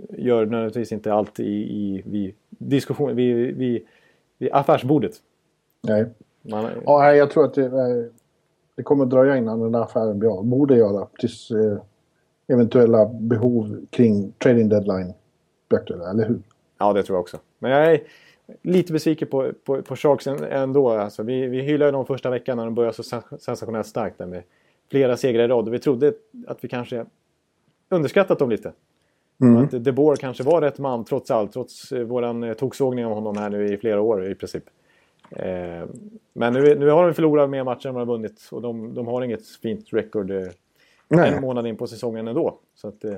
gör 0.09 0.45
nödvändigtvis 0.45 0.91
inte 0.91 1.13
allt 1.13 1.39
i, 1.39 1.53
i 1.53 2.01
vid 2.05 2.35
diskussion, 2.49 3.15
vid, 3.15 3.35
vid, 3.57 3.85
vid 4.37 4.49
affärsbordet. 4.51 5.11
Nej. 5.81 6.05
Man, 6.41 6.65
Ja, 6.85 7.13
jag 7.13 7.31
tror 7.31 7.45
att 7.45 7.53
det, 7.53 7.65
eh, 7.65 8.11
det 8.75 8.83
kommer 8.83 9.03
att 9.03 9.09
dröja 9.09 9.37
innan 9.37 9.59
den 9.59 9.71
där 9.71 9.81
affären 9.81 10.19
blir 10.19 10.29
av. 10.29 10.45
Borde 10.45 10.75
göra. 10.75 11.07
Tills 11.19 11.51
eh, 11.51 11.77
eventuella 12.47 13.05
behov 13.05 13.85
kring 13.89 14.31
trading 14.31 14.69
deadline 14.69 15.13
aktuella, 15.75 16.09
eller 16.09 16.25
hur? 16.27 16.39
Ja, 16.77 16.93
det 16.93 17.03
tror 17.03 17.15
jag 17.15 17.21
också. 17.21 17.37
Men 17.59 17.71
jag 17.71 17.93
är 17.93 18.01
lite 18.61 18.93
besviken 18.93 19.27
på, 19.27 19.51
på, 19.65 19.81
på 19.81 19.95
Sharks 19.95 20.27
än- 20.27 20.43
ändå. 20.43 20.89
Alltså, 20.89 21.23
vi, 21.23 21.47
vi 21.47 21.61
hyllade 21.61 21.91
dem 21.91 22.05
första 22.05 22.29
veckan 22.29 22.57
när 22.57 22.65
de 22.65 22.75
började 22.75 22.93
så 22.95 23.03
sens- 23.03 23.39
sensationellt 23.39 23.87
starkt. 23.87 24.17
Där 24.17 24.25
med 24.25 24.43
flera 24.91 25.17
segrar 25.17 25.43
i 25.43 25.47
rad. 25.47 25.69
Vi 25.69 25.79
trodde 25.79 26.13
att 26.47 26.63
vi 26.63 26.67
kanske 26.67 27.05
underskattat 27.89 28.39
dem 28.39 28.49
lite. 28.49 28.73
Mm. 29.41 29.63
Att 29.63 29.83
De 29.83 29.91
Boer 29.91 30.15
kanske 30.15 30.43
var 30.43 30.61
rätt 30.61 30.79
man 30.79 31.05
trots 31.05 31.31
allt. 31.31 31.53
Trots 31.53 31.91
eh, 31.91 32.03
våran 32.03 32.43
eh, 32.43 32.53
toksågning 32.53 33.05
av 33.05 33.13
honom 33.13 33.37
här 33.37 33.49
nu 33.49 33.73
i 33.73 33.77
flera 33.77 34.01
år 34.01 34.31
i 34.31 34.35
princip. 34.35 34.63
Eh, 35.29 35.85
men 36.33 36.53
nu, 36.53 36.75
nu 36.79 36.89
har 36.89 37.05
de 37.07 37.13
förlorat 37.13 37.49
mer 37.49 37.63
matcher 37.63 37.87
än 37.87 37.93
vad 37.95 38.01
de 38.01 38.09
har 38.09 38.15
vunnit. 38.17 38.47
Och 38.51 38.61
de, 38.61 38.93
de 38.93 39.07
har 39.07 39.21
inget 39.21 39.47
fint 39.47 39.93
record 39.93 40.31
eh, 40.31 40.47
en 41.09 41.41
månad 41.41 41.67
in 41.67 41.77
på 41.77 41.87
säsongen 41.87 42.27
ändå. 42.27 42.57
Så 42.75 42.87
att, 42.87 43.03
eh, 43.03 43.17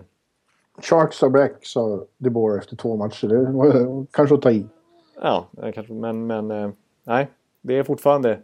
Sharks 0.82 1.24
are 1.24 1.30
back, 1.30 1.52
sa 1.62 2.06
DeBoer 2.18 2.58
efter 2.58 2.76
två 2.76 2.96
matcher. 2.96 3.28
Det 3.28 3.52
var 3.52 4.06
kanske 4.12 4.36
att 4.36 4.42
ta 4.42 4.52
i. 4.52 4.66
Ja, 5.22 5.48
kanske, 5.74 5.94
men, 5.94 6.28
men 6.28 6.52
eh, 6.52 6.70
nej. 7.04 7.28
Det 7.62 7.78
är 7.78 7.84
fortfarande 7.84 8.40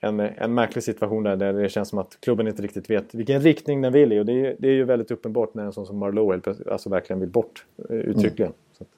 en, 0.00 0.20
en 0.20 0.54
märklig 0.54 0.84
situation 0.84 1.22
där, 1.22 1.36
där 1.36 1.52
det 1.52 1.68
känns 1.68 1.88
som 1.88 1.98
att 1.98 2.18
klubben 2.20 2.48
inte 2.48 2.62
riktigt 2.62 2.90
vet 2.90 3.14
vilken 3.14 3.40
riktning 3.40 3.82
den 3.82 3.92
vill 3.92 4.12
i. 4.12 4.20
Och 4.20 4.26
det 4.26 4.32
är, 4.32 4.56
det 4.58 4.68
är 4.68 4.72
ju 4.72 4.84
väldigt 4.84 5.10
uppenbart 5.10 5.54
när 5.54 5.64
en 5.64 5.72
sån 5.72 5.86
som 5.86 5.98
Marlowe 5.98 6.40
alltså 6.70 6.88
verkligen 6.88 7.20
vill 7.20 7.28
bort 7.28 7.66
eh, 7.88 7.96
uttryckligen. 7.96 8.52
Mm. 8.80 8.90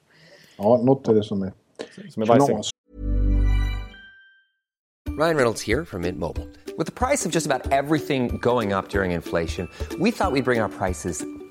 Ja, 0.57 0.81
något 0.83 1.07
är 1.07 1.13
det 1.13 1.23
som 1.23 1.41
är, 1.41 1.51
som 2.09 2.23
är 2.23 2.25
knas. 2.25 2.69
Ryan 5.19 5.35
Reynolds 5.35 5.67
här 5.67 5.83
från 5.83 6.01
Mint 6.01 6.19
Mobile. 6.19 6.47
Med 6.77 6.95
priset 6.95 7.31
på 7.31 7.37
nästan 7.37 7.61
allt 7.71 8.01
som 8.05 8.39
går 8.39 8.77
upp 8.77 8.95
under 8.95 9.15
inflationen, 9.15 9.67
trodde 9.89 10.03
vi 10.03 10.09
att 10.09 10.33
vi 10.33 10.41
skulle 10.41 10.43
bring 10.43 10.61
våra 10.61 10.69
priser 10.69 11.34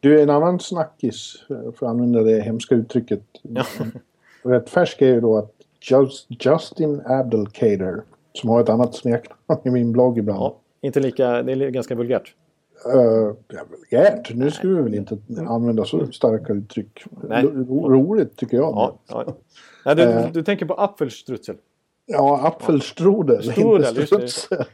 Du, 0.00 0.22
en 0.22 0.30
annan 0.30 0.60
snackis, 0.60 1.44
för 1.48 1.68
att 1.68 1.82
använda 1.82 2.22
det 2.22 2.40
hemska 2.40 2.74
uttrycket. 2.74 3.22
Ja. 3.42 3.64
Rätt 4.42 4.70
färsk 4.70 5.02
är 5.02 5.06
ju 5.06 5.20
då 5.20 5.36
att 5.36 5.52
Just, 5.80 6.26
Justin 6.28 7.02
Abdelkader, 7.06 8.02
som 8.32 8.50
har 8.50 8.60
ett 8.60 8.68
annat 8.68 8.94
smeknamn 8.94 9.60
i 9.64 9.70
min 9.70 9.92
blogg 9.92 10.18
ibland. 10.18 10.40
Ja, 10.40 10.56
inte 10.80 11.00
lika, 11.00 11.42
det 11.42 11.52
är 11.52 11.70
ganska 11.70 11.94
vulgärt. 11.94 12.34
Uh, 12.94 13.34
ja, 13.48 13.60
vulgärt? 13.70 14.34
Nu 14.34 14.50
ska 14.50 14.68
vi 14.68 14.82
väl 14.82 14.94
inte 14.94 15.18
använda 15.48 15.84
så 15.84 16.06
starka 16.12 16.52
uttryck. 16.52 17.04
Nej. 17.28 17.42
Ro, 17.42 17.88
roligt 17.88 18.36
tycker 18.36 18.56
jag. 18.56 18.72
Ja, 18.72 18.98
ja. 19.08 19.36
Nej, 19.84 19.94
du, 19.94 20.02
uh, 20.02 20.32
du 20.32 20.42
tänker 20.42 20.66
på 20.66 20.74
Apfelstrutzel? 20.74 21.56
Ja, 22.06 22.46
Apfelstrudel. 22.46 23.42
Strudel, 23.42 23.96
just 23.96 24.50
det. 24.50 24.66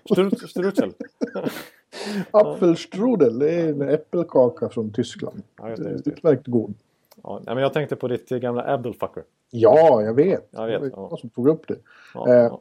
Strutzel. 0.48 0.92
Apfelstrudel, 2.30 3.38
det 3.38 3.50
är 3.50 3.68
en 3.68 3.82
äppelkaka 3.82 4.68
från 4.68 4.92
Tyskland. 4.92 5.42
Ja, 5.56 5.70
just 5.70 5.82
det, 5.82 5.90
just 5.90 6.04
det. 6.04 6.10
Utmärkt 6.10 6.46
god. 6.46 6.74
Ja, 7.22 7.40
men 7.44 7.58
jag 7.58 7.72
tänkte 7.72 7.96
på 7.96 8.08
ditt 8.08 8.28
gamla 8.28 8.74
Abdelfucker. 8.74 9.22
Ja, 9.50 10.02
jag 10.02 10.14
vet. 10.14 10.48
Jag 10.50 10.66
vet. 10.66 10.82
Det 10.82 10.90
var 10.96 11.08
jag 11.10 11.18
som 11.18 11.30
tog 11.30 11.48
upp 11.48 11.68
det. 11.68 11.76
Ja, 12.14 12.34
eh, 12.34 12.56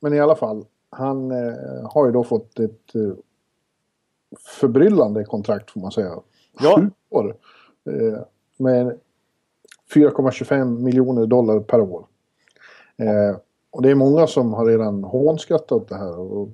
men 0.00 0.14
i 0.14 0.20
alla 0.20 0.36
fall, 0.36 0.64
han 0.90 1.30
eh, 1.30 1.90
har 1.90 2.06
ju 2.06 2.12
då 2.12 2.24
fått 2.24 2.58
ett 2.58 2.94
eh, 2.94 3.12
förbryllande 4.60 5.24
kontrakt 5.24 5.70
får 5.70 5.80
man 5.80 5.92
säga. 5.92 6.14
Ja. 6.60 6.76
Sju 6.76 6.90
år. 7.10 7.36
Eh, 7.84 8.18
med 8.56 8.98
4,25 9.94 10.80
miljoner 10.80 11.26
dollar 11.26 11.60
per 11.60 11.80
år. 11.80 12.06
Eh, 12.96 13.36
och 13.70 13.82
det 13.82 13.90
är 13.90 13.94
många 13.94 14.26
som 14.26 14.54
har 14.54 14.66
redan 14.66 15.04
hånskrattat 15.04 15.88
det 15.88 15.96
här 15.96 16.18
och 16.18 16.48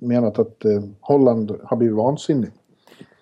menat 0.00 0.38
att 0.38 0.64
eh, 0.64 0.82
Holland 1.00 1.58
har 1.64 1.76
blivit 1.76 1.96
vansinnig. 1.96 2.50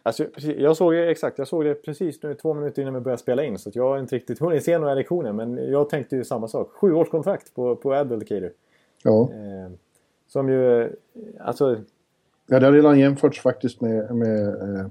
Alltså, 0.02 0.26
jag 0.56 0.76
såg 0.76 0.94
exakt, 0.94 1.38
jag 1.38 1.48
såg 1.48 1.64
det 1.64 1.74
precis 1.74 2.22
nu 2.22 2.34
två 2.34 2.54
minuter 2.54 2.82
innan 2.82 2.94
vi 2.94 3.00
började 3.00 3.22
spela 3.22 3.44
in. 3.44 3.58
Så 3.58 3.70
jag 3.74 3.88
har 3.88 3.98
inte 3.98 4.16
riktigt 4.16 4.38
hunnit 4.38 4.64
se 4.64 4.78
några 4.78 4.94
lektioner. 4.94 5.32
Men 5.32 5.70
jag 5.70 5.88
tänkte 5.88 6.16
ju 6.16 6.24
samma 6.24 6.48
sak. 6.48 6.70
Sju 6.70 6.92
års 6.92 7.08
kontrakt 7.08 7.54
på, 7.54 7.76
på 7.76 7.94
Advocator. 7.94 8.50
Ja. 9.02 9.22
Eh, 9.22 9.72
som 10.28 10.48
ju, 10.48 10.90
alltså... 11.40 11.80
Ja, 12.46 12.60
det 12.60 12.66
har 12.66 12.72
redan 12.72 12.98
jämförts 12.98 13.40
faktiskt 13.40 13.80
med, 13.80 14.16
med 14.16 14.48
eh, 14.48 14.86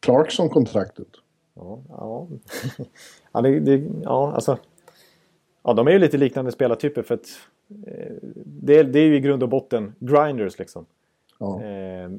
Clarkson-kontraktet. 0.00 1.08
Ja, 1.54 1.82
ja. 1.88 2.26
ja, 3.32 3.40
det, 3.40 3.60
det, 3.60 3.82
ja, 4.02 4.32
alltså. 4.34 4.58
Ja, 5.64 5.72
de 5.72 5.86
är 5.86 5.92
ju 5.92 5.98
lite 5.98 6.16
liknande 6.16 6.52
spelartyper 6.52 7.02
för 7.02 7.14
att 7.14 7.26
eh, 7.86 8.12
det, 8.44 8.82
det, 8.82 8.98
är 8.98 9.04
ju 9.04 9.16
i 9.16 9.20
grund 9.20 9.42
och 9.42 9.48
botten 9.48 9.94
grinders 9.98 10.58
liksom. 10.58 10.86
Ja. 11.38 11.62
Eh, 11.62 12.10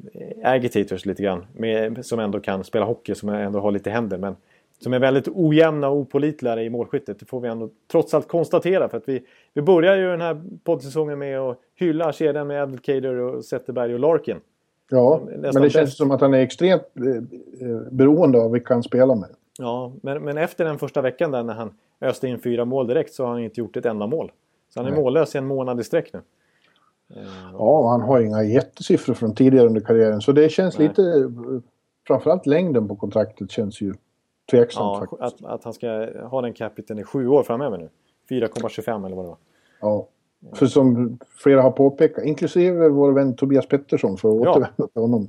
agitators 0.44 1.06
lite 1.06 1.22
grann. 1.22 1.46
Med, 1.52 2.06
som 2.06 2.18
ändå 2.18 2.40
kan 2.40 2.64
spela 2.64 2.84
hockey, 2.84 3.14
som 3.14 3.28
ändå 3.28 3.60
har 3.60 3.72
lite 3.72 3.90
händer. 3.90 4.18
Men 4.18 4.36
som 4.78 4.92
är 4.92 4.98
väldigt 4.98 5.28
ojämna 5.28 5.88
och 5.88 5.96
opålitliga 5.96 6.62
i 6.62 6.70
målskyttet. 6.70 7.18
Det 7.18 7.26
får 7.26 7.40
vi 7.40 7.48
ändå 7.48 7.70
trots 7.90 8.14
allt 8.14 8.28
konstatera. 8.28 8.88
För 8.88 8.96
att 8.96 9.08
vi, 9.08 9.22
vi 9.54 9.62
börjar 9.62 9.96
ju 9.96 10.10
den 10.10 10.20
här 10.20 10.42
poddsäsongen 10.64 11.18
med 11.18 11.40
att 11.40 11.58
hylla 11.74 12.12
kedjan 12.12 12.46
med 12.46 12.62
Advocator 12.62 13.14
och 13.14 13.44
Zetterberg 13.44 13.94
och 13.94 14.00
Larkin. 14.00 14.36
Ja, 14.90 15.20
men 15.24 15.42
det 15.42 15.52
känns 15.52 15.72
bäst. 15.72 15.96
som 15.96 16.10
att 16.10 16.20
han 16.20 16.34
är 16.34 16.38
extremt 16.38 16.82
eh, 16.96 17.68
eh, 17.68 17.78
beroende 17.90 18.38
av 18.38 18.52
vilka 18.52 18.74
han 18.74 18.82
spelar 18.82 19.14
med. 19.14 19.30
Ja, 19.58 19.92
men, 20.02 20.24
men 20.24 20.38
efter 20.38 20.64
den 20.64 20.78
första 20.78 21.02
veckan 21.02 21.30
där 21.30 21.42
när 21.42 21.54
han 21.54 21.74
öste 22.00 22.28
in 22.28 22.38
fyra 22.38 22.64
mål 22.64 22.86
direkt 22.86 23.14
så 23.14 23.24
har 23.24 23.30
han 23.30 23.40
inte 23.40 23.60
gjort 23.60 23.76
ett 23.76 23.86
enda 23.86 24.06
mål. 24.06 24.32
Så 24.68 24.80
han 24.80 24.86
är 24.86 24.90
Nej. 24.90 25.00
mållös 25.00 25.34
i 25.34 25.38
en 25.38 25.46
månad 25.46 25.80
i 25.80 25.84
sträck 25.84 26.12
nu. 26.12 26.20
Ja, 27.52 27.88
han 27.90 28.00
har 28.00 28.20
inga 28.20 28.42
jättesiffror 28.42 29.14
från 29.14 29.34
tidigare 29.34 29.66
under 29.66 29.80
karriären. 29.80 30.20
Så 30.20 30.32
det 30.32 30.48
känns 30.48 30.78
Nej. 30.78 30.88
lite... 30.88 31.32
Framförallt 32.06 32.46
längden 32.46 32.88
på 32.88 32.96
kontraktet 32.96 33.50
känns 33.50 33.80
ju 33.80 33.94
tveksamt 34.50 34.84
ja, 34.84 34.98
faktiskt. 35.00 35.44
Att, 35.44 35.52
att 35.52 35.64
han 35.64 35.72
ska 35.72 36.08
ha 36.28 36.40
den 36.42 36.52
capiten 36.52 36.98
i 36.98 37.04
sju 37.04 37.28
år 37.28 37.42
framöver 37.42 37.78
nu. 37.78 37.88
4,25 38.30 39.06
eller 39.06 39.16
vad 39.16 39.24
det 39.24 39.28
var. 39.28 39.38
Ja. 39.80 40.08
För 40.54 40.66
som 40.66 41.18
flera 41.28 41.62
har 41.62 41.70
påpekat, 41.70 42.24
inklusive 42.24 42.88
vår 42.88 43.12
vän 43.12 43.36
Tobias 43.36 43.68
Pettersson 43.68 44.16
för 44.16 44.28
att 44.28 44.44
ja. 44.44 44.50
återvända 44.50 44.86
till 44.92 45.02
honom. 45.02 45.28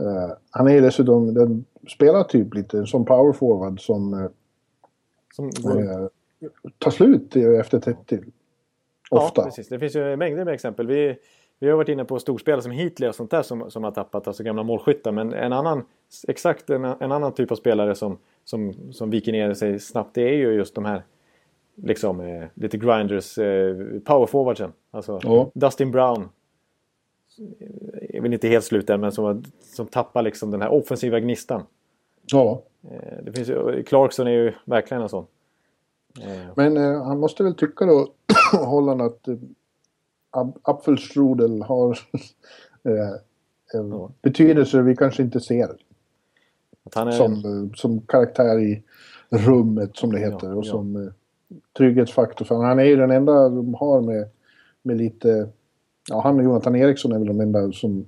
Uh, 0.00 0.32
han 0.50 0.68
är 0.68 0.82
dessutom 0.82 1.34
den 1.34 1.64
spelar 1.88 2.22
typ 2.22 2.54
lite 2.54 2.86
som 2.86 3.04
power 3.04 3.32
forward 3.32 3.80
som, 3.80 4.14
uh, 4.14 4.30
som 5.34 5.46
uh, 5.46 6.08
tar 6.78 6.90
slut 6.90 7.36
efter 7.36 7.80
30. 7.80 8.20
Ofta. 9.10 9.40
Ja, 9.40 9.44
precis. 9.44 9.68
Det 9.68 9.78
finns 9.78 9.96
ju 9.96 10.16
mängder 10.16 10.44
med 10.44 10.54
exempel. 10.54 10.86
Vi, 10.86 11.16
vi 11.58 11.68
har 11.68 11.76
varit 11.76 11.88
inne 11.88 12.04
på 12.04 12.18
storspelare 12.18 12.62
som 12.62 12.72
Heatley 12.72 13.08
och 13.08 13.14
sånt 13.14 13.30
där 13.30 13.42
som, 13.42 13.70
som 13.70 13.84
har 13.84 13.90
tappat, 13.90 14.26
alltså 14.26 14.42
gamla 14.42 14.62
målskyttar. 14.62 15.12
Men 15.12 15.32
en 15.32 15.52
annan, 15.52 15.84
exakt 16.28 16.70
en, 16.70 16.84
en 16.84 17.12
annan 17.12 17.32
typ 17.32 17.52
av 17.52 17.56
spelare 17.56 17.94
som, 17.94 18.18
som, 18.44 18.92
som 18.92 19.10
viker 19.10 19.32
ner 19.32 19.54
sig 19.54 19.80
snabbt 19.80 20.14
det 20.14 20.22
är 20.22 20.36
ju 20.36 20.52
just 20.52 20.74
de 20.74 20.84
här 20.84 21.02
liksom 21.82 22.20
eh, 22.20 22.44
lite 22.54 22.76
grinders, 22.76 23.38
eh, 23.38 23.76
powerforwardsen. 24.04 24.72
Alltså 24.90 25.20
ja. 25.22 25.50
Dustin 25.54 25.90
Brown. 25.90 26.28
Är 28.00 28.20
väl 28.20 28.32
inte 28.32 28.48
helt 28.48 28.64
slut 28.64 28.90
än 28.90 29.00
men 29.00 29.12
som, 29.12 29.44
som 29.62 29.86
tappar 29.86 30.22
liksom 30.22 30.50
den 30.50 30.62
här 30.62 30.72
offensiva 30.72 31.20
gnistan. 31.20 31.62
Ja. 32.32 32.62
Eh, 32.90 33.24
det 33.24 33.32
finns 33.32 33.48
ju, 33.48 33.82
Clarkson 33.82 34.26
är 34.26 34.30
ju 34.30 34.52
verkligen 34.64 35.02
en 35.02 35.08
sån. 35.08 35.26
Eh. 36.20 36.52
Men 36.56 36.76
eh, 36.76 37.02
han 37.02 37.18
måste 37.18 37.44
väl 37.44 37.54
tycka 37.54 37.84
då, 37.84 38.08
Holland, 38.52 39.02
att 39.02 39.28
eh, 39.28 39.36
Apfelstrudel 40.62 41.62
har 41.62 41.90
eh, 42.84 43.14
en 43.74 43.90
ja. 43.90 44.10
betydelse 44.22 44.82
vi 44.82 44.96
kanske 44.96 45.22
inte 45.22 45.40
ser. 45.40 45.76
Är... 46.96 47.10
Som, 47.10 47.32
eh, 47.32 47.76
som 47.76 48.00
karaktär 48.00 48.58
i 48.60 48.82
rummet 49.30 49.96
som 49.96 50.12
det 50.12 50.18
heter 50.18 50.48
ja, 50.48 50.54
och 50.54 50.66
ja. 50.66 50.70
som 50.70 50.96
eh, 50.96 51.12
trygghetsfaktor. 51.76 52.44
För 52.44 52.54
han 52.54 52.78
är 52.78 52.84
ju 52.84 52.96
den 52.96 53.10
enda 53.10 53.48
de 53.48 53.74
har 53.74 54.00
med, 54.00 54.28
med 54.82 54.96
lite... 54.96 55.48
Ja, 56.08 56.20
han 56.20 56.38
och 56.38 56.44
Jonathan 56.44 56.76
Eriksson 56.76 57.12
är 57.12 57.18
väl 57.18 57.28
de 57.28 57.40
enda 57.40 57.72
som, 57.72 58.06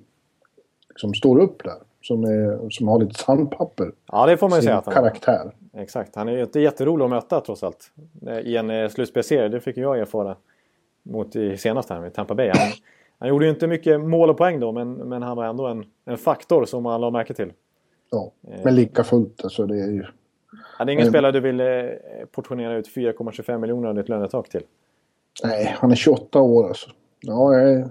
som 0.97 1.15
står 1.15 1.39
upp 1.39 1.65
där. 1.65 1.75
Som, 2.03 2.25
är, 2.25 2.71
som 2.71 2.89
har 2.89 3.01
lite 3.01 3.15
sandpapper. 3.15 3.93
Ja, 4.13 4.27
det 4.27 4.37
får 4.37 4.49
man 4.49 4.59
ju 4.59 4.63
säga. 4.63 4.79
Att 4.79 4.85
han 4.85 4.95
karaktär. 4.95 5.53
Exakt. 5.73 6.17
Han 6.17 6.29
är 6.29 6.33
ju 6.33 6.43
inte 6.43 6.61
jätterolig 6.61 7.05
att 7.05 7.11
möta 7.11 7.41
trots 7.41 7.63
allt. 7.63 7.93
I 8.43 8.57
en 8.57 8.71
eh, 8.71 8.89
slutspelsserie. 8.89 9.49
Det 9.49 9.61
fick 9.61 9.77
jag 9.77 9.99
erfara 9.99 10.37
mot 11.03 11.37
i 11.37 11.57
senast 11.57 11.91
här 11.91 12.01
med 12.01 12.15
Tampa 12.15 12.35
Bay. 12.35 12.49
Han, 12.55 12.69
han 13.19 13.29
gjorde 13.29 13.45
ju 13.45 13.51
inte 13.51 13.67
mycket 13.67 14.01
mål 14.01 14.31
och 14.31 14.37
poäng 14.37 14.61
då 14.61 14.73
men, 14.73 14.93
men 14.93 15.23
han 15.23 15.37
var 15.37 15.45
ändå 15.45 15.67
en, 15.67 15.85
en 16.05 16.19
faktor 16.19 16.65
som 16.65 16.87
alla 16.87 17.07
har 17.07 17.11
märke 17.11 17.35
till. 17.35 17.53
Ja, 18.11 18.33
eh. 18.49 18.61
men 18.65 18.75
lika 18.75 19.05
fullt 19.05 19.45
alltså 19.45 19.67
det 19.67 19.81
är 19.81 19.91
ju... 19.91 20.05
Ja, 20.79 20.85
det 20.85 20.91
är 20.91 20.93
ingen 20.93 21.05
men... 21.05 21.13
spelare 21.13 21.33
du 21.33 21.41
vill 21.41 21.61
eh, 21.61 21.67
portionera 22.31 22.77
ut 22.77 22.89
4,25 22.95 23.59
miljoner 23.59 23.89
av 23.89 23.95
ditt 23.95 24.09
lönetak 24.09 24.49
till? 24.49 24.63
Nej, 25.45 25.77
han 25.79 25.91
är 25.91 25.95
28 25.95 26.41
år 26.41 26.69
alltså. 26.69 26.91
Ja, 27.21 27.55
är... 27.55 27.89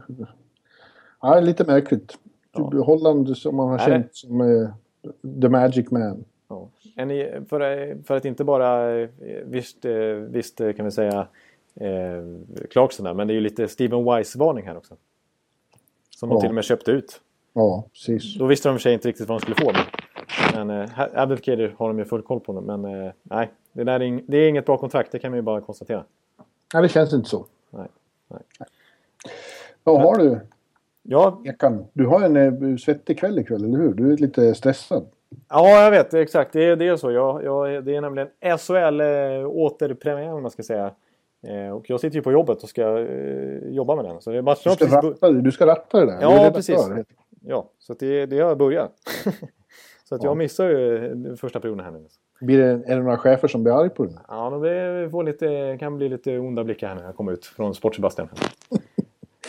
Ja, 1.22 1.40
lite 1.40 1.64
märkligt. 1.64 2.18
Ja. 2.52 2.84
Holland 2.84 3.38
som 3.38 3.56
man 3.56 3.70
har 3.70 3.78
Nej, 3.78 3.88
känt 3.88 4.16
som 4.16 4.42
uh, 4.42 4.70
the 5.42 5.50
magic 5.50 5.92
man. 5.92 6.24
Ja. 6.48 6.70
En, 6.96 7.10
för, 7.46 8.04
för 8.04 8.18
att 8.18 8.26
inte 8.26 8.44
bara, 8.44 8.96
visst, 9.46 9.86
visst 10.30 10.58
kan 10.58 10.86
vi 10.86 10.92
säga 10.92 11.28
eh, 11.76 12.24
Clarkson 12.70 13.04
där. 13.04 13.14
Men 13.14 13.28
det 13.28 13.34
är 13.34 13.36
ju 13.36 13.42
lite 13.42 13.68
Steven 13.68 14.04
Wise-varning 14.04 14.66
här 14.66 14.78
också. 14.78 14.96
Som 16.10 16.30
ja. 16.30 16.36
de 16.36 16.42
till 16.42 16.50
och 16.50 16.56
med 16.56 16.64
köpte 16.64 16.92
ut. 16.92 17.22
Ja, 17.54 17.84
precis. 17.94 18.38
Då 18.38 18.46
visste 18.46 18.70
de 18.70 18.76
för 18.76 18.82
sig 18.82 18.94
inte 18.94 19.08
riktigt 19.08 19.28
vad 19.28 19.42
de 19.42 19.42
skulle 19.42 19.56
få. 19.56 19.72
Men, 20.54 20.68
men 20.68 20.82
eh, 20.82 21.00
Abdelkader 21.14 21.76
har 21.78 21.88
de 21.88 22.00
ju 22.00 22.06
full 22.06 22.22
koll 22.22 22.40
på. 22.40 22.62
Men 22.62 22.86
eh, 22.86 23.12
nej, 23.24 23.52
Det, 23.74 23.84
där 23.84 24.00
är, 24.00 24.22
det 24.28 24.38
är 24.38 24.50
inget 24.50 24.66
bra 24.66 24.78
kontrakt, 24.78 25.12
det 25.12 25.20
kan 25.20 25.32
vi 25.32 25.38
ju 25.38 25.42
bara 25.42 25.62
konstatera. 25.62 26.04
Nej, 26.74 26.84
det 26.84 26.90
känns 26.90 27.14
inte 27.14 27.30
så. 27.30 27.46
Nej. 27.70 27.88
Nej. 28.28 28.42
Ja, 28.60 28.66
har 29.86 30.17
du, 30.17 30.39
Ja, 31.03 31.41
Ekan, 31.45 31.86
du 31.93 32.05
har 32.05 32.22
en 32.22 32.36
eh, 32.72 32.78
svettig 32.78 33.20
kväll 33.20 33.39
ikväll, 33.39 33.63
eller 33.63 33.78
hur? 33.78 33.93
Du 33.93 34.13
är 34.13 34.17
lite 34.17 34.55
stressad. 34.55 35.05
ja, 35.49 35.84
jag 35.84 35.91
vet 35.91 36.13
exakt. 36.13 36.53
Det 36.53 36.63
är, 36.63 36.76
det 36.76 36.88
är 36.88 36.95
så. 36.97 37.11
Jag, 37.11 37.43
jag, 37.43 37.86
det 37.86 37.95
är 37.95 38.01
nämligen 38.01 38.28
SHL 38.57 39.01
eh, 39.01 40.34
om 40.36 40.41
man 40.41 40.51
ska 40.51 40.63
säga. 40.63 40.91
Eh, 41.47 41.72
och 41.76 41.89
jag 41.89 41.99
sitter 41.99 42.15
ju 42.15 42.22
på 42.22 42.32
jobbet 42.32 42.63
och 42.63 42.70
ska 42.70 42.99
eh, 42.99 43.57
jobba 43.70 43.95
med 43.95 44.05
den. 44.05 44.22
Så 44.22 44.32
det 44.32 44.38
är 44.38 44.41
matcherna 44.41 44.57
Du 44.65 44.70
ska, 44.76 44.86
precis 44.86 45.22
ratta, 45.22 45.32
du 45.32 45.51
ska 45.51 45.65
ratta 45.65 45.99
det 45.99 46.05
där. 46.05 46.17
Ja, 46.22 46.30
redaktör, 46.30 46.51
precis. 46.51 46.88
det. 46.88 47.03
Ja, 47.41 47.70
så 47.80 47.93
det, 47.93 48.26
det 48.26 48.39
har 48.39 48.55
börjat. 48.55 48.91
så 50.03 50.15
att 50.15 50.24
Ja. 50.24 50.30
jag 50.30 50.38
missar 50.38 50.70
ju 50.70 50.97
den 51.15 51.38
första 51.38 51.59
perioden 51.59 51.86
här 51.86 51.91
nu. 51.91 52.05
Blir 52.41 52.57
det, 52.57 52.65
är 52.65 52.95
det 52.97 53.03
några 53.03 53.17
chefer 53.17 53.47
som 53.47 53.63
blir 53.63 53.74
arg 53.80 53.89
på 53.89 54.05
dig? 54.05 54.15
Ja, 54.28 54.49
det 54.49 55.09
får 55.09 55.24
lite, 55.24 55.78
kan 55.80 55.97
bli 55.97 56.09
lite 56.09 56.38
onda 56.39 56.63
blickar 56.63 56.88
här 56.88 56.95
när 56.95 57.03
jag 57.03 57.15
kommer 57.15 57.32
ut 57.32 57.45
från 57.45 57.74
Sport-Sebastian. 57.74 58.28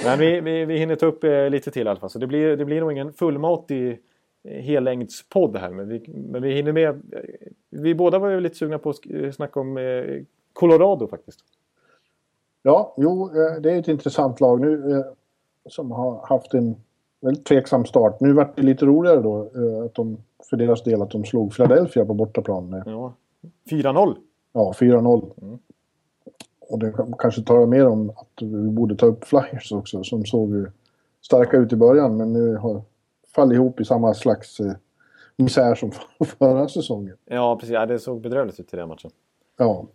Men 0.04 0.18
vi, 0.18 0.40
vi, 0.40 0.64
vi 0.64 0.78
hinner 0.78 0.96
ta 0.96 1.06
upp 1.06 1.24
eh, 1.24 1.50
lite 1.50 1.70
till 1.70 1.86
i 1.86 1.90
alla 1.90 2.00
fall. 2.00 2.10
Så 2.10 2.18
det 2.18 2.26
blir, 2.26 2.56
det 2.56 2.64
blir 2.64 2.80
nog 2.80 2.92
ingen 2.92 3.12
fullmatig 3.12 4.00
eh, 4.44 4.62
hellängdspodd 4.62 5.56
här. 5.56 5.70
Men 5.70 5.88
vi, 5.88 6.04
men 6.08 6.42
vi 6.42 6.54
hinner 6.54 6.72
med. 6.72 6.88
eh, 6.88 7.20
Vi 7.70 7.94
båda 7.94 8.18
var 8.18 8.28
ju 8.28 8.40
lite 8.40 8.54
sugna 8.56 8.78
på 8.78 8.90
att 8.90 9.34
snacka 9.34 9.60
om 9.60 9.78
Colorado 10.52 11.08
faktiskt. 11.08 11.40
Ja, 12.62 12.94
jo, 12.96 13.28
det 13.60 13.70
är 13.72 13.78
ett 13.78 13.88
intressant 13.88 14.40
lag 14.40 14.60
nu 14.60 15.04
som 15.68 15.90
har 15.90 16.26
haft 16.26 16.54
en 16.54 16.76
väldigt 17.20 17.44
tveksam 17.44 17.84
start. 17.84 18.20
Nu 18.20 18.32
vart 18.32 18.56
det 18.56 18.62
lite 18.62 18.86
roligare 18.86 19.20
då 19.20 19.50
att 19.84 19.94
de, 19.94 20.16
för 20.50 20.56
deras 20.56 20.82
del 20.82 21.02
att 21.02 21.10
de 21.10 21.24
slog 21.24 21.52
Philadelphia 21.56 22.04
på 22.04 22.14
bortaplan 22.14 22.70
med 22.70 22.82
Ja. 22.86 23.14
4-0. 23.70 24.16
ja, 24.52 24.72
4-0. 24.78 25.30
Mm. 25.42 25.58
Och 26.70 26.78
det 26.78 26.92
kan- 26.92 27.14
kanske 27.18 27.42
talar 27.42 27.66
mer 27.66 27.86
om 27.86 28.10
att 28.10 28.42
vi 28.42 28.68
borde 28.70 28.96
ta 28.96 29.06
upp 29.06 29.24
Flyers 29.24 29.72
också 29.72 30.02
som 30.04 30.24
såg 30.24 30.66
starka 31.22 31.56
ut 31.56 31.72
i 31.72 31.76
början 31.76 32.16
men 32.16 32.32
nu 32.32 32.56
har 32.56 32.82
fallit 33.34 33.54
ihop 33.54 33.80
i 33.80 33.84
samma 33.84 34.14
slags 34.14 34.60
eh, 34.60 34.72
misär 35.36 35.74
som 35.74 35.90
förra 36.38 36.68
säsongen. 36.68 37.16
Ja, 37.24 37.56
precis. 37.60 37.72
Ja, 37.74 37.86
det 37.86 37.98
såg 37.98 38.20
bedrövligt 38.20 38.60
ut 38.60 38.74
i 38.74 38.76
den 38.76 38.88
matchen. 38.88 39.10
Ja. 39.58 39.86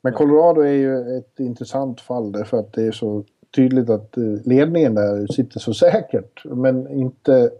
Men 0.00 0.12
Colorado 0.12 0.60
är 0.60 0.72
ju 0.72 1.18
ett 1.18 1.40
intressant 1.40 2.00
fall 2.00 2.32
därför 2.32 2.56
att 2.58 2.72
det 2.72 2.86
är 2.86 2.92
så 2.92 3.24
tydligt 3.56 3.90
att 3.90 4.16
eh, 4.16 4.24
ledningen 4.44 4.94
där 4.94 5.26
sitter 5.32 5.60
så 5.60 5.74
säkert. 5.74 6.44
Men 6.44 6.88
inte... 6.90 7.50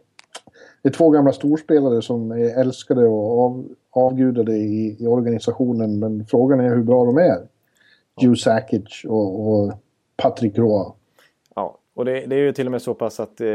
Det 0.83 0.89
är 0.89 0.93
två 0.93 1.11
gamla 1.11 1.33
storspelare 1.33 2.03
som 2.03 2.31
är 2.31 2.61
älskade 2.61 3.07
och 3.07 3.41
av, 3.45 3.69
avgudade 3.91 4.57
i, 4.57 4.97
i 5.01 5.07
organisationen. 5.07 5.99
Men 5.99 6.27
frågan 6.27 6.61
är 6.61 6.69
hur 6.69 6.83
bra 6.83 7.05
de 7.05 7.17
är. 7.19 7.39
Hugh 8.21 8.35
Sakic 8.35 9.05
och, 9.09 9.49
och 9.49 9.73
Patrick 10.17 10.59
Roy. 10.59 10.93
Ja, 11.55 11.79
och 11.95 12.05
det, 12.05 12.27
det 12.27 12.37
är 12.37 12.41
ju 12.41 12.53
till 12.53 12.67
och 12.67 12.73
med 12.73 12.83
så 12.83 12.95
pass 12.95 13.21
att 13.21 13.41
eh, 13.41 13.49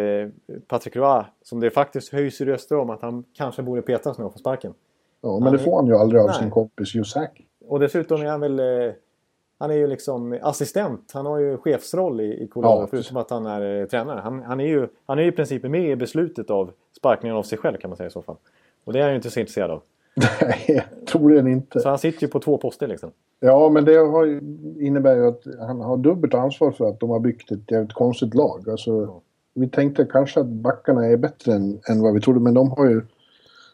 Patrick 0.68 0.96
Roy, 0.96 1.24
som 1.42 1.60
det 1.60 1.70
faktiskt 1.70 2.12
höjs 2.14 2.42
i 2.42 2.46
röster 2.46 2.78
om 2.78 2.90
att 2.90 3.02
han 3.02 3.24
kanske 3.34 3.62
borde 3.62 3.82
petas 3.82 4.18
nu 4.18 4.24
och 4.24 4.34
få 4.34 4.40
sparken. 4.40 4.74
Ja, 5.22 5.40
men 5.40 5.54
det 5.54 5.60
får 5.60 5.76
han 5.76 5.88
ju 5.88 5.96
aldrig 5.96 6.22
av 6.22 6.28
Nej. 6.28 6.40
sin 6.40 6.50
kompis 6.50 6.96
Hugh 6.96 7.06
Sakic. 7.06 7.46
Och 7.68 7.80
dessutom 7.80 8.22
är 8.22 8.26
han 8.26 8.40
väl... 8.40 8.60
Eh, 8.60 8.94
han 9.58 9.72
är 9.72 9.76
ju 9.76 9.88
liksom 9.88 10.40
assistent. 10.42 11.12
Han 11.14 11.26
har 11.26 11.40
ju 11.40 11.58
chefsroll 11.58 12.22
i, 12.22 12.44
i 12.44 12.48
Colorado. 12.48 12.82
Ja, 12.82 12.88
förutom 12.88 13.18
att 13.18 13.30
han 13.30 13.46
är 13.46 13.82
eh, 13.82 13.88
tränare. 13.88 14.20
Han, 14.20 14.44
han, 14.44 14.60
är 14.60 14.68
ju, 14.68 14.88
han 15.06 15.20
är 15.20 15.24
ju 15.24 15.30
i 15.30 15.32
princip 15.32 15.64
med 15.64 15.90
i 15.90 15.96
beslutet 15.96 16.50
av 16.50 16.72
sparkningen 16.98 17.38
av 17.38 17.44
sig 17.44 17.58
själv 17.58 17.78
kan 17.78 17.90
man 17.90 17.98
säga 17.98 18.08
i 18.08 18.12
så 18.12 18.22
fall. 18.22 18.36
Och 18.84 18.94
det 18.94 19.00
är 19.00 19.04
han 19.04 19.12
ju 19.12 19.16
inte 19.16 19.30
så 19.30 19.40
intresserad 19.40 19.72
av. 19.72 19.82
Nej, 20.16 20.86
troligen 21.08 21.48
inte. 21.48 21.80
Så 21.80 21.90
han 21.90 22.00
sitter 22.00 22.22
ju 22.22 22.28
på 22.28 22.40
två 22.40 22.58
poster 22.58 22.88
liksom. 22.88 23.12
Ja, 23.40 23.70
men 23.70 23.86
det 23.86 23.96
har, 23.96 24.26
innebär 24.82 25.16
ju 25.16 25.28
att 25.28 25.42
han 25.60 25.82
har 25.82 25.98
dubbelt 25.98 26.34
ansvar 26.34 26.72
för 26.72 26.90
att 26.90 27.00
de 27.00 27.10
har 27.10 27.20
byggt 27.20 27.52
ett 27.52 27.72
jävligt 27.72 27.94
konstigt 27.94 28.34
lag. 28.34 28.70
Alltså, 28.70 29.22
vi 29.54 29.70
tänkte 29.70 30.06
kanske 30.06 30.40
att 30.40 30.48
backarna 30.48 31.06
är 31.06 31.18
bättre 31.18 31.54
än, 31.54 31.80
än 31.90 32.02
vad 32.02 32.14
vi 32.14 32.22
trodde, 32.22 32.40
men 32.40 32.54
de 32.54 32.72
har 32.72 32.90
ju, 32.90 33.02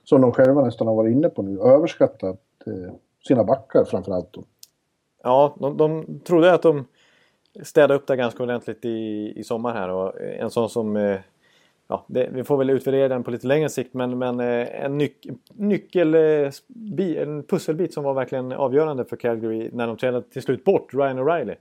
som 0.04 0.22
de 0.22 0.32
själva 0.32 0.66
nästan 0.66 0.88
har 0.88 0.96
varit 0.96 1.12
inne 1.12 1.30
på 1.30 1.42
nu, 1.42 1.60
överskattat 1.60 2.42
eh, 2.66 2.94
sina 3.28 3.44
backar 3.44 3.86
framförallt. 3.86 4.36
Ja, 5.24 5.56
de, 5.60 5.78
de 5.78 6.20
trodde 6.20 6.54
att 6.54 6.62
de 6.62 6.86
städade 7.64 7.94
upp 7.94 8.08
det 8.08 8.16
ganska 8.16 8.44
ordentligt 8.44 8.86
i, 8.86 9.34
i 9.36 9.44
sommar 9.44 9.74
här. 9.74 9.90
Och 9.90 10.22
en 10.22 10.50
sån 10.50 10.70
som... 10.70 10.96
Eh, 10.96 11.20
ja, 11.90 12.06
det, 12.08 12.30
vi 12.34 12.44
får 12.44 12.58
väl 12.58 12.70
utvärdera 12.70 13.08
den 13.08 13.24
på 13.24 13.32
lite 13.32 13.48
längre 13.48 13.70
sikt. 13.70 13.94
Men, 13.94 14.18
men 14.18 14.40
eh, 14.40 14.84
en 14.86 14.98
nyc, 14.98 15.12
nyckel... 15.54 16.16
Eh, 16.16 16.52
en 17.18 17.44
pusselbit 17.44 17.94
som 17.94 18.04
var 18.04 18.14
verkligen 18.14 18.52
avgörande 18.52 19.06
för 19.06 19.16
Calgary 19.16 19.70
när 19.74 19.88
de 19.88 19.98
tränade 19.98 20.26
till 20.30 20.42
slut 20.42 20.64
bort 20.64 20.94
Ryan 20.94 21.20
O'Reilly. 21.20 21.56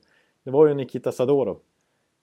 Det 0.45 0.51
var 0.51 0.67
ju 0.67 0.75
Nikita 0.75 1.13
Sadorov. 1.13 1.59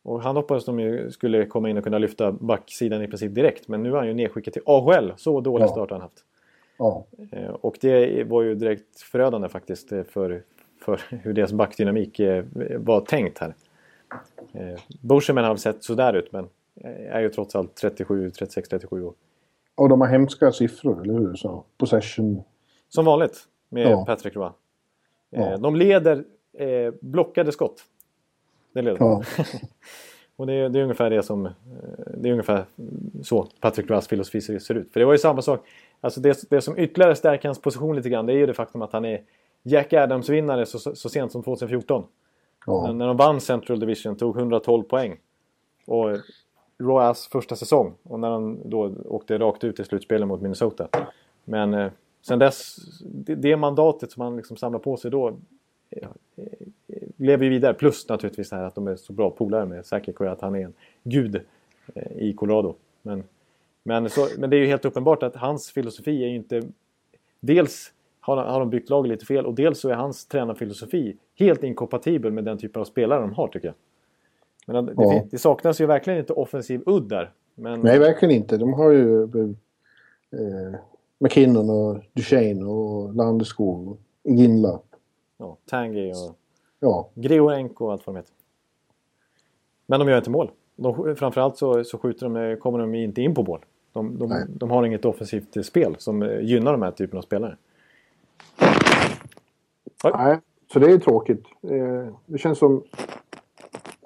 Och 0.03 0.22
han 0.22 0.36
hoppades 0.36 0.66
de 0.66 0.80
ju 0.80 1.12
skulle 1.12 1.45
komma 1.45 1.70
in 1.70 1.78
och 1.78 1.84
kunna 1.84 1.97
lyfta 1.97 2.32
backsidan 2.32 3.01
i 3.01 3.08
princip 3.08 3.36
direkt. 3.36 3.68
Men 3.68 3.84
nu 3.84 3.91
är 3.91 3.95
han 3.95 4.08
ju 4.08 4.14
nedskickad 4.14 4.53
till 4.53 4.62
AHL. 4.66 5.14
Så 5.18 5.41
dålig 5.41 5.70
start 5.70 5.89
har 5.89 5.97
han 5.97 6.01
haft. 6.01 6.24
Ja, 6.78 7.06
Eh, 7.32 7.49
Och 7.49 7.78
det 7.82 8.24
var 8.24 8.41
ju 8.41 8.56
direkt 8.56 9.01
förödande 9.01 9.49
faktiskt 9.49 9.89
för, 9.89 10.41
för 10.82 11.01
hur 11.10 11.34
deras 11.34 11.53
backdynamik 11.53 12.20
var 12.78 13.01
tänkt 13.01 13.38
här. 13.39 13.53
Busherman 15.01 15.43
har 15.45 15.56
sett 15.56 15.84
sådär 15.84 16.14
ut 16.14 16.32
men 16.32 16.49
är 16.84 17.21
ju 17.21 17.30
trots 17.30 17.55
allt 17.55 17.76
37, 17.76 18.32
36, 18.32 18.69
37 18.69 19.03
år. 19.03 19.13
och 19.76 19.89
de 19.89 20.01
har 20.01 20.07
hemska 20.07 20.51
siffror, 20.51 21.01
eller 21.01 21.13
hur? 21.13 21.36
Så, 21.36 21.63
possession. 21.78 22.43
Som 22.89 23.05
vanligt 23.05 23.47
med 23.69 23.88
Ja. 23.91 24.05
Patrick 24.05 24.36
Roy. 24.36 24.45
Eh, 24.45 24.51
Ja. 25.30 25.57
De 25.57 25.76
leder 25.76 26.23
eh, 26.57 26.93
blockade 27.01 27.51
skott. 27.51 27.84
Det 28.73 28.82
leder 28.82 28.97
de. 28.99 29.05
Ja. 29.07 29.23
Och 30.38 30.47
det 30.47 30.53
är, 30.53 30.69
det 30.69 30.80
är 30.80 30.84
ungefär 30.84 31.09
det 31.09 31.23
som... 31.23 31.45
eh, 31.45 31.51
Det 32.17 32.30
är 32.30 32.32
ungefär 32.32 32.65
så 33.23 33.47
Patrick 33.59 33.89
Roys 33.89 34.07
filosofi 34.07 34.41
ser 34.41 34.76
ut. 34.76 34.93
För 34.93 34.99
det 34.99 35.05
var 35.05 35.13
ju 35.13 35.17
samma 35.19 35.41
sak. 35.41 35.67
Alltså 36.01 36.21
det, 36.21 36.49
det 36.49 36.61
som 36.61 36.78
ytterligare 36.80 37.15
stärker 37.15 37.47
hans 37.47 37.61
position 37.61 37.95
lite 37.95 38.09
grann 38.09 38.26
det 38.26 38.34
är 38.34 38.38
ju 38.38 38.45
det 38.45 38.53
faktum 38.53 38.82
att 38.82 38.93
han 38.93 39.05
är 39.05 39.21
Jack 39.63 39.93
Adams-vinnare 39.93 40.65
så, 40.65 40.95
så 40.95 41.09
sent 41.09 41.32
som 41.32 41.43
2014. 41.43 42.01
När, 42.01 42.07
Ja, 42.73 42.91
när 42.93 43.07
de 43.07 43.17
vann 43.17 43.41
Central 43.41 43.80
Division 43.80 44.15
tog 44.15 44.38
112 44.38 44.84
poäng. 44.84 45.17
Och 45.88 46.09
Royals 46.78 47.28
första 47.28 47.55
säsong. 47.55 47.93
Och 48.03 48.19
när 48.19 48.30
de 48.30 48.59
då 48.65 48.93
åkte 49.05 49.38
rakt 49.38 49.63
ut 49.63 49.80
i 49.80 49.84
slutspelet 49.84 50.28
mot 50.28 50.41
Minnesota. 50.41 50.88
Men 51.43 51.73
eh, 51.73 51.91
sen 52.21 52.39
dess, 52.39 52.76
det, 53.01 53.36
det 53.36 53.57
mandatet 53.57 54.11
som 54.11 54.21
han 54.21 54.38
liksom 54.38 54.57
samlar 54.57 54.80
på 54.80 54.97
sig 54.97 55.11
då 55.11 55.30
eh, 55.89 56.07
eh, 56.36 56.45
lever 57.17 57.43
ju 57.43 57.49
vidare. 57.49 57.73
Plus 57.73 58.09
naturligtvis 58.09 58.49
det 58.49 58.55
här 58.55 58.63
att 58.63 58.76
de 58.76 58.88
är 58.88 58.95
så 58.95 59.13
bra 59.13 59.30
polare 59.30 59.65
med 59.65 59.86
Sakic 59.86 60.15
och 60.15 60.28
att 60.28 60.41
han 60.41 60.55
är 60.55 60.65
en 60.65 60.73
gud 61.03 61.41
eh, 61.95 62.17
i 62.17 62.34
Colorado. 62.34 62.76
Men, 63.01 63.23
men, 63.84 64.09
så, 64.09 64.28
men 64.38 64.49
det 64.49 64.55
är 64.55 64.59
ju 64.59 64.67
helt 64.67 64.86
uppenbart 64.86 65.23
att 65.23 65.36
hans 65.36 65.71
filosofi 65.71 66.23
är 66.23 66.28
ju 66.28 66.36
inte... 66.36 66.61
Dels 67.39 67.93
har, 68.19 68.38
har 68.38 68.59
de 68.59 68.69
byggt 68.69 68.89
laget 68.89 69.09
lite 69.09 69.26
fel 69.26 69.45
och 69.45 69.53
dels 69.53 69.80
så 69.80 69.89
är 69.89 69.93
hans 69.93 70.26
tränarfilosofi 70.26 71.17
helt 71.36 71.63
inkompatibel 71.63 72.32
med 72.32 72.43
den 72.43 72.57
typen 72.57 72.80
av 72.80 72.86
spelare 72.86 73.21
de 73.21 73.34
har 73.34 73.47
tycker 73.47 73.67
jag. 73.67 73.76
Men 74.66 74.86
det, 74.86 74.93
Ja. 74.97 75.24
det, 75.32 75.38
saknas 75.38 75.82
ju 75.82 75.86
verkligen 75.86 76.20
inte 76.20 76.34
offensiv 76.34 76.84
udd 76.86 77.09
där. 77.09 77.32
Men, 77.55 77.80
nej, 77.82 77.99
verkligen 77.99 78.36
inte. 78.36 78.57
De 78.57 78.74
har 78.74 78.91
ju 78.91 79.24
eh, 79.24 80.76
McKinnon 81.20 81.70
och 81.70 81.97
Duchene 82.13 82.66
och 82.66 83.16
Landeskog 83.16 83.88
och 83.88 83.97
Ginla. 84.24 84.80
ja, 85.38 85.57
Tanguy 85.66 86.11
och 86.11 86.38
Ja, 86.80 87.09
Grigorenko 87.13 87.86
och 87.86 87.91
allt 87.91 88.07
vad 88.07 88.16
de 88.16 88.20
heter. 88.20 88.34
Men 89.86 89.99
de 89.99 90.09
gör 90.09 90.18
inte 90.18 90.30
mål. 90.30 90.51
De, 90.76 91.16
framförallt 91.16 91.57
så, 91.57 91.84
så 91.84 91.97
skjuter 91.97 92.30
de, 92.30 92.57
kommer 92.57 92.80
de 92.80 92.95
inte 92.95 93.22
in 93.22 93.36
på 93.36 93.43
mål. 93.43 93.66
De, 93.93 94.18
de, 94.20 94.34
de 94.49 94.72
har 94.72 94.84
inget 94.86 95.05
offensivt 95.05 95.57
eh, 95.57 95.63
spel 95.63 95.95
som 95.97 96.22
eh, 96.24 96.39
gynnar 96.39 96.72
de 96.72 96.82
här 96.82 96.91
typen 96.91 97.18
av 97.18 97.22
spelare. 97.22 97.57
Nej, 100.03 100.39
så 100.74 100.80
det 100.80 100.91
är 100.91 100.97
tråkigt. 100.97 101.43
Eh, 101.61 102.13
Det 102.26 102.38
känns 102.38 102.57
som 102.59 102.84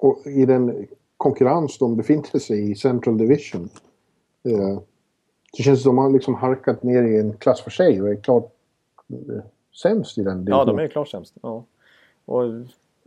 och 0.00 0.26
i 0.26 0.46
den 0.46 0.86
konkurrens 1.16 1.78
de 1.78 1.96
befinner 1.96 2.38
sig 2.38 2.70
i, 2.70 2.74
Central 2.74 3.18
Division. 3.18 3.68
eh, 4.44 4.78
Så 5.52 5.62
känns 5.62 5.78
det 5.78 5.82
som 5.82 5.98
att 5.98 6.02
de 6.04 6.04
har 6.04 6.10
liksom 6.10 6.34
harkat 6.34 6.82
ner 6.82 7.02
i 7.02 7.16
en 7.20 7.32
klass 7.36 7.60
för 7.60 7.70
sig 7.70 8.02
och 8.02 8.08
är 8.08 8.16
klart 8.16 8.52
eh, 9.08 9.42
sämst 9.82 10.18
i 10.18 10.22
den 10.22 10.46
Ja, 10.48 10.64
de 10.64 10.78
är 10.78 10.88
klart 10.88 11.08
sämst. 11.08 11.34
Ja. 11.42 11.64
Och, 12.24 12.44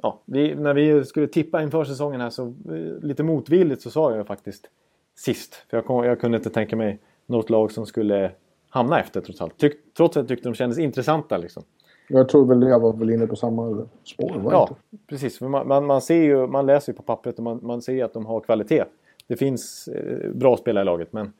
ja, 0.02 0.20
vi, 0.26 0.56
när 0.56 0.74
vi 0.74 1.06
skulle 1.06 1.28
tippa 1.28 1.64
inför 1.64 1.84
säsongen 1.84 2.22
här 2.22 2.30
så 2.30 2.44
eh, 2.46 3.02
lite 3.02 3.24
motvilligt 3.24 3.82
så 3.82 3.89
sa 3.91 4.16
jag 4.16 4.28
faktiskt 4.28 4.70
sist. 5.16 5.56
För 5.70 5.78
jag, 5.78 5.86
kom, 5.86 6.06
jag 6.06 6.20
kunde 6.20 6.38
inte 6.38 6.50
tänka 6.50 6.76
mig 6.76 7.00
något 7.26 7.50
lag 7.50 7.72
som 7.72 7.86
skulle 7.86 8.32
hamna 8.70 9.00
efter 9.00 9.22
trots 9.22 9.41
allt. 9.41 9.58
Tyck, 9.58 9.94
trots 9.98 10.18
att 10.18 10.22
jag 10.22 10.28
tyckte 10.28 10.50
de 10.50 10.56
kändes 10.56 10.80
intressanta 10.80 11.38
liksom. 11.38 11.64
Jag 12.08 12.30
tror 12.30 12.45
väl 12.45 12.62
jag 12.70 12.80
var 12.80 12.93
väl 12.93 13.10
inne 13.10 13.28
på 13.28 13.36
samma 13.36 13.88
spår. 14.04 14.41
Ja, 14.51 14.68
inte? 14.70 15.04
precis. 15.08 15.41
Man, 15.41 15.68
man, 15.68 15.86
man, 15.86 16.01
ser 16.01 16.24
ju, 16.24 16.47
man 16.47 16.66
läser 16.66 16.91
ju 16.91 16.97
på 16.97 17.04
pappret 17.04 17.38
och 17.38 17.43
man, 17.43 17.60
man 17.64 17.82
ser 17.82 18.04
att 18.04 18.14
de 18.14 18.26
har 18.26 18.39
kvalitet. 18.39 18.84
Det 19.28 19.36
finns 19.36 19.88
eh, 19.88 20.32
bra 20.32 20.58
spelare 20.58 20.82
i 20.82 20.86
laget 20.86 21.14
men 21.14 21.34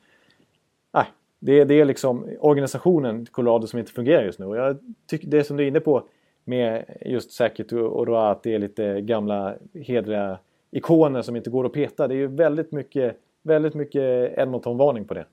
nej, 0.92 1.04
det, 1.38 1.64
det 1.64 1.80
är 1.80 1.84
liksom 1.84 2.26
organisationen 2.40 3.26
Colorado 3.26 3.66
som 3.66 3.78
inte 3.78 3.92
fungerar 3.92 4.24
just 4.24 4.38
nu. 4.38 4.46
Och 4.46 4.56
jag 4.56 4.76
tycker 5.06 5.28
det 5.28 5.44
som 5.44 5.56
du 5.56 5.64
är 5.64 5.68
inne 5.68 5.80
på, 5.80 6.02
med 6.44 6.84
just 7.00 7.32
Sackett 7.32 7.72
och 7.72 8.06
Roa 8.06 8.30
att 8.30 8.42
det 8.42 8.54
är 8.54 8.58
lite 8.58 9.00
gamla 9.00 9.54
hedriga 9.74 10.38
ikoner 10.70 11.22
som 11.22 11.36
inte 11.36 11.50
går 11.50 11.66
att 11.66 11.72
peta. 11.72 12.08
Det 12.08 12.14
är 12.14 12.16
ju 12.16 12.26
väldigt 12.26 12.72
mycket, 12.72 13.16
väldigt 13.42 13.74
mycket 13.74 14.38
Edmonton-varning 14.38 15.04
på 15.04 15.14
det. 15.14 15.24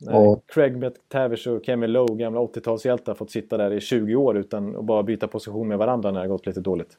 När 0.00 0.38
Craig 0.46 0.76
McTavish 0.76 1.48
och 1.48 1.64
Kevin 1.64 1.92
Lowe, 1.92 2.14
gamla 2.14 2.40
80-talshjältar, 2.40 3.14
fått 3.14 3.30
sitta 3.30 3.56
där 3.56 3.72
i 3.72 3.80
20 3.80 4.14
år 4.14 4.36
utan 4.36 4.76
att 4.76 4.84
bara 4.84 5.02
byta 5.02 5.28
position 5.28 5.68
med 5.68 5.78
varandra 5.78 6.10
när 6.10 6.22
det 6.22 6.28
gått 6.28 6.46
lite 6.46 6.60
dåligt. 6.60 6.98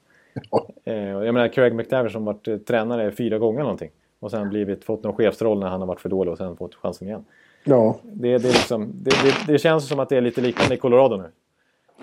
Ja. 0.52 0.68
Eh, 0.84 0.96
jag 0.96 1.34
menar 1.34 1.48
Craig 1.48 1.76
McTavish 1.76 2.12
som 2.12 2.26
varit 2.26 2.48
eh, 2.48 2.58
tränare 2.58 3.12
fyra 3.12 3.38
gånger 3.38 3.62
någonting. 3.62 3.92
Och 4.20 4.32
sen 4.32 4.50
blivit, 4.50 4.84
fått 4.84 5.04
någon 5.04 5.14
chefsroll 5.14 5.60
när 5.60 5.68
han 5.68 5.80
har 5.80 5.88
varit 5.88 6.02
för 6.02 6.10
dålig 6.10 6.32
och 6.32 6.38
sen 6.38 6.58
fått 6.58 6.76
chansen 6.76 7.08
igen. 7.08 7.26
Ja. 7.64 8.00
Det, 8.04 8.38
det, 8.38 8.50
är 8.50 8.54
liksom, 8.54 8.92
det, 8.94 9.12
det, 9.24 9.54
det, 9.54 9.60
känns 9.60 9.88
som 9.88 10.00
att 10.00 10.10
det 10.10 10.18
är 10.18 10.22
lite 10.22 10.42
liknande 10.42 10.76
i 10.76 10.78
Colorado 10.78 11.18
nu. 11.18 11.30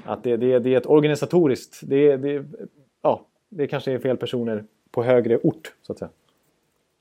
Att 0.05 0.25
det, 0.25 0.37
det, 0.37 0.59
det 0.59 0.75
är 0.75 0.77
ett 0.77 0.87
organisatoriskt... 0.87 1.81
Det, 1.83 2.17
det, 2.17 2.45
ja, 3.03 3.25
det 3.49 3.67
kanske 3.67 3.93
är 3.93 3.99
fel 3.99 4.17
personer 4.17 4.65
på 4.91 5.03
högre 5.03 5.39
ort, 5.39 5.75
så 5.83 5.93
att 5.93 5.99
säga. 5.99 6.11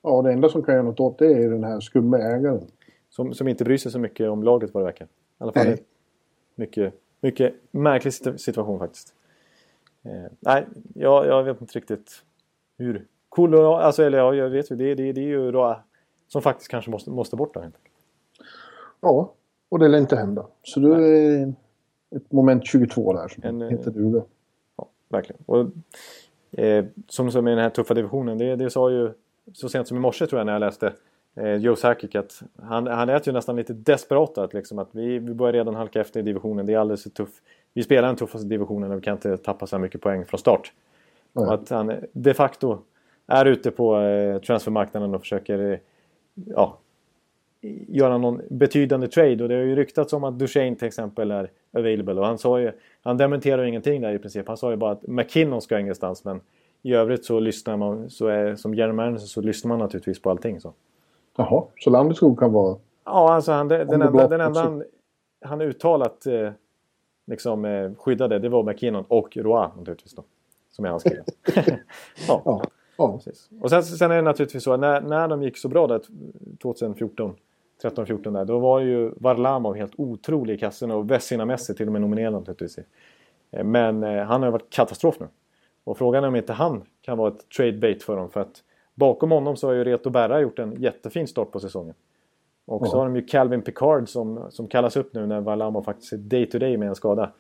Ja, 0.04 0.22
det 0.22 0.32
enda 0.32 0.50
som 0.50 0.64
kan 0.64 0.74
göra 0.74 0.84
något 0.84 1.00
åt 1.00 1.20
det 1.20 1.34
är 1.34 1.50
den 1.50 1.64
här 1.64 1.80
skumma 1.80 2.18
ägaren. 2.18 2.62
Som, 3.18 3.34
som 3.34 3.48
inte 3.48 3.64
bryr 3.64 3.78
sig 3.78 3.92
så 3.92 4.00
mycket 4.00 4.30
om 4.30 4.44
laget 4.44 4.74
vad 4.74 4.84
det 4.84 4.86
verkar. 4.86 5.06
I 5.06 5.10
alla 5.38 5.52
fall 5.52 5.66
nej. 5.66 5.84
mycket, 6.56 6.94
mycket 7.22 7.56
märklig 7.72 8.14
situation 8.14 8.80
faktiskt. 8.80 9.14
Eh, 10.04 10.32
nej, 10.40 10.68
jag, 10.94 11.26
jag 11.26 11.44
vet 11.44 11.62
inte 11.62 11.78
riktigt 11.78 12.24
hur... 12.78 13.06
Colorado, 13.30 13.74
alltså, 13.74 14.04
eller 14.04 14.18
ja, 14.18 14.36
jag 14.36 14.50
vet 14.50 14.72
ju. 14.72 14.76
Det, 14.76 14.96
det, 14.96 15.12
det 15.12 15.22
är 15.22 15.26
ju 15.26 15.52
då, 15.52 15.82
som 16.28 16.42
faktiskt 16.42 16.72
kanske 16.72 16.92
måste, 16.92 17.10
måste 17.10 17.36
bort 17.36 17.54
där. 17.54 17.72
Ja, 19.02 19.34
och 19.70 19.80
det 19.80 19.88
lär 19.88 20.00
inte 20.00 20.16
hända. 20.16 20.48
Så 20.64 20.80
då 20.80 20.94
är 20.94 21.54
ett 22.16 22.32
moment 22.32 22.66
22 22.68 23.14
där 23.14 23.28
som 23.28 23.44
en, 23.44 23.72
inte 23.72 23.90
duger. 23.90 24.24
Ja, 24.76 24.88
verkligen. 25.10 25.42
Och, 25.46 25.66
eh, 26.60 26.86
som, 27.08 27.32
som 27.32 27.48
i 27.48 27.52
den 27.52 27.60
här 27.60 27.70
tuffa 27.70 27.94
divisionen, 27.94 28.38
det, 28.38 28.56
det 28.56 28.70
sa 28.70 28.92
ju 28.92 29.12
så 29.54 29.70
sent 29.70 29.88
som 29.88 29.98
i 29.98 30.00
morse 30.00 30.28
tror 30.28 30.40
jag 30.40 30.46
när 30.46 30.54
jag 30.54 30.60
läste 30.60 30.94
eh, 31.38 31.56
Joe 31.56 31.76
Sakic 31.76 32.16
att 32.16 32.44
han, 32.62 32.88
han 32.88 33.08
lät 33.08 33.28
ju 33.28 33.32
nästan 33.32 33.56
lite 33.56 33.74
desperat 33.74 34.38
att, 34.38 34.54
liksom, 34.54 34.80
att 34.80 34.90
vi, 34.92 35.20
vi 35.20 35.34
börjar 35.34 35.54
redan 35.54 35.76
halka 35.76 36.02
efter 36.02 36.20
i 36.20 36.24
divisionen. 36.24 36.66
Det 36.66 36.74
är 36.74 36.78
alldeles 36.78 37.04
för 37.04 37.10
tuff. 37.10 37.30
Vi 37.74 37.84
spelar 37.84 38.08
den 38.08 38.16
tuffaste 38.16 38.48
divisionen 38.48 38.92
och 38.92 38.98
vi 38.98 39.02
kan 39.02 39.14
inte 39.14 39.38
tappa 39.38 39.68
så 39.68 39.76
här 39.76 39.82
mycket 39.82 40.02
poäng 40.02 40.26
från 40.26 40.40
start. 40.40 40.74
Mm. 41.38 41.50
Att 41.50 41.70
han 41.70 41.94
de 42.12 42.34
facto 42.34 42.80
är 43.28 43.46
ute 43.46 43.72
på 43.72 44.00
eh, 44.00 44.42
transfermarknaden 44.42 45.16
och 45.16 45.22
försöker 45.22 45.72
eh, 45.72 45.80
ja, 46.46 46.78
göra 47.88 48.18
någon 48.18 48.42
betydande 48.50 49.08
trade. 49.08 49.44
Och 49.44 49.50
det 49.50 49.56
har 49.56 49.62
ju 49.62 49.76
ryktats 49.76 50.14
om 50.14 50.24
att 50.24 50.40
Duchene 50.40 50.76
till 50.76 50.88
exempel 50.88 51.32
är 51.32 51.52
available. 51.78 52.14
Och 52.14 52.26
han 52.26 52.38
sa 52.38 52.60
ju, 52.60 52.72
han 53.02 53.18
dementerar 53.18 53.64
ingenting 53.64 54.02
där 54.02 54.14
i 54.14 54.20
princip. 54.20 54.48
Han 54.48 54.58
sa 54.58 54.72
ju 54.72 54.78
bara 54.78 54.92
att 54.92 55.08
McKinnon 55.08 55.62
ska 55.62 55.80
ingenstans. 55.80 56.24
Men 56.24 56.42
i 56.82 56.94
övrigt 56.94 57.26
så 57.26 57.40
lyssnar 57.40 57.78
man, 57.78 58.10
så 58.10 58.28
är, 58.28 58.56
som 58.56 58.74
general 58.74 58.96
manager 58.96 59.18
så 59.18 59.42
lyssnar 59.42 59.70
man 59.70 59.80
naturligtvis 59.80 60.22
på 60.22 60.30
allting. 60.30 60.62
Så. 60.62 60.74
Jaha, 61.38 61.64
så 61.80 61.90
Landeskog 61.90 62.40
kan 62.40 62.54
vara... 62.54 62.78
Ja, 63.06 63.34
alltså 63.34 63.52
han, 63.52 63.68
den, 63.68 63.88
den 63.88 64.02
enda, 64.02 64.28
den 64.28 64.42
enda 64.42 64.62
han, 64.62 64.84
han 65.42 65.62
uttalat 65.62 66.26
eh, 66.26 66.52
liksom, 67.28 67.66
eh, 67.66 67.92
skyddade 67.98 68.40
det 68.40 68.50
var 68.50 68.64
McKinnon 68.64 69.06
och 69.08 69.38
Roy 69.38 69.68
naturligtvis 69.78 70.14
då. 70.14 70.24
Som 70.72 70.86
är 70.86 70.90
hans 70.90 71.04
kille. 71.04 71.24
ja. 72.28 72.42
ja. 72.46 72.62
ja. 72.98 73.14
Precis. 73.14 73.50
Och 73.62 73.70
sen, 73.70 73.84
sen 73.84 74.12
är 74.12 74.16
det 74.16 74.22
naturligtvis 74.22 74.64
så 74.64 74.78
när, 74.78 75.02
när 75.02 75.28
de 75.28 75.44
gick 75.44 75.58
så 75.58 75.68
bra 75.70 75.88
där 75.88 76.02
2014 76.62 77.36
13-14 77.84 78.34
där. 78.34 78.46
Då 78.46 78.60
var 78.60 78.80
ju 78.80 79.12
Varlamov 79.16 79.76
helt 79.76 79.94
otrolig 79.98 80.54
i 80.54 80.58
kassorna 80.58 80.96
och 80.96 81.12
Vesina-Messi 81.12 81.74
till 81.74 81.88
och 81.88 81.94
med 81.94 82.02
nominerad 82.02 82.34
naturligtvis. 82.34 82.80
Eh, 83.52 83.64
men 83.64 84.04
eh, 84.04 84.24
han 84.24 84.42
har 84.42 84.48
ju 84.48 84.52
varit 84.52 84.70
katastrof 84.70 85.20
nu. 85.20 85.28
Och 85.84 85.98
frågan 85.98 86.24
är 86.24 86.28
om 86.28 86.36
inte 86.36 86.54
han 86.54 86.84
kan 87.02 87.18
vara 87.18 87.28
ett 87.28 87.50
trade 87.50 87.78
bait 87.78 88.04
för 88.04 88.18
dem. 88.18 88.30
För 88.30 88.40
att 88.40 88.64
bakom 88.98 89.32
honom 89.32 89.56
så 89.56 89.68
har 89.68 89.74
ju 89.74 89.84
Reto 89.84 90.10
Berra 90.10 90.42
gjort 90.42 90.60
en 90.60 90.82
jättefin 90.82 91.28
start 91.28 91.52
på 91.52 91.60
säsongen. 91.60 91.96
Och 92.66 92.82
ja. 92.86 92.92
så 92.92 92.98
har 92.98 93.06
de 93.06 93.16
ju 93.16 93.22
Calvin 93.22 93.62
Picard 93.62 94.10
som, 94.10 94.52
som 94.52 94.68
kallas 94.68 94.98
upp 94.98 95.14
nu 95.14 95.26
när 95.26 95.42
Varlamov 95.42 95.84
faktiskt 95.84 96.14
är 96.14 96.18
day 96.18 96.46
to 96.46 96.60
day 96.60 96.78
med 96.78 96.88
en 96.88 96.96
skada. 96.96 97.32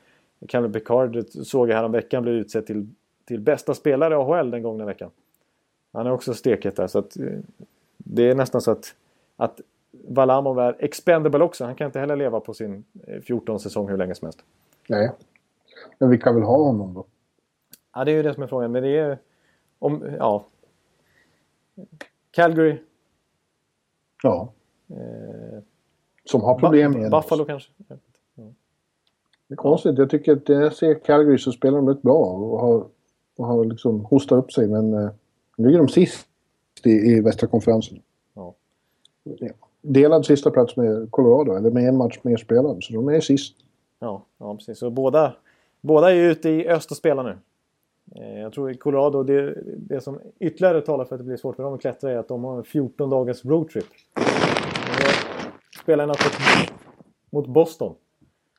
Calvin 0.47 0.74
Picard 0.74 1.26
såg 1.30 1.70
jag 1.70 1.76
häromveckan 1.76 2.24
bli 2.24 2.32
utsedd 2.32 2.66
till, 2.66 2.88
till 3.26 3.39
bästa 3.39 3.74
spelare 3.74 4.14
i 4.14 4.18
AHL 4.18 4.51
den 4.51 4.64
gångna 4.64 4.86
veckan. 4.86 5.10
Han 5.93 6.08
är 6.08 6.12
också 6.12 6.34
steket 6.34 6.76
där 6.76 6.88
så 6.88 6.99
att 6.99 7.18
eh, 7.18 7.26
det 7.97 8.30
är 8.30 8.36
nästan 8.36 8.62
så 8.62 8.72
att, 8.72 8.95
att 9.36 9.62
Valamov 9.91 10.60
är 10.60 10.76
expendable 10.80 11.43
också. 11.43 11.66
Han 11.66 11.76
kan 11.76 11.86
inte 11.86 11.99
heller 11.99 12.16
leva 12.16 12.39
på 12.39 12.53
sin 12.53 12.84
14 13.24 13.55
eh, 13.55 13.60
säsong 13.60 13.89
hur 13.89 13.97
länge 13.97 14.16
som 14.16 14.26
helst. 14.26 14.39
Nej. 14.89 15.12
Men 15.97 16.10
vi 16.10 16.18
kan 16.18 16.36
väl 16.36 16.43
ha 16.43 16.58
honom 16.58 16.93
då? 16.93 17.05
Ja, 17.95 18.05
det 18.05 18.12
är 18.12 18.16
ju 18.16 18.24
det 18.24 18.34
som 18.34 18.43
är 18.43 18.47
frågan. 18.47 18.72
Men 18.72 18.84
det 18.84 18.97
är... 18.97 19.18
Om, 19.80 20.03
ja. 20.20 20.45
Calgary. 22.32 22.78
Ja. 24.23 24.53
Eh, 24.89 25.63
som 26.25 26.41
har 26.41 26.59
problem 26.59 26.91
med 26.91 27.11
Buffalo 27.11 27.45
kanske? 27.45 27.71
Ja. 27.88 27.95
Det 29.47 29.53
är 29.53 29.55
konstigt. 29.55 29.97
Jag 29.97 30.09
tycker 30.09 30.32
att 30.32 30.47
när 30.47 30.61
jag 30.61 30.73
ser 30.73 30.99
Calgary 30.99 31.38
så 31.38 31.51
spelar 31.51 31.78
de 31.78 31.89
rätt 31.89 32.01
bra 32.01 32.25
och 32.25 32.59
har, 32.59 32.88
och 33.38 33.45
har 33.45 33.65
liksom 33.65 34.05
hostat 34.05 34.38
upp 34.38 34.51
sig. 34.51 34.67
Men 34.67 34.93
eh, 34.93 35.09
nu 35.57 35.67
ligger 35.67 35.80
de 35.80 35.88
sist 35.88 36.28
i, 36.84 36.89
i 36.89 37.21
västra 37.21 37.47
konferensen. 37.47 38.01
Ja 38.34 38.53
delad 39.88 40.25
sista 40.25 40.51
plats 40.51 40.75
med 40.75 41.11
Colorado, 41.11 41.55
eller 41.57 41.71
med 41.71 41.88
en 41.88 41.97
match 41.97 42.19
mer 42.21 42.38
spelad. 42.38 42.84
Så 42.84 42.93
de 42.93 43.07
är 43.07 43.19
sist. 43.19 43.55
Ja, 43.99 44.25
ja 44.38 44.55
precis. 44.55 44.80
Så 44.80 44.89
båda, 44.89 45.34
båda 45.82 46.11
är 46.11 46.15
ute 46.15 46.49
i 46.49 46.67
öst 46.67 46.91
och 46.91 46.97
spelar 46.97 47.23
nu. 47.23 47.38
Eh, 48.16 48.39
jag 48.39 48.53
tror 48.53 48.72
i 48.72 48.78
Colorado, 48.78 49.24
det, 49.24 49.64
det 49.78 50.01
som 50.01 50.20
ytterligare 50.39 50.82
talar 50.82 51.05
för 51.05 51.16
att 51.16 51.20
det 51.20 51.26
blir 51.26 51.38
svårt 51.38 51.55
för 51.55 51.64
dem 51.64 51.74
att 51.74 51.82
klättra 51.82 52.12
är 52.12 52.18
att 52.18 52.28
de 52.28 52.43
har 52.43 52.58
en 52.58 52.64
14 52.64 53.10
dagars 53.10 53.45
roadtrip. 53.45 53.86
Spelar 55.84 56.03
en 56.03 56.08
natt 56.08 56.20
mot 57.30 57.47
Boston. 57.47 57.95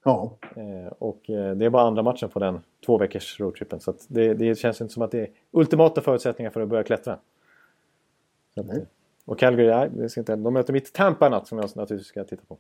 Ja. 0.05 0.39
Eh, 0.57 0.93
och 0.99 1.31
eh, 1.31 1.57
det 1.57 1.65
är 1.65 1.71
bara 1.71 1.83
andra 1.83 2.03
matchen 2.03 2.29
på 2.29 2.39
den 2.39 2.61
två 2.87 2.99
veckors 2.99 3.41
roadtrippen. 3.41 3.81
Så 3.81 3.95
det, 4.09 4.35
det, 4.35 4.59
känns 4.59 4.81
inte 4.81 4.95
som 4.95 5.03
att 5.03 5.11
det 5.11 5.21
är 5.21 5.29
ultimata 5.51 6.01
förutsättningar 6.01 6.51
för 6.51 6.61
att 6.61 6.69
börja 6.69 6.83
klättra. 6.83 7.19
Att, 8.57 8.67
och 9.25 9.39
Calgary, 9.39 9.69
nej, 9.69 9.91
det 9.93 10.09
ska 10.09 10.21
inte, 10.21 10.37
de 10.37 10.55
möter 10.55 10.73
mitt 10.73 10.93
Tampa 10.93 11.29
natt 11.29 11.47
som 11.47 11.59
jag 11.59 11.65
naturligtvis 11.77 12.07
ska 12.07 12.25
titta 12.25 12.43
på. 12.49 12.59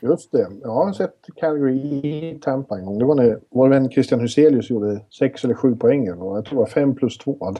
Just 0.00 0.32
det. 0.32 0.48
Jag 0.62 0.70
har 0.70 0.92
sett 0.92 1.16
Calgary 1.36 1.78
i 1.78 2.38
Tampa 2.42 2.78
en 2.78 2.84
gång. 2.84 2.98
Det 2.98 3.04
var 3.04 3.14
när 3.14 3.40
vår 3.50 3.68
vän 3.68 3.90
Christian 3.90 4.20
Huselius 4.20 4.70
gjorde 4.70 5.00
sex 5.18 5.44
eller 5.44 5.54
sju 5.54 5.76
poäng. 5.76 6.12
Och 6.12 6.36
jag 6.36 6.44
tror 6.44 6.58
det 6.58 6.60
var 6.60 6.66
fem 6.66 6.94
plus 6.94 7.18
två. 7.18 7.38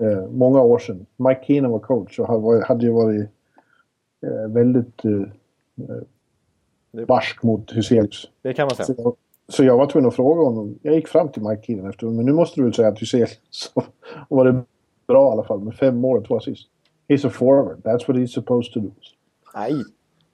eh, 0.00 0.28
många 0.30 0.62
år 0.62 0.78
sedan. 0.78 1.06
Mike 1.16 1.44
Keenan 1.46 1.70
var 1.70 1.78
coach 1.78 2.18
och 2.18 2.28
hade 2.64 2.86
ju 2.86 2.92
varit 2.92 3.28
eh, 4.26 4.52
väldigt 4.52 5.04
eh, 5.04 5.26
barsk 7.06 7.42
mot 7.42 7.76
Huselius. 7.76 8.30
Det 8.42 8.54
kan 8.54 8.66
man 8.66 8.76
säga. 8.76 8.86
Så 8.86 8.94
jag, 8.98 9.16
så 9.48 9.64
jag 9.64 9.76
var 9.76 9.86
tvungen 9.86 10.08
att 10.08 10.16
fråga 10.16 10.42
honom. 10.42 10.78
Jag 10.82 10.94
gick 10.94 11.08
fram 11.08 11.28
till 11.28 11.42
Mike 11.42 11.62
Keenan 11.62 11.90
efter 11.90 12.06
men 12.06 12.26
nu 12.26 12.32
måste 12.32 12.60
du 12.60 12.64
väl 12.64 12.74
säga 12.74 12.88
att 12.88 13.02
Huselius 13.02 13.72
var 14.28 14.44
det 14.44 14.62
bra 15.06 15.28
i 15.28 15.32
alla 15.32 15.44
fall 15.44 15.60
med 15.60 15.74
fem 15.74 15.96
mål 15.96 16.18
och 16.18 16.26
två 16.26 16.36
assist. 16.36 16.68
He's 17.08 17.26
a 17.26 17.30
forward. 17.30 17.82
That's 17.84 18.08
what 18.08 18.16
he's 18.16 18.26
supposed 18.26 18.72
to 18.72 18.80
do. 18.80 18.90
Nej. 19.54 19.84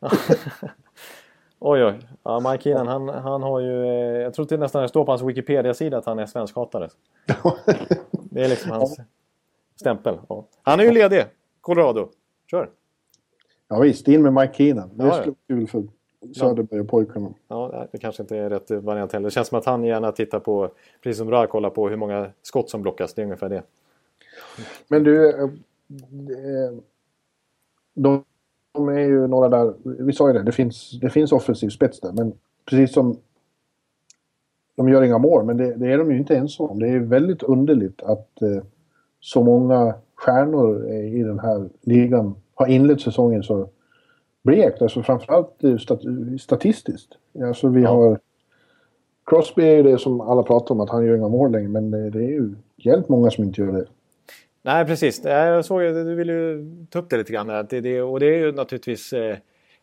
oj, 1.59 1.85
oj. 1.85 1.99
Ja, 2.23 2.41
Mike 2.41 2.63
Keenan, 2.63 2.87
han, 2.89 3.09
han 3.09 3.43
har 3.43 3.61
ju... 3.61 3.85
Eh, 3.85 4.23
jag 4.23 4.35
tror 4.35 4.45
till 4.45 4.59
nästan 4.59 4.83
det 4.83 4.89
står 4.89 5.05
på 5.05 5.13
hans 5.13 5.23
Wikipedia-sida 5.23 5.99
att 5.99 6.07
han 6.07 6.19
är 6.19 6.27
svenskhatare. 6.27 6.89
det 8.13 8.45
är 8.45 8.49
liksom 8.49 8.71
hans 8.71 9.01
stämpel. 9.77 10.19
Ja. 10.29 10.45
Han 10.63 10.81
är 10.81 10.85
ju 10.85 10.93
ledig. 10.93 11.25
Colorado. 11.61 12.09
Kör! 12.51 12.71
Ja, 13.69 13.81
visst, 13.81 14.09
in 14.09 14.23
med 14.23 14.33
Mike 14.33 14.55
Keenan. 14.55 14.91
Det 14.95 15.13
skulle 15.13 15.35
ja. 15.47 15.55
kul 15.55 15.67
för 15.67 15.85
Söderberg-pojkarna. 16.35 17.35
Ja, 17.49 17.87
det 17.93 17.99
kanske 17.99 18.23
inte 18.23 18.37
är 18.37 18.51
rätt 18.51 18.71
variant 18.71 19.13
heller. 19.13 19.25
Det 19.25 19.31
känns 19.31 19.49
som 19.49 19.59
att 19.59 19.65
han 19.65 19.85
gärna 19.85 20.13
tittar 20.13 20.41
på, 20.41 20.71
precis 21.03 21.19
som 21.19 21.31
Ra 21.31 21.47
kollar 21.47 21.71
på 21.71 21.89
hur 21.89 21.97
många 21.97 22.31
skott 22.43 22.71
som 22.71 22.83
blockas. 22.83 23.15
Det 23.15 23.23
är 23.23 23.25
ungefär 23.25 23.49
det. 23.49 23.63
Men 24.89 25.05
du, 25.05 25.31
eh, 25.31 25.49
de, 27.95 28.25
de 28.79 28.89
är 28.89 29.01
ju 29.01 29.27
några 29.27 29.49
där, 29.49 29.75
vi 29.83 30.13
sa 30.13 30.29
ju 30.29 30.33
det, 30.33 30.43
det 30.43 30.53
finns, 30.53 31.01
det 31.01 31.11
finns 31.11 31.33
offensiv 31.33 31.69
spets 31.69 32.01
där. 32.01 32.13
Men 32.13 32.33
precis 32.65 32.93
som 32.93 33.17
de 34.77 34.89
gör 34.89 35.03
inga 35.03 35.19
mål, 35.19 35.45
men 35.45 35.57
det, 35.57 35.75
det 35.75 35.93
är 35.93 35.99
de 35.99 36.11
ju 36.13 36.19
inte 36.19 36.37
ensamma 36.37 36.69
om. 36.69 36.81
Det 36.81 36.89
är 36.89 36.99
väldigt 36.99 37.43
underligt 37.43 38.03
att 38.03 38.43
eh, 38.43 38.63
så 39.21 39.43
många 39.43 39.95
stjärnor 40.15 40.89
i 40.89 41.23
den 41.23 41.39
här 41.39 41.69
ligan 41.83 42.35
har 42.55 42.67
inlett 42.67 43.01
säsongen 43.01 43.43
så 43.43 43.69
blekt. 44.43 44.83
Alltså 44.83 45.03
framförallt 45.03 45.65
eh, 45.65 45.77
stat, 45.77 46.01
statistiskt. 46.41 47.15
Alltså 47.45 47.69
vi 47.69 47.83
ja. 47.83 47.89
har... 47.89 48.19
Crosby 49.27 49.63
är 49.63 49.77
ju 49.77 49.83
det 49.83 49.99
som 49.99 50.21
alla 50.21 50.43
pratar 50.43 50.75
om, 50.75 50.81
att 50.81 50.91
han 50.91 51.07
gör 51.07 51.17
inga 51.17 51.29
mål 51.29 51.53
längre. 51.53 51.69
Men 51.69 51.91
det, 51.91 52.11
det 52.11 52.25
är 52.25 52.31
ju 52.31 52.55
jävligt 52.77 53.09
många 53.09 53.31
som 53.31 53.45
inte 53.45 53.61
gör 53.61 53.73
det. 53.73 53.87
Nej, 54.63 54.87
precis. 54.87 55.25
Jag 55.25 55.65
såg 55.65 55.85
att 55.85 55.95
du 55.95 56.15
ville 56.15 56.33
ju 56.33 56.67
ta 56.91 56.99
upp 56.99 57.11
det 57.11 57.17
lite 57.17 57.33
grann. 57.33 57.47
Det, 57.47 57.81
det, 57.81 58.03
och 58.03 58.21
det 58.21 58.27
är 58.27 58.39
ju 58.39 58.53
naturligtvis 58.53 59.13
eh, 59.13 59.37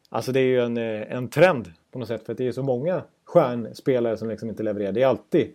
alltså 0.10 0.32
det 0.32 0.40
är 0.40 0.46
ju 0.46 0.62
en, 0.62 0.78
eh, 0.78 1.16
en 1.16 1.28
trend 1.28 1.72
på 1.92 2.00
något 2.00 2.08
sätt. 2.08 2.26
För 2.26 2.32
att 2.32 2.38
det 2.38 2.48
är 2.48 2.52
så 2.52 2.64
många 2.64 3.04
stjärnspelare 3.26 4.18
som 4.18 4.30
liksom 4.30 4.50
inte 4.50 4.64
levererar. 4.64 4.92
Det 4.92 5.02
är 5.02 5.08
alltid 5.08 5.52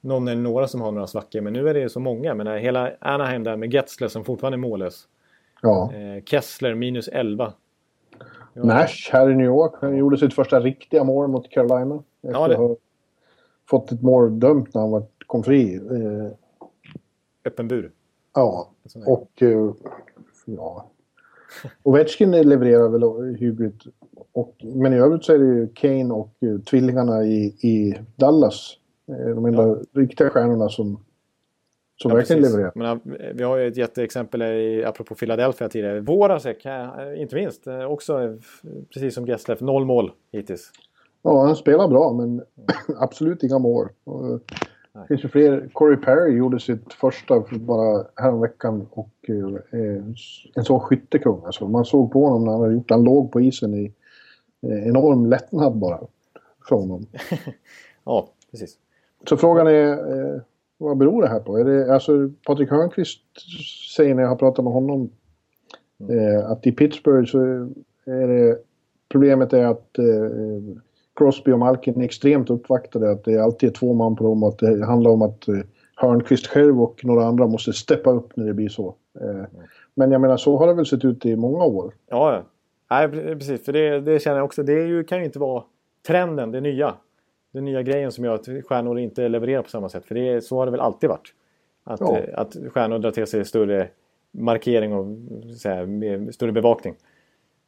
någon 0.00 0.28
eller 0.28 0.42
några 0.42 0.68
som 0.68 0.80
har 0.80 0.92
några 0.92 1.06
svackor. 1.06 1.40
Men 1.40 1.52
nu 1.52 1.68
är 1.68 1.74
det 1.74 1.88
så 1.88 2.00
många. 2.00 2.34
Men 2.34 2.58
hela 2.58 2.92
Anaheim 3.00 3.44
där 3.44 3.56
med 3.56 3.74
Getzler 3.74 4.08
som 4.08 4.24
fortfarande 4.24 4.56
är 4.56 4.60
mållös. 4.60 5.08
Ja. 5.62 5.92
Eh, 5.94 6.22
Kessler 6.24 6.74
minus 6.74 7.08
11. 7.08 7.52
Ja. 8.52 8.64
Nash 8.64 9.12
här 9.12 9.30
i 9.30 9.34
New 9.34 9.46
York. 9.46 9.72
Han 9.80 9.96
gjorde 9.96 10.18
sitt 10.18 10.34
första 10.34 10.60
riktiga 10.60 11.04
mål 11.04 11.28
mot 11.28 11.50
Carolina. 11.50 12.02
Efter 12.22 12.40
ja, 12.40 12.48
det... 12.48 12.54
att 12.54 12.60
ha 12.60 12.76
fått 13.70 13.92
ett 13.92 14.02
mål 14.02 14.40
dömt 14.40 14.74
när 14.74 14.80
han 14.80 15.06
kom 15.26 15.44
fri. 15.44 15.74
Eh... 15.74 16.30
Öppen 17.44 17.68
bur. 17.68 17.90
Ja. 18.34 18.70
Och... 19.06 19.42
Eh, 19.42 19.72
ja. 20.44 20.90
Ovechkin 21.82 22.30
levererar 22.30 22.88
väl 22.88 23.34
hyggligt. 23.36 23.82
Och, 24.32 24.56
men 24.74 24.92
i 24.92 24.96
övrigt 24.96 25.24
så 25.24 25.32
är 25.32 25.38
det 25.38 25.44
ju 25.44 25.68
Kane 25.74 26.14
och 26.14 26.30
uh, 26.42 26.60
tvillingarna 26.60 27.24
i, 27.24 27.44
i 27.44 27.94
Dallas. 28.16 28.78
De 29.06 29.44
enda 29.44 29.68
ja. 29.68 29.76
riktiga 29.92 30.30
stjärnorna 30.30 30.68
som, 30.68 31.04
som 31.96 32.10
ja, 32.10 32.16
verkligen 32.16 32.42
precis. 32.42 32.56
levererar. 32.56 32.98
Men, 32.98 33.16
vi 33.36 33.44
har 33.44 33.56
ju 33.56 33.68
ett 33.68 33.76
jätteexempel 33.76 34.42
i, 34.42 34.84
apropå 34.84 35.14
Philadelphia 35.14 35.68
tidigare. 35.68 36.00
Vårasek, 36.00 36.66
inte 37.16 37.34
minst. 37.34 37.66
Också 37.88 38.38
precis 38.92 39.14
som 39.14 39.26
Gesslev, 39.26 39.62
noll 39.62 39.84
mål 39.84 40.12
hittills. 40.32 40.72
Ja, 41.22 41.46
han 41.46 41.56
spelar 41.56 41.88
bra 41.88 42.12
men 42.12 42.42
absolut 42.96 43.42
inga 43.42 43.58
mål. 43.58 43.88
Det 44.94 45.06
finns 45.08 45.24
ju 45.24 45.28
fler. 45.28 45.68
Corey 45.72 45.96
Perry 45.96 46.36
gjorde 46.36 46.60
sitt 46.60 46.92
första 46.92 47.42
för 47.42 47.56
bara 47.56 48.06
häromveckan 48.16 48.86
och 48.90 49.10
eh, 49.28 50.04
en 50.54 50.64
sån 50.64 50.80
skyttekung. 50.80 51.42
Alltså, 51.44 51.68
man 51.68 51.84
såg 51.84 52.12
på 52.12 52.24
honom 52.24 52.44
när 52.44 52.52
han 52.52 52.60
hade 52.60 52.74
gjort 52.74 52.90
Han 52.90 53.04
låg 53.04 53.32
på 53.32 53.40
isen 53.40 53.74
i 53.74 53.92
eh, 54.62 54.88
enorm 54.88 55.26
lättnad 55.26 55.76
bara 55.76 56.00
för 56.68 56.76
honom. 56.76 57.06
ja, 58.04 58.28
precis. 58.50 58.78
Så 59.28 59.36
frågan 59.36 59.66
är, 59.66 59.90
eh, 59.90 60.40
vad 60.78 60.96
beror 60.96 61.22
det 61.22 61.28
här 61.28 61.40
på? 61.40 61.58
Är 61.58 61.64
det, 61.64 61.94
alltså, 61.94 62.30
Patrik 62.46 62.70
Hörnqvist 62.70 63.20
säger 63.96 64.14
när 64.14 64.22
jag 64.22 64.30
har 64.30 64.36
pratat 64.36 64.64
med 64.64 64.72
honom 64.72 65.10
mm. 66.00 66.18
eh, 66.18 66.50
att 66.50 66.66
i 66.66 66.72
Pittsburgh 66.72 67.30
så 67.30 67.38
är 68.04 68.28
det 68.28 68.58
problemet 69.08 69.52
är 69.52 69.66
att 69.66 69.98
eh, 69.98 70.04
Crosby 71.16 71.52
och 71.52 71.58
Malkin 71.58 72.00
är 72.00 72.04
extremt 72.04 72.50
uppvaktade. 72.50 73.10
Att 73.10 73.24
det 73.24 73.38
alltid 73.38 73.68
är 73.68 73.74
två 73.74 73.94
man 73.94 74.16
på 74.16 74.24
dem 74.24 74.42
och 74.42 74.48
att 74.48 74.58
det 74.58 74.86
handlar 74.86 75.10
om 75.10 75.22
att 75.22 75.48
eh, 75.48 75.54
Hörnqvist 75.96 76.46
själv 76.46 76.82
och 76.82 77.04
några 77.04 77.24
andra 77.24 77.46
måste 77.46 77.72
steppa 77.72 78.10
upp 78.10 78.36
när 78.36 78.46
det 78.46 78.54
blir 78.54 78.68
så. 78.68 78.94
Eh, 79.20 79.44
men 79.94 80.12
jag 80.12 80.20
menar, 80.20 80.36
så 80.36 80.56
har 80.56 80.66
det 80.66 80.74
väl 80.74 80.86
sett 80.86 81.04
ut 81.04 81.26
i 81.26 81.36
många 81.36 81.64
år. 81.64 81.94
Ja. 82.08 82.42
Nej, 82.90 83.08
precis. 83.08 83.64
För 83.64 83.72
det, 83.72 84.00
det 84.00 84.22
känner 84.22 84.36
jag 84.36 84.44
också. 84.44 84.62
Det 84.62 84.72
ju, 84.72 85.04
kan 85.04 85.18
ju 85.18 85.24
inte 85.24 85.38
vara 85.38 85.64
trenden, 86.06 86.50
det 86.50 86.60
nya. 86.60 86.94
Den 87.52 87.64
nya 87.64 87.82
grejen 87.82 88.12
som 88.12 88.24
gör 88.24 88.34
att 88.34 88.48
stjärnor 88.64 88.98
inte 88.98 89.28
levererar 89.28 89.62
på 89.62 89.70
samma 89.70 89.88
sätt. 89.88 90.04
För 90.04 90.14
det, 90.14 90.44
så 90.44 90.58
har 90.58 90.66
det 90.66 90.72
väl 90.72 90.80
alltid 90.80 91.10
varit. 91.10 91.34
Att, 91.84 92.00
ja. 92.00 92.18
Eh, 92.18 92.38
att 92.38 92.56
stjärnor 92.70 92.98
drar 92.98 93.10
till 93.10 93.26
sig 93.26 93.44
större 93.44 93.88
markering 94.30 94.92
och 94.92 95.06
här, 95.64 96.32
större 96.32 96.52
bevakning. 96.52 96.94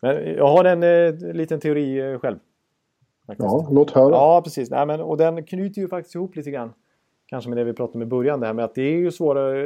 Men 0.00 0.34
jag 0.36 0.46
har 0.46 0.64
en 0.64 0.82
eh, 0.82 1.34
liten 1.34 1.60
teori 1.60 2.12
eh, 2.12 2.18
själv. 2.18 2.36
Ja, 3.26 3.68
låt 3.70 3.90
höra. 3.90 4.10
Ja, 4.10 4.40
precis. 4.44 4.70
Nej, 4.70 4.86
men, 4.86 5.00
och 5.00 5.16
den 5.16 5.44
knyter 5.44 5.80
ju 5.80 5.88
faktiskt 5.88 6.14
ihop 6.14 6.36
lite 6.36 6.50
grann. 6.50 6.72
Kanske 7.26 7.50
med 7.50 7.58
det 7.58 7.64
vi 7.64 7.72
pratade 7.72 7.98
om 7.98 8.02
i 8.02 8.06
början. 8.06 8.40
Det 8.40 8.46
här 8.46 8.54
med 8.54 8.64
att 8.64 8.74
det 8.74 8.82
är 8.82 8.96
ju 8.96 9.10
svårare. 9.10 9.58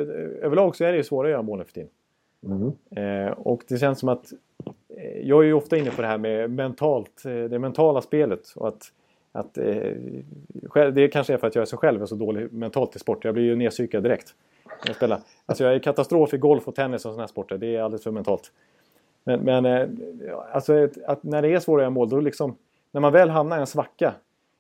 Överlag 0.43 0.77
så 0.77 0.85
är 0.85 0.93
det 0.93 0.97
ju 0.97 1.05
svårare 1.05 1.29
att 1.29 1.33
göra 1.33 1.43
mål 1.43 1.59
nu 1.59 1.65
för 1.65 1.73
tiden. 1.73 1.91
Mm. 2.45 3.27
Eh, 3.27 3.33
och 3.33 3.63
det 3.69 3.79
känns 3.79 3.99
som 3.99 4.09
att 4.09 4.33
eh, 4.97 5.21
jag 5.23 5.43
är 5.43 5.47
ju 5.47 5.53
ofta 5.53 5.77
inne 5.77 5.91
på 5.91 6.03
det 6.03 6.09
här 6.09 6.19
med 6.19 6.51
mentalt, 6.51 7.25
eh, 7.25 7.33
det 7.33 7.59
mentala 7.59 8.01
spelet. 8.03 8.53
Och 8.57 8.69
att, 8.69 8.93
att, 9.33 9.59
eh, 9.59 10.91
det 10.93 11.09
kanske 11.13 11.35
är 11.35 11.39
för 11.39 11.47
att 11.47 11.55
jag 11.55 11.63
är 11.63 11.67
så 11.67 11.77
själv 11.77 12.03
är 12.03 12.07
så 12.07 12.15
dålig 12.15 12.53
mentalt 12.53 12.97
i 12.97 12.99
sport. 12.99 13.25
Jag 13.25 13.35
blir 13.35 13.45
ju 13.45 13.57
nedpsykad 13.57 14.03
direkt. 14.03 14.35
Jag, 14.87 14.97
spelar. 14.97 15.21
Alltså 15.47 15.65
jag 15.65 15.75
är 15.75 15.79
katastrof 15.79 16.35
i 16.35 16.39
golf 16.39 16.69
och 16.69 16.75
tennis 16.75 16.97
och 16.97 17.01
sådana 17.01 17.23
här 17.23 17.27
sporter. 17.27 17.59
Det 17.59 17.77
är 17.77 17.83
alldeles 17.83 18.03
för 18.03 18.11
mentalt. 18.11 18.53
Men, 19.25 19.41
men 19.41 19.65
eh, 19.65 19.89
alltså, 20.53 20.89
att 21.07 21.23
när 21.23 21.43
det 21.43 21.49
är 21.49 21.61
svårare 21.61 21.83
att 21.83 21.85
göra 21.85 21.91
mål 21.91 22.09
då 22.09 22.21
liksom 22.21 22.57
när 22.93 23.01
man 23.01 23.13
väl 23.13 23.31
hamnar 23.31 23.57
i 23.57 23.61
en 23.61 23.67
svacka 23.67 24.15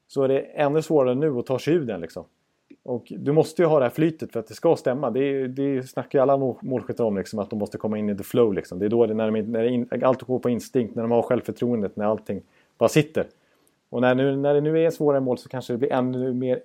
så 0.08 0.22
är 0.22 0.28
det 0.28 0.40
ännu 0.40 0.82
svårare 0.82 1.14
nu 1.14 1.38
att 1.38 1.46
ta 1.46 1.58
sig 1.58 1.74
ur 1.74 1.84
den. 1.84 2.00
Liksom. 2.00 2.24
Och 2.82 3.12
du 3.16 3.32
måste 3.32 3.62
ju 3.62 3.68
ha 3.68 3.78
det 3.78 3.84
här 3.84 3.90
flytet 3.90 4.32
för 4.32 4.40
att 4.40 4.46
det 4.46 4.54
ska 4.54 4.76
stämma. 4.76 5.10
Det, 5.10 5.48
det 5.48 5.82
snackar 5.82 6.18
ju 6.18 6.22
alla 6.22 6.56
målskyttar 6.60 7.04
om, 7.04 7.16
liksom, 7.16 7.38
att 7.38 7.50
de 7.50 7.58
måste 7.58 7.78
komma 7.78 7.98
in 7.98 8.10
i 8.10 8.16
the 8.16 8.22
flow. 8.22 8.54
Liksom. 8.54 8.78
Det 8.78 8.84
är 8.84 8.88
då 8.88 9.06
det, 9.06 9.14
när, 9.14 9.30
de, 9.30 9.42
när 9.42 9.64
in, 9.64 9.88
allt 10.02 10.22
går 10.22 10.38
på 10.38 10.50
instinkt, 10.50 10.94
när 10.94 11.02
de 11.02 11.10
har 11.10 11.22
självförtroendet, 11.22 11.96
när 11.96 12.04
allting 12.04 12.42
bara 12.78 12.88
sitter. 12.88 13.26
Och 13.88 14.00
när, 14.00 14.14
nu, 14.14 14.36
när 14.36 14.54
det 14.54 14.60
nu 14.60 14.84
är 14.84 14.90
svårare 14.90 15.20
mål 15.20 15.38
så 15.38 15.48
kanske 15.48 15.72
det 15.72 15.76
blir 15.76 15.92
ännu, 15.92 16.32
mer, 16.32 16.60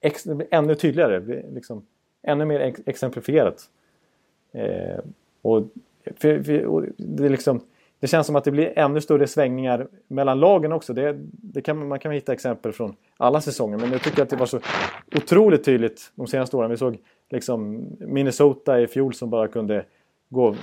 ex, 0.00 0.26
ännu 0.50 0.74
tydligare. 0.74 1.42
Liksom, 1.54 1.86
ännu 2.22 2.44
mer 2.44 2.60
ex, 2.60 2.80
exemplifierat. 2.86 3.70
Eh, 4.52 4.98
och, 5.42 5.62
för, 6.16 6.42
för, 6.42 6.64
och 6.64 6.84
det 6.96 7.24
är 7.24 7.30
liksom 7.30 7.60
det 8.04 8.08
känns 8.08 8.26
som 8.26 8.36
att 8.36 8.44
det 8.44 8.50
blir 8.50 8.78
ännu 8.78 9.00
större 9.00 9.26
svängningar 9.26 9.88
mellan 10.08 10.40
lagen 10.40 10.72
också. 10.72 10.92
Det, 10.92 11.16
det 11.30 11.62
kan, 11.62 11.88
man 11.88 11.98
kan 11.98 12.12
hitta 12.12 12.32
exempel 12.32 12.72
från 12.72 12.96
alla 13.16 13.40
säsonger. 13.40 13.78
Men 13.78 13.92
jag 13.92 14.02
tycker 14.02 14.22
att 14.22 14.30
det 14.30 14.36
var 14.36 14.46
så 14.46 14.60
otroligt 15.16 15.64
tydligt 15.64 16.12
de 16.14 16.26
senaste 16.26 16.56
åren. 16.56 16.70
Vi 16.70 16.76
såg 16.76 16.98
liksom 17.30 17.86
Minnesota 18.00 18.80
i 18.80 18.86
fjol 18.86 19.14
som 19.14 19.30
bara 19.30 19.48
kunde 19.48 19.84
gå 20.28 20.54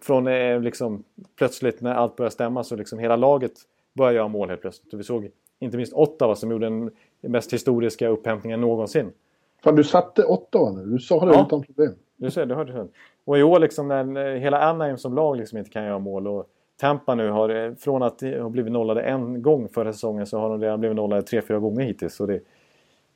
från 0.00 0.26
eh, 0.26 0.60
liksom, 0.60 1.04
plötsligt 1.38 1.80
när 1.80 1.94
allt 1.94 2.16
började 2.16 2.32
stämma 2.32 2.64
så 2.64 2.76
liksom 2.76 2.98
hela 2.98 3.16
laget 3.16 3.52
började 3.92 4.16
göra 4.16 4.28
mål 4.28 4.48
helt 4.48 4.60
plötsligt. 4.60 4.94
Och 4.94 5.00
vi 5.00 5.04
såg 5.04 5.30
inte 5.58 5.76
minst 5.76 5.92
Ottawa 5.92 6.34
som 6.34 6.50
gjorde 6.50 6.66
den 6.66 6.90
mest 7.20 7.52
historiska 7.52 8.08
upphämtningen 8.08 8.60
någonsin. 8.60 9.12
Fan, 9.64 9.76
du 9.76 9.84
satte 9.84 10.24
Ottawa 10.24 10.70
nu. 10.70 10.84
Du 10.84 10.98
sa 10.98 11.24
det 11.24 11.32
ja. 11.32 11.46
utan 11.46 11.62
problem. 11.62 11.92
Du 12.16 12.30
ser, 12.30 12.46
du 12.46 12.54
hörde 12.54 12.72
det. 12.72 12.88
Och 13.24 13.38
i 13.38 13.42
år 13.42 13.58
liksom 13.58 13.88
när 13.88 14.36
hela 14.36 14.60
Anaheim 14.62 14.98
som 14.98 15.14
lag 15.14 15.36
liksom 15.36 15.58
inte 15.58 15.70
kan 15.70 15.84
göra 15.84 15.98
mål 15.98 16.26
och 16.26 16.50
Tampa 16.80 17.14
nu 17.14 17.30
har, 17.30 17.48
eh, 17.48 17.74
från 17.74 18.02
att 18.02 18.20
ha 18.20 18.48
blivit 18.48 18.72
nollade 18.72 19.02
en 19.02 19.42
gång 19.42 19.68
förra 19.68 19.92
säsongen 19.92 20.26
så 20.26 20.38
har 20.38 20.50
de 20.50 20.60
redan 20.60 20.80
blivit 20.80 20.96
nollade 20.96 21.22
tre, 21.22 21.42
fyra 21.42 21.58
gånger 21.58 21.84
hittills. 21.84 22.14
Så 22.14 22.26
det, 22.26 22.40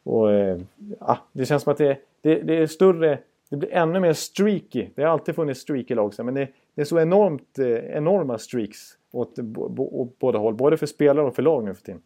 och, 0.02 0.32
eh, 0.32 0.58
ja, 1.00 1.18
det 1.32 1.46
känns 1.46 1.62
som 1.62 1.72
att 1.72 1.78
det, 1.78 1.98
det, 2.20 2.34
det, 2.34 2.56
är 2.56 2.66
större, 2.66 3.18
det 3.50 3.56
blir 3.56 3.72
ännu 3.72 4.00
mer 4.00 4.12
streaky. 4.12 4.88
Det 4.94 5.02
har 5.02 5.10
alltid 5.10 5.34
funnits 5.34 5.60
streaky 5.60 5.94
lag 5.94 6.12
men 6.18 6.34
det, 6.34 6.48
det, 6.74 6.80
är 6.80 6.84
så 6.84 7.00
enormt, 7.00 7.58
eh, 7.58 7.96
enorma 7.96 8.38
streaks 8.38 8.78
åt, 9.12 9.38
åt 9.56 10.18
båda 10.18 10.38
håll. 10.38 10.54
Både 10.54 10.76
för 10.76 10.86
spelare 10.86 11.26
och 11.26 11.34
för 11.34 11.42
lag 11.42 11.64
nu 11.64 11.74
för 11.74 11.82
tiden. 11.82 12.02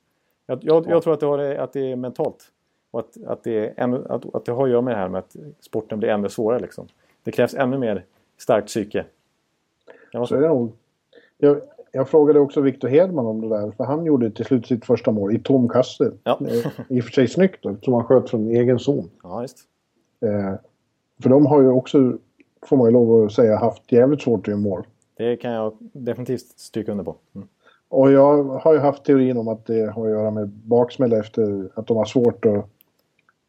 Jag, 0.46 0.58
jag, 0.62 0.86
jag 0.88 1.02
tror 1.02 1.14
att 1.14 1.20
det, 1.20 1.26
har, 1.26 1.38
att 1.38 1.72
det 1.72 1.92
är 1.92 1.96
mentalt. 1.96 2.52
Och 2.90 3.00
att, 3.00 3.24
att, 3.26 3.44
det 3.44 3.74
ännu, 3.76 4.04
att, 4.08 4.34
att 4.34 4.44
det 4.44 4.52
har 4.52 4.64
att 4.64 4.70
göra 4.70 4.80
med 4.80 4.94
det 4.94 4.98
här 4.98 5.08
med 5.08 5.18
att 5.18 5.36
sporten 5.60 5.98
blir 5.98 6.08
ännu 6.08 6.28
svårare. 6.28 6.60
Liksom. 6.60 6.88
Det 7.22 7.30
krävs 7.30 7.54
ännu 7.54 7.78
mer 7.78 8.04
starkt 8.38 8.66
psyke. 8.66 9.04
Så 10.12 10.34
är 10.34 10.40
det 10.40 10.48
nog. 10.48 10.72
Jag, 11.38 11.60
jag 11.92 12.08
frågade 12.08 12.40
också 12.40 12.60
Victor 12.60 12.88
Hedman 12.88 13.26
om 13.26 13.40
det 13.40 13.48
där, 13.48 13.70
för 13.70 13.84
han 13.84 14.04
gjorde 14.04 14.30
till 14.30 14.44
slut 14.44 14.66
sitt 14.66 14.84
första 14.84 15.10
mål 15.10 15.34
i 15.34 15.38
tom 15.38 15.68
kasse. 15.68 16.12
Ja. 16.24 16.38
Eh, 16.40 16.66
I 16.88 17.00
och 17.00 17.04
för 17.04 17.12
sig 17.12 17.28
snyggt 17.28 17.62
då, 17.62 17.76
som 17.82 17.94
han 17.94 18.04
sköt 18.04 18.30
från 18.30 18.50
egen 18.50 18.78
zon. 18.78 19.10
Ja, 19.22 19.42
just. 19.42 19.58
Eh, 20.20 20.54
för 21.22 21.30
de 21.30 21.46
har 21.46 21.62
ju 21.62 21.68
också, 21.68 22.18
får 22.66 22.76
man 22.76 22.86
ju 22.86 22.92
lov 22.92 23.24
att 23.24 23.32
säga, 23.32 23.56
haft 23.56 23.92
jävligt 23.92 24.22
svårt 24.22 24.40
att 24.40 24.48
göra 24.48 24.58
mål. 24.58 24.86
Det 25.16 25.36
kan 25.36 25.52
jag 25.52 25.76
definitivt 25.80 26.40
stryka 26.56 26.92
under 26.92 27.04
på. 27.04 27.16
Mm. 27.34 27.48
Och 27.88 28.12
jag 28.12 28.44
har 28.44 28.72
ju 28.72 28.78
haft 28.78 29.04
teorin 29.04 29.36
om 29.36 29.48
att 29.48 29.66
det 29.66 29.92
har 29.92 30.04
att 30.06 30.10
göra 30.10 30.30
med 30.30 30.48
baksmälla 30.48 31.18
efter 31.18 31.68
att 31.74 31.86
de 31.86 31.96
har 31.96 32.04
svårt 32.04 32.44
att 32.44 32.66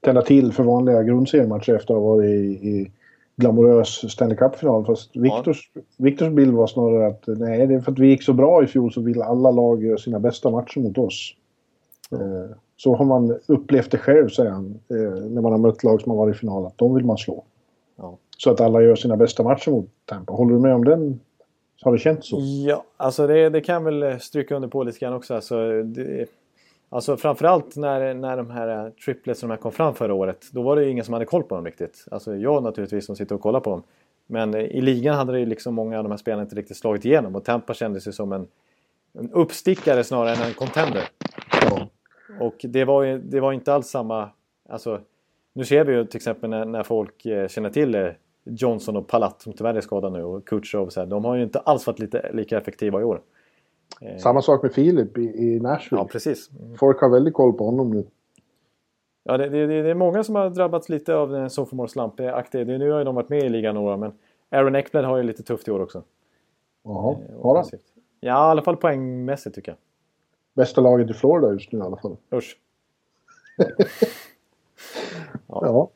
tända 0.02 0.22
till 0.22 0.54
för 0.54 0.64
vanliga 0.64 1.04
grundseriematcher 1.04 1.74
efter 1.74 1.94
att 1.94 2.00
ha 2.00 2.08
varit 2.08 2.30
i, 2.30 2.70
i 2.70 2.92
glamorös 3.38 4.12
Stanley 4.12 4.38
Cup-final. 4.38 4.86
Fast 4.86 5.16
Viktors, 5.16 5.72
ja. 5.74 5.82
Viktors 5.98 6.30
bild 6.30 6.54
var 6.54 6.68
snarare 6.68 7.08
att 7.08 7.24
nej, 7.28 7.68
det 7.68 7.76
är 7.76 7.80
för 7.80 7.92
att 7.92 8.00
vi 8.00 8.08
gick 8.08 8.24
så 8.24 8.34
bra 8.34 8.64
i 8.64 8.68
fjol 8.68 8.94
så 8.94 9.02
vill 9.02 9.22
alla 9.22 9.52
lag 9.52 9.84
göra 9.84 9.98
sina 9.98 10.20
bästa 10.20 10.50
matcher 10.50 10.80
mot 10.80 10.98
oss. 10.98 11.36
Eh, 12.12 12.58
så 12.78 12.96
har 12.96 13.06
man 13.06 13.40
upplevt 13.48 13.92
det 13.92 13.98
själv, 13.98 14.30
säger 14.30 14.52
han, 14.52 14.80
eh, 14.90 15.24
när 15.30 15.42
man 15.42 15.52
har 15.52 15.60
mött 15.60 15.84
lag 15.84 16.02
som 16.02 16.12
har 16.12 16.18
varit 16.18 16.36
i 16.36 16.40
final, 16.40 16.66
att 16.66 16.78
de 16.78 16.96
vill 16.96 17.06
man 17.06 17.18
slå. 17.18 17.44
Ja. 17.96 18.18
Så 18.38 18.52
att 18.52 18.62
alla 18.62 18.82
gör 18.82 18.96
sina 18.96 19.18
bästa 19.18 19.44
matcher 19.44 19.72
mot 19.72 19.90
Tampa. 20.06 20.34
Håller 20.34 20.54
du 20.54 20.60
med 20.60 20.76
om 20.76 20.86
den? 20.86 21.20
Har 21.82 21.92
det 21.92 21.98
känts 21.98 22.30
så? 22.30 22.40
Ja, 22.68 22.84
alltså 22.98 23.28
det, 23.28 23.50
det 23.50 23.62
kan 23.62 23.84
väl 23.84 24.20
stryka 24.20 24.56
under 24.56 24.68
på 24.68 24.84
lite 24.84 25.00
grann 25.00 25.14
också. 25.14 25.36
Alltså 25.36 25.84
det, 25.84 26.30
Alltså 26.90 27.18
framförallt 27.18 27.76
när, 27.76 28.14
när 28.14 28.38
de 28.38 28.50
här 28.50 28.86
eh, 28.86 28.92
triplets 28.92 29.40
som 29.40 29.58
kom 29.58 29.72
fram 29.72 29.96
förra 29.96 30.14
året. 30.14 30.46
Då 30.52 30.62
var 30.62 30.76
det 30.76 30.90
ingen 30.90 31.06
som 31.06 31.14
hade 31.14 31.26
koll 31.26 31.44
på 31.44 31.56
dem 31.56 31.66
riktigt. 31.66 32.06
Alltså 32.12 32.36
jag 32.36 32.64
naturligtvis 32.64 33.06
som 33.06 33.16
sitter 33.16 33.36
och 33.36 33.42
kollar 33.42 33.60
på 33.60 33.70
dem. 33.70 33.84
Men 34.28 34.54
eh, 34.54 34.62
i 34.62 34.82
ligan 34.82 35.16
hade 35.16 35.34
det 35.34 35.46
liksom 35.46 35.76
många 35.76 35.98
av 35.98 36.04
de 36.04 36.10
här 36.10 36.18
spelarna 36.18 36.44
inte 36.44 36.56
riktigt 36.56 36.78
slagit 36.78 37.06
igenom. 37.06 37.36
Och 37.36 37.46
Tampa 37.46 37.74
kändes 37.74 38.08
ju 38.08 38.12
som 38.12 38.32
en, 38.32 38.48
en 39.14 39.32
uppstickare 39.32 40.04
snarare 40.04 40.36
än 40.36 40.42
en 40.42 40.54
contender. 40.54 41.04
Ja. 41.62 41.88
Och 42.40 42.56
det 42.64 42.86
var, 42.86 43.04
ju, 43.04 43.18
det 43.18 43.40
var 43.40 43.54
inte 43.54 43.74
alls 43.74 43.88
samma... 43.88 44.30
Alltså, 44.70 45.02
nu 45.54 45.66
ser 45.66 45.86
vi 45.86 45.94
ju 45.94 46.06
till 46.06 46.18
exempel 46.18 46.50
när, 46.50 46.66
när 46.66 46.84
folk 46.84 47.26
eh, 47.26 47.48
känner 47.48 47.70
till 47.70 48.14
Johnson 48.44 48.98
och 48.98 49.08
Palat 49.08 49.42
som 49.42 49.54
tyvärr 49.54 49.74
är 49.74 49.82
skadade 49.82 50.18
nu 50.18 50.24
och 50.24 50.48
Kutjov. 50.48 50.90
Så 50.90 51.00
här, 51.00 51.08
de 51.08 51.26
har 51.26 51.36
ju 51.36 51.44
inte 51.44 51.60
alls 51.60 51.88
varit 51.88 52.00
lite, 52.00 52.32
lika 52.34 52.58
effektiva 52.58 53.02
i 53.02 53.04
år. 53.04 53.22
Eh, 54.02 54.18
Samma 54.18 54.42
sak 54.42 54.64
med 54.64 54.74
Filip 54.74 55.18
i, 55.18 55.60
Nashville. 55.60 56.02
Ja, 56.02 56.08
precis. 56.08 56.50
Folk 56.80 57.02
har 57.02 57.10
väldigt 57.10 57.34
koll 57.34 57.54
på 57.54 57.66
honom 57.66 57.90
nu. 57.92 58.08
Ja, 59.24 59.38
det, 59.38 59.50
det, 59.50 59.66
det 59.84 59.90
är 59.90 59.94
många 59.96 60.24
som 60.24 60.36
har 60.36 60.50
drabbats 60.50 60.90
lite 60.90 61.16
av 61.16 61.30
den 61.30 61.50
sophomore 61.50 61.88
slump-aktig. 61.88 62.66
Nu 62.66 62.92
har 62.92 62.98
ju 63.00 63.04
de 63.06 63.16
varit 63.16 63.30
med 63.30 63.44
i 63.44 63.50
ligan 63.50 63.76
några, 63.76 63.98
men 63.98 64.12
Aaron 64.50 64.76
Ekblad 64.76 65.06
har 65.06 65.18
ju 65.18 65.24
lite 65.24 65.44
tufft 65.44 65.68
i 65.68 65.72
år 65.72 65.80
också. 65.82 66.04
Jaha, 66.84 67.16
Eh, 67.30 67.42
har 67.42 67.56
han? 67.56 67.66
Ja, 68.20 68.48
i 68.48 68.52
alla 68.52 68.62
fall 68.62 68.78
poängmässigt 68.78 69.56
tycker 69.56 69.72
jag. 69.72 69.78
Bästa 70.56 70.82
laget 70.82 71.10
i 71.10 71.14
Florida 71.14 71.52
just 71.54 71.72
nu 71.72 71.80
i 71.80 71.82
alla 71.82 71.98
fall. 71.98 72.18
Usch. 72.34 72.58
Ja. 75.48 75.66
Eh, 75.66 75.88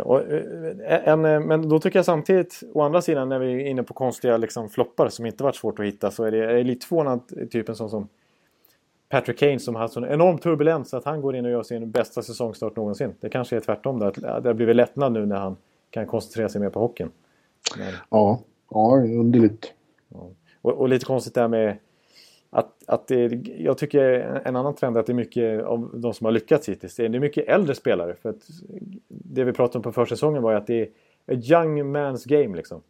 och, 0.00 0.20
eh, 0.20 1.08
en, 1.08 1.24
eh, 1.24 1.40
men 1.40 1.68
då 1.68 1.78
tycker 1.78 1.98
jag 1.98 2.06
samtidigt, 2.06 2.62
å 2.72 2.82
andra 2.82 3.02
sidan 3.02 3.28
när 3.28 3.38
vi 3.38 3.52
är 3.52 3.66
inne 3.66 3.82
på 3.82 3.94
konstiga 3.94 4.36
liksom, 4.36 4.68
floppar 4.68 5.08
som 5.08 5.26
inte 5.26 5.44
varit 5.44 5.56
svårt 5.56 5.78
att 5.78 5.86
hitta 5.86 6.10
så 6.10 6.24
är 6.24 6.30
det, 6.30 6.44
är 6.44 6.54
det 6.54 6.62
lite 6.62 6.86
förvånad 6.86 7.50
typ 7.50 7.68
en 7.68 7.74
sån 7.76 7.90
som 7.90 8.08
Patrick 9.08 9.38
Kane 9.38 9.58
som 9.58 9.74
har 9.74 9.82
haft 9.82 9.94
sån 9.94 10.04
enorm 10.04 10.38
turbulens 10.38 10.94
att 10.94 11.04
han 11.04 11.20
går 11.20 11.36
in 11.36 11.44
och 11.44 11.50
gör 11.50 11.62
sin 11.62 11.90
bästa 11.90 12.22
säsongstart 12.22 12.76
någonsin. 12.76 13.14
Det 13.20 13.28
kanske 13.28 13.56
är 13.56 13.60
tvärtom 13.60 14.02
att 14.02 14.22
ja, 14.22 14.40
det 14.40 14.48
har 14.48 14.54
blivit 14.54 14.76
lättnad 14.76 15.12
nu 15.12 15.26
när 15.26 15.36
han 15.36 15.56
kan 15.90 16.06
koncentrera 16.06 16.48
sig 16.48 16.60
mer 16.60 16.70
på 16.70 16.80
hockeyn. 16.80 17.10
Men, 17.78 17.92
Ja, 18.10 18.40
ja 18.70 18.96
underligt. 18.96 19.74
och, 20.62 20.72
och 20.72 20.88
lite 20.88 21.04
konstigt 21.04 21.34
där 21.34 21.48
med 21.48 21.76
att, 22.50 22.84
att 22.86 23.06
det, 23.06 23.48
jag 23.58 23.78
tycker 23.78 24.02
en 24.44 24.56
annan 24.56 24.74
trend 24.74 24.96
är 24.96 25.00
att 25.00 25.06
det 25.06 25.12
är 25.12 25.14
mycket 25.14 25.64
av 25.64 25.90
de 25.94 26.14
som 26.14 26.24
har 26.24 26.32
lyckats 26.32 26.68
hittills. 26.68 26.96
Det 26.96 27.04
är 27.04 27.08
mycket 27.08 27.48
äldre 27.48 27.74
spelare. 27.74 28.14
För 28.14 28.28
att 28.28 28.42
det 29.08 29.44
vi 29.44 29.52
pratade 29.52 29.78
om 29.78 29.82
på 29.82 29.92
försäsongen 29.92 30.42
var 30.42 30.50
ju 30.50 30.56
att 30.56 30.66
det 30.66 30.80
är 30.80 30.88
a 31.32 31.40
young 31.50 31.96
man's 31.96 32.28
game 32.28 32.56
liksom. 32.56 32.80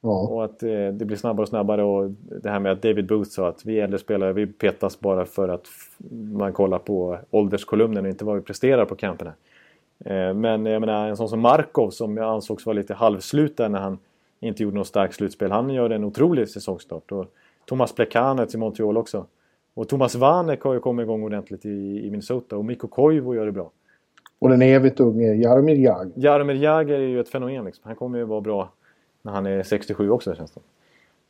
Ja, 0.00 0.28
Och 0.28 0.44
att 0.44 0.62
eh, 0.62 0.88
det 0.88 1.04
blir 1.04 1.16
snabbare 1.16 1.42
och 1.42 1.48
snabbare. 1.48 1.82
Och 1.82 2.10
det 2.42 2.50
här 2.50 2.60
med 2.60 2.72
att 2.72 2.82
David 2.82 3.06
Booth 3.06 3.30
sa 3.30 3.48
att 3.48 3.66
vi 3.66 3.80
äldre 3.80 3.98
spelare 3.98 4.32
vi 4.32 4.46
petas 4.46 5.00
bara 5.00 5.24
för 5.24 5.48
att 5.48 5.66
man 6.10 6.52
kollar 6.52 6.78
på 6.78 7.18
ålderskolumnen 7.30 8.04
och 8.04 8.10
inte 8.10 8.24
vad 8.24 8.36
vi 8.36 8.42
presterar 8.42 8.84
på 8.84 8.94
camperna. 8.94 9.32
Eh, 10.04 10.34
men 10.34 10.66
jag 10.66 10.80
menar 10.80 11.08
en 11.08 11.16
sån 11.16 11.28
som 11.28 11.40
Markov 11.40 11.90
som 11.90 12.16
jag 12.16 12.26
ansågs 12.26 12.66
vara 12.66 12.74
lite 12.74 12.94
halvslut 12.94 13.56
där 13.56 13.68
när 13.68 13.78
han 13.78 13.98
inte 14.40 14.62
gjorde 14.62 14.76
något 14.76 14.86
starkt 14.86 15.14
slutspel. 15.14 15.50
Han 15.50 15.70
gör 15.70 15.90
en 15.90 16.04
otrolig 16.04 16.48
säsongstart. 16.48 17.12
Och 17.12 17.26
Thomas 17.68 17.92
Plekanec 17.92 18.54
i 18.54 18.58
Montreal 18.58 18.96
också. 18.96 19.26
Och 19.74 19.88
Thomas 19.88 20.14
Vanek 20.14 20.62
har 20.62 20.74
ju 20.74 20.80
kommit 20.80 21.04
igång 21.04 21.22
ordentligt 21.22 21.66
i, 21.66 22.06
i 22.06 22.10
Minnesota. 22.10 22.56
Och 22.56 22.64
Mikko 22.64 22.88
Koivu 22.88 23.34
gör 23.34 23.46
det 23.46 23.52
bra. 23.52 23.70
och 24.38 24.48
den 24.48 24.62
evigt 24.62 25.00
unge 25.00 25.34
Jaromir 25.34 25.76
Jagr. 25.76 26.12
Jaromir 26.14 26.54
Jagr 26.54 26.92
är 26.92 26.98
ju 26.98 27.20
ett 27.20 27.28
fenomen. 27.28 27.64
Liksom. 27.64 27.82
Han 27.86 27.96
kommer 27.96 28.18
ju 28.18 28.24
vara 28.24 28.40
bra 28.40 28.72
när 29.22 29.32
han 29.32 29.46
är 29.46 29.62
67 29.62 30.10
också 30.10 30.34
känns 30.34 30.50
det 30.50 30.60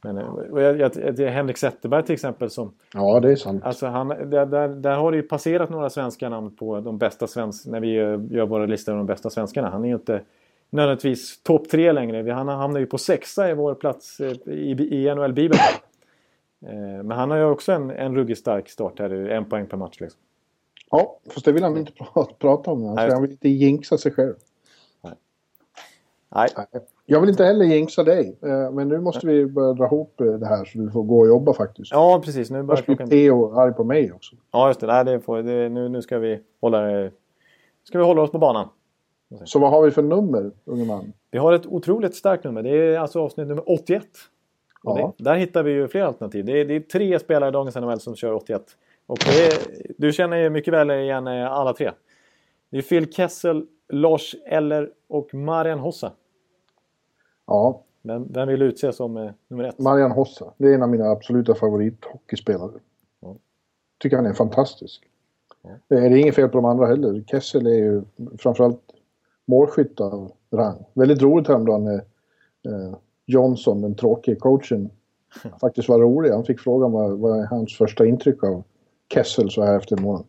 Men 0.02 0.18
eh, 0.18 0.24
och 0.28 0.62
jag, 0.62 0.80
jag, 0.80 0.96
är 0.96 1.28
Henrik 1.28 1.56
Zetterberg 1.56 2.02
till 2.02 2.12
exempel 2.12 2.50
som... 2.50 2.72
Ja, 2.94 3.20
det 3.20 3.32
är 3.32 3.36
sant. 3.36 3.64
Alltså 3.64 3.86
han, 3.86 4.08
där, 4.08 4.46
där, 4.46 4.68
där 4.68 4.96
har 4.96 5.10
det 5.10 5.16
ju 5.16 5.22
passerat 5.22 5.70
några 5.70 5.90
svenska 5.90 6.28
namn 6.28 6.56
på 6.56 6.80
de 6.80 6.98
bästa 6.98 7.26
svenska... 7.26 7.70
När 7.70 7.80
vi 7.80 7.92
gör, 7.92 8.46
våra 8.46 8.66
listor 8.66 8.92
av 8.92 8.98
de 8.98 9.06
bästa 9.06 9.30
svenskarna. 9.30 9.70
Han 9.70 9.84
är 9.84 9.88
ju 9.88 9.94
inte 9.94 10.20
nödvändigtvis 10.70 11.42
topp 11.42 11.68
tre 11.68 11.92
längre. 11.92 12.32
Han 12.32 12.48
hamnar 12.48 12.80
ju 12.80 12.86
på 12.86 12.98
sexa 12.98 13.50
i 13.50 13.54
vår 13.54 13.74
plats 13.74 14.20
eh, 14.20 14.32
i, 14.46 14.70
i 14.70 15.14
NHL-bibeln. 15.14 15.60
Eh, 16.66 17.02
Men 17.04 17.10
han 17.10 17.30
har 17.30 17.38
ju 17.38 17.44
också 17.44 17.72
en, 17.72 17.90
en 17.90 18.14
ruggigt 18.14 18.40
stark 18.40 18.68
start 18.68 18.98
här. 18.98 19.10
En 19.10 19.44
poäng 19.44 19.66
per 19.66 19.76
match 19.76 20.00
liksom. 20.00 20.20
Ja, 20.90 21.18
fast 21.30 21.44
det 21.44 21.52
vill 21.52 21.62
han 21.62 21.76
inte 21.76 21.92
prata, 21.92 22.34
prata 22.38 22.70
om. 22.70 22.80
Nej, 22.82 22.90
Alltså, 22.90 23.12
han 23.14 23.22
vill 23.22 23.30
inte 23.30 23.48
jinxa 23.48 23.98
sig 23.98 24.12
själv. 24.12 24.34
Nej, 26.34 26.48
Jag 27.06 27.20
vill 27.20 27.30
inte 27.30 27.44
heller 27.44 27.64
jinxa 27.64 28.04
dig. 28.04 28.38
eh, 28.42 28.70
Men 28.70 28.88
nu 28.88 29.00
måste 29.00 29.26
vi 29.26 29.46
börja 29.46 29.72
dra 29.72 29.86
ihop 29.86 30.14
det 30.18 30.46
här 30.46 30.64
så 30.64 30.78
du 30.78 30.90
får 30.90 31.02
gå 31.02 31.18
och 31.20 31.26
jobba 31.28 31.52
faktiskt. 31.52 31.92
ja 31.92 32.22
precis. 32.24 32.50
Nu 32.50 32.62
börjar 32.62 32.82
klockan... 32.82 33.08
Theo 33.08 33.52
arg 33.58 33.72
på 33.74 33.84
mig 33.84 34.12
också. 34.12 34.36
Ja, 34.52 34.68
just 34.68 34.80
det. 34.80 34.86
Nej, 34.86 35.04
det 35.04 35.20
får, 35.20 35.42
det, 35.42 35.68
nu, 35.68 35.88
nu 35.88 36.02
ska 36.02 36.18
vi 36.18 36.40
hålla 36.60 37.10
ska 37.84 37.98
vi 37.98 38.04
hålla 38.04 38.22
oss 38.22 38.30
på 38.30 38.38
banan. 38.38 38.68
Så 39.44 39.58
vad 39.58 39.70
har 39.70 39.82
vi 39.82 39.90
för 39.90 40.02
nummer, 40.02 40.50
unge 40.64 40.84
man? 40.84 41.12
Vi 41.30 41.38
har 41.38 41.52
ett 41.52 41.66
otroligt 41.66 42.14
starkt 42.14 42.44
nummer. 42.44 42.62
Det 42.62 42.70
är 42.70 42.98
alltså 42.98 43.20
avsnitt 43.20 43.48
nummer 43.48 43.70
81. 43.70 44.02
Ja. 44.82 45.14
det, 45.18 45.24
där 45.24 45.36
hittar 45.36 45.62
vi 45.62 45.72
ju 45.72 45.88
fler 45.88 46.02
alternativ. 46.02 46.44
Det 46.44 46.60
är, 46.60 46.64
det 46.64 46.74
är 46.74 46.80
tre 46.80 47.18
spelare 47.18 47.48
i 47.48 47.52
dagens 47.52 47.76
NHL 47.76 48.00
som 48.00 48.16
kör 48.16 48.32
81. 48.32 48.62
Och 49.06 49.18
är, 49.28 49.52
du 49.98 50.12
känner 50.12 50.36
ju 50.36 50.50
mycket 50.50 50.74
väl 50.74 50.90
igen 50.90 51.26
eh, 51.26 51.52
alla 51.52 51.72
tre. 51.72 51.90
Det 52.70 52.78
är 52.78 52.82
Phil 52.82 53.12
Kessel, 53.12 53.66
Lars 53.88 54.34
Eller 54.46 54.90
och 55.08 55.34
Marian 55.34 55.78
Hossa. 55.78 56.12
Ja, 57.46 57.84
Vem, 58.02 58.32
vem 58.32 58.48
vill 58.48 58.62
utse 58.62 58.92
som 58.92 59.16
eh, 59.16 59.30
nummer 59.48 59.64
ett? 59.64 59.78
Marian 59.78 60.10
Hossa. 60.10 60.52
Det 60.56 60.68
är 60.68 60.74
en 60.74 60.82
av 60.82 60.88
mina 60.88 61.10
absoluta 61.10 61.54
favorithockeyspelare. 61.54 62.72
Ja. 63.20 63.36
Tycker 63.98 64.16
han 64.16 64.26
är 64.26 64.32
fantastisk. 64.32 65.02
Det 65.88 65.94
är 65.94 66.16
inget 66.16 66.34
fel 66.34 66.48
på 66.48 66.58
de 66.58 66.64
andra 66.64 66.86
heller. 66.86 67.24
Kessel 67.26 67.66
är 67.66 67.74
ju 67.74 68.02
framförallt 68.38 68.80
målskytt 69.44 70.00
av 70.00 70.32
rang. 70.50 70.84
Väldigt 70.94 71.22
roligt 71.22 71.48
häromdagen 71.48 71.84
när 71.84 71.94
eh, 72.68 72.94
Johnson, 73.32 73.80
den 73.82 73.94
tråkiga 73.94 74.36
coachen, 74.36 74.90
faktiskt 75.60 75.88
var 75.88 75.98
rolig. 75.98 76.30
Han 76.30 76.44
fick 76.44 76.60
frågan 76.60 76.92
vad, 76.92 77.18
vad 77.18 77.40
är 77.40 77.46
hans 77.46 77.76
första 77.76 78.06
intryck 78.06 78.44
av 78.44 78.62
Kessel 79.14 79.50
så 79.50 79.62
här 79.62 79.76
efter 79.76 79.96
en 79.96 80.02
månad. 80.02 80.24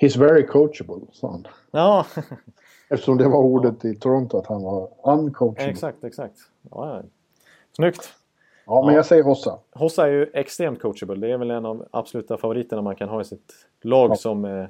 He's 0.00 0.18
very 0.18 0.46
coachable, 0.46 1.00
sa 1.12 1.30
han. 1.30 1.46
Ja, 1.70 2.06
Eftersom 2.88 3.16
det 3.18 3.28
var 3.28 3.38
ordet 3.42 3.84
i 3.84 3.94
Toronto 3.94 4.38
att 4.38 4.46
han 4.46 4.62
var 4.62 4.88
uncoachable. 5.04 5.70
exakt, 5.70 6.04
exakt. 6.04 6.36
Ja, 6.70 6.96
ja. 6.96 7.02
Snyggt! 7.76 8.08
Ja, 8.66 8.82
men 8.86 8.94
jag 8.94 9.06
säger 9.06 9.22
Hossa. 9.22 9.58
Hossa 9.72 10.06
är 10.06 10.10
ju 10.12 10.30
extremt 10.34 10.80
coachable. 10.80 11.16
Det 11.26 11.32
är 11.32 11.38
väl 11.38 11.50
en 11.50 11.66
av 11.66 11.86
absoluta 11.90 12.36
favoriterna 12.36 12.82
man 12.82 12.96
kan 12.96 13.08
ha 13.08 13.20
i 13.20 13.24
sitt 13.24 13.52
lag 13.82 14.10
Ja. 14.10 14.16
som, 14.16 14.44
eh, 14.44 14.66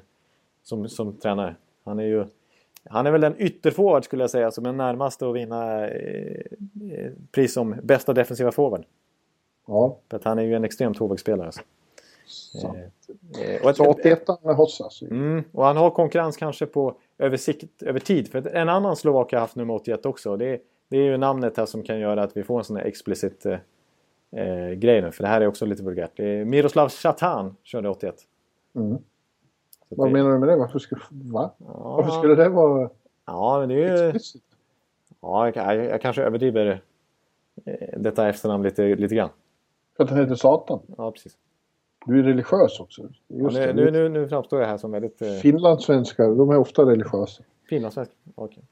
som, 0.63 0.89
som 0.89 1.13
tränare. 1.13 1.55
Han 1.83 1.99
är 1.99 2.03
ju 2.03 2.25
han 2.89 3.07
är 3.07 3.11
väl 3.11 3.21
den 3.21 3.35
ytterforward 3.37 4.03
skulle 4.03 4.23
jag 4.23 4.29
säga 4.29 4.51
som 4.51 4.65
är 4.65 4.71
närmast 4.71 5.21
att 5.21 5.35
vinna 5.35 5.87
eh, 5.87 6.41
eh, 6.91 7.11
pris 7.31 7.53
som 7.53 7.75
bästa 7.83 8.13
defensiva 8.13 8.51
forward. 8.51 8.85
Ja, 9.67 9.99
För 10.09 10.17
att 10.17 10.23
han 10.23 10.39
är 10.39 10.43
ju 10.43 10.55
en 10.55 10.63
extrem 10.63 10.93
tvåvägsspelare. 10.93 11.45
Alltså. 11.45 11.61
så. 12.25 12.67
Eh, 12.67 13.61
och, 13.63 13.69
ett, 13.69 13.77
Så 13.77 13.85
81 13.85 14.27
med 14.43 14.55
Hossa. 14.55 14.89
Så. 14.89 15.05
mm, 15.05 15.43
och 15.51 15.65
han 15.65 15.77
har 15.77 15.89
konkurrens 15.89 16.37
kanske 16.37 16.65
på 16.65 16.97
över, 17.17 17.37
sikt, 17.37 17.83
över 17.83 17.99
tid. 17.99 18.31
För 18.31 18.55
en 18.55 18.69
annan 18.69 18.95
slovak 18.95 19.31
har 19.33 19.39
haft 19.39 19.55
nummer 19.55 19.73
81 19.73 20.05
också. 20.05 20.37
Det, 20.37 20.61
det 20.89 20.97
är 20.97 21.03
ju 21.03 21.17
namnet 21.17 21.57
här 21.57 21.65
som 21.65 21.83
kan 21.83 21.99
göra 21.99 22.23
att 22.23 22.37
vi 22.37 22.43
får 22.43 22.57
en 22.57 22.63
sån 22.63 22.75
här 22.75 22.85
explicit 22.85 23.45
eh, 23.45 23.59
eh, 24.31 24.71
grej 24.71 25.01
nu. 25.01 25.11
För 25.11 25.23
det 25.23 25.29
här 25.29 25.41
är 25.41 25.47
också 25.47 25.65
lite 25.65 25.83
vulgärt. 25.83 26.17
Miroslav 26.45 26.89
Chatan 26.89 27.55
körde 27.63 27.89
81. 27.89 28.15
Mm. 28.75 28.97
Vad 29.89 30.07
det- 30.07 30.13
menar 30.13 30.31
du 30.31 30.37
med 30.39 30.49
det? 30.49 30.55
Varför 30.55 30.79
skulle, 30.79 31.01
va? 31.11 31.51
Ja. 31.57 31.95
Varför 31.97 32.11
skulle 32.11 32.35
det 32.35 32.49
vara 32.49 32.89
Ja, 33.25 33.59
men 33.59 33.69
det 33.69 33.75
är 33.83 33.97
ju... 33.97 34.07
explicit? 34.09 34.43
Ja, 35.21 35.51
jag, 35.55 35.75
jag, 35.85 36.01
kanske 36.01 36.23
överdriver 36.23 36.81
eh, 37.65 37.99
detta 37.99 38.29
efternamn 38.29 38.63
lite, 38.63 38.95
lite 38.95 39.15
grann. 39.15 39.29
För 39.97 40.03
att 40.03 40.09
den 40.09 40.17
heter 40.19 40.35
Satan? 40.35 40.79
Ja, 40.97 41.11
precis. 41.11 41.37
Du 42.05 42.19
är 42.19 42.23
religiös 42.23 42.79
också. 42.79 43.01
Ja, 43.01 43.07
nu, 43.27 43.49
det. 43.49 43.73
nu, 43.73 43.91
nu, 43.91 44.09
nu 44.09 44.27
framstår 44.27 44.59
jag 44.61 44.67
här 44.67 44.77
som 44.77 44.91
väldigt 44.91 45.21
eh, 45.21 45.31
Finlandssvenskar, 45.31 46.35
de 46.35 46.49
är 46.49 46.57
ofta 46.57 46.81
religiösa. 46.81 47.43
finlandssvensk. 47.69 48.11
Okej. 48.35 48.63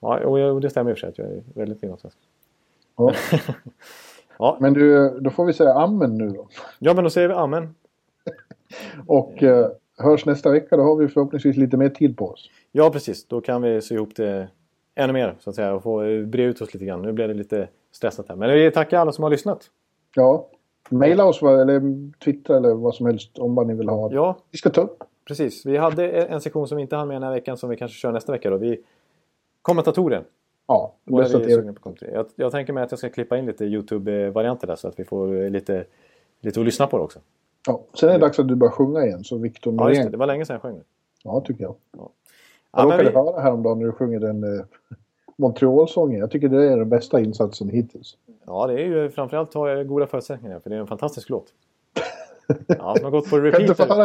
Ja, 0.00 0.20
och, 0.24 0.38
och 0.54 0.60
det 0.60 0.70
stämmer 0.70 0.90
i 0.90 0.94
och 0.94 0.96
för 0.98 1.00
sig 1.00 1.08
att 1.08 1.18
jag 1.18 1.28
är 1.28 1.42
väldigt 1.54 1.80
finlandssvensk. 1.80 2.18
Ja. 2.96 3.12
Ja. 4.38 4.56
Men 4.60 4.72
du, 4.74 5.10
då 5.20 5.30
får 5.30 5.44
vi 5.44 5.52
säga 5.52 5.74
amen 5.74 6.18
nu 6.18 6.28
då. 6.28 6.48
Ja, 6.78 6.94
men 6.94 7.04
då 7.04 7.10
säger 7.10 7.28
vi 7.28 7.34
amen. 7.34 7.74
Och 9.06 9.42
eh, 9.42 9.70
hörs 10.02 10.26
nästa 10.26 10.50
vecka, 10.50 10.76
då 10.76 10.82
har 10.82 10.96
vi 10.96 11.08
förhoppningsvis 11.08 11.56
lite 11.56 11.76
mer 11.76 11.88
tid 11.88 12.16
på 12.16 12.28
oss. 12.28 12.50
Ja, 12.72 12.90
precis. 12.90 13.26
Då 13.28 13.40
kan 13.40 13.62
vi 13.62 13.80
sy 13.80 13.94
ihop 13.94 14.16
det 14.16 14.48
ännu 14.94 15.12
mer 15.12 15.36
så 15.40 15.50
att 15.50 15.56
säga 15.56 15.74
och 15.74 15.82
få 15.82 16.02
eh, 16.02 16.24
bre 16.26 16.42
ut 16.42 16.60
oss 16.60 16.74
lite 16.74 16.86
grann. 16.86 17.02
Nu 17.02 17.12
blev 17.12 17.28
det 17.28 17.34
lite 17.34 17.68
stressat 17.92 18.28
här. 18.28 18.36
Men 18.36 18.52
vi 18.54 18.70
tackar 18.70 18.98
alla 18.98 19.12
som 19.12 19.22
har 19.24 19.30
lyssnat. 19.30 19.70
Ja, 20.16 20.48
mejla 20.90 21.24
oss 21.24 21.42
eller 21.42 21.80
twittra 22.18 22.56
eller 22.56 22.74
vad 22.74 22.94
som 22.94 23.06
helst 23.06 23.38
om 23.38 23.54
vad 23.54 23.66
ni 23.66 23.74
vill 23.74 23.88
ha. 23.88 24.12
Ja, 24.12 24.38
Vi 24.50 24.58
ska 24.58 24.70
ta 24.70 24.80
upp. 24.80 25.02
precis. 25.28 25.66
Vi 25.66 25.76
hade 25.76 26.10
en 26.10 26.40
sektion 26.40 26.68
som 26.68 26.76
vi 26.76 26.82
inte 26.82 26.96
hann 26.96 27.08
med 27.08 27.14
den 27.14 27.22
här 27.22 27.32
veckan 27.32 27.56
som 27.56 27.70
vi 27.70 27.76
kanske 27.76 27.96
kör 27.98 28.12
nästa 28.12 28.32
vecka. 28.32 28.50
Då. 28.50 28.56
Vi... 28.56 28.80
Kommentatorer. 29.62 30.24
Ja, 30.68 30.94
Båda 31.04 31.22
bäst 31.22 31.34
att 31.34 31.40
vi 31.46 31.52
är 31.52 31.56
sugna 31.56 31.72
på 31.72 31.80
kommentatorer. 31.80 32.14
jag, 32.14 32.26
jag 32.36 32.52
tänker 32.52 32.72
mig 32.72 32.82
att 32.82 32.92
jag 32.92 32.98
ska 32.98 33.08
klippa 33.08 33.38
in 33.38 33.46
lite 33.46 33.64
YouTube-varianter 33.64 34.66
där 34.66 34.76
så 34.76 34.88
att 34.88 34.98
vi 34.98 35.04
får 35.04 35.42
eh, 35.42 35.50
lite, 35.50 35.84
lite 36.40 36.60
att 36.60 36.66
lyssna 36.66 36.86
på 36.86 36.96
det 36.98 37.04
också. 37.04 37.18
Ja. 37.66 37.84
Sen 37.94 38.08
är 38.08 38.12
det 38.12 38.18
dags 38.18 38.38
att 38.38 38.48
du 38.48 38.54
börjar 38.54 38.72
sjunga 38.72 39.04
igen, 39.06 39.24
så 39.24 39.38
Victor 39.38 39.74
Ja, 39.78 39.88
just 39.88 39.98
det. 39.98 40.02
Norén. 40.02 40.12
Det 40.12 40.18
var 40.18 40.26
länge 40.26 40.44
sedan 40.44 40.54
jag 40.54 40.62
sjöng. 40.62 40.80
Ja, 41.24 41.40
tycker 41.40 41.62
jag. 41.64 41.74
Ja, 41.98 42.10
Jag 42.76 42.84
råkade 42.84 43.10
vi... 43.10 43.16
höra 43.16 43.40
häromdagen 43.40 43.78
när 43.78 43.86
du 43.86 43.92
sjunger 43.92 44.20
den 44.20 44.44
eh, 44.44 44.64
Montreal-sången. 45.36 46.20
Jag 46.20 46.30
tycker 46.30 46.48
det 46.48 46.72
är 46.72 46.76
den 46.76 46.88
bästa 46.88 47.20
insatsen 47.20 47.68
hittills. 47.68 48.16
ja, 48.46 48.66
det 48.66 48.72
är 48.72 48.86
ju 48.86 49.10
framförallt 49.10 49.54
har 49.54 49.68
jag 49.68 49.88
goda 49.88 50.06
förutsättningar 50.06 50.60
för 50.60 50.70
det 50.70 50.76
är 50.76 50.80
en 50.80 50.86
fantastisk 50.86 51.28
låt. 51.28 51.46
Ja, 52.66 52.94
som 52.96 53.04
har 53.04 53.10
gått 53.10 53.30
på 53.30 53.38
repeat, 53.38 53.62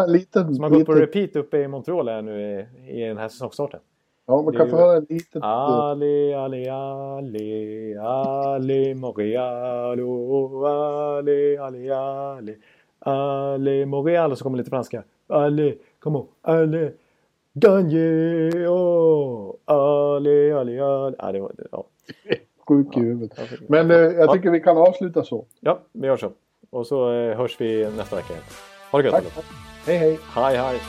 liten... 0.09 0.55
som 0.55 0.63
har 0.63 0.69
gått 0.69 0.85
på 0.85 0.91
liten 0.93 1.07
repeat 1.07 1.35
uppe 1.35 1.57
i 1.57 1.67
Montreal 1.67 2.09
här 2.09 2.21
nu 2.21 2.41
i, 2.87 3.01
i 3.01 3.07
den 3.07 3.17
här 3.17 3.27
säsongstarten. 3.29 3.79
ja, 4.25 4.41
man 4.41 4.53
kan 4.53 4.69
få 4.69 4.75
höra 4.77 4.97
en 4.97 5.05
liten... 5.09 5.43
Ali, 5.43 6.33
Ali, 6.33 6.69
Ali, 6.69 7.95
Ali, 7.97 8.93
Montreal, 8.93 9.99
Ali, 10.65 11.57
Ali, 11.57 11.91
Ali, 11.91 12.57
Ali, 13.05 13.85
Montreal. 13.85 14.31
Och 14.31 14.37
så 14.37 14.43
kommer 14.43 14.57
lite 14.57 14.69
franska. 14.69 15.03
Ali, 15.27 15.77
come 15.99 16.17
on, 16.17 16.27
Ali, 16.41 16.91
Ganje, 17.57 18.67
oh, 18.67 19.55
ali, 19.65 20.51
ali, 20.51 20.79
ali. 20.79 21.15
Ja, 21.19 21.31
det 21.31 21.39
var, 21.39 21.51
ja. 21.71 21.85
Sjuk 22.67 22.97
i 22.97 22.99
huvudet. 22.99 23.39
Men 23.69 23.91
eh, 23.91 23.97
jag 23.97 24.33
tycker 24.33 24.51
vi 24.51 24.59
kan 24.59 24.77
avsluta 24.77 25.23
så. 25.23 25.45
ja, 25.59 25.79
vi 25.91 26.07
gör 26.07 26.17
så. 26.17 26.31
Och 26.69 26.87
så 26.87 27.11
eh, 27.11 27.37
hörs 27.37 27.61
vi 27.61 27.89
nästa 27.97 28.15
vecka. 28.15 28.33
Ha 28.91 29.01
det 29.01 29.05
gött. 29.05 29.13
Tack. 29.13 29.45
Hej 29.85 29.97
hej. 29.97 30.19
Hej, 30.35 30.57
hej. 30.57 30.79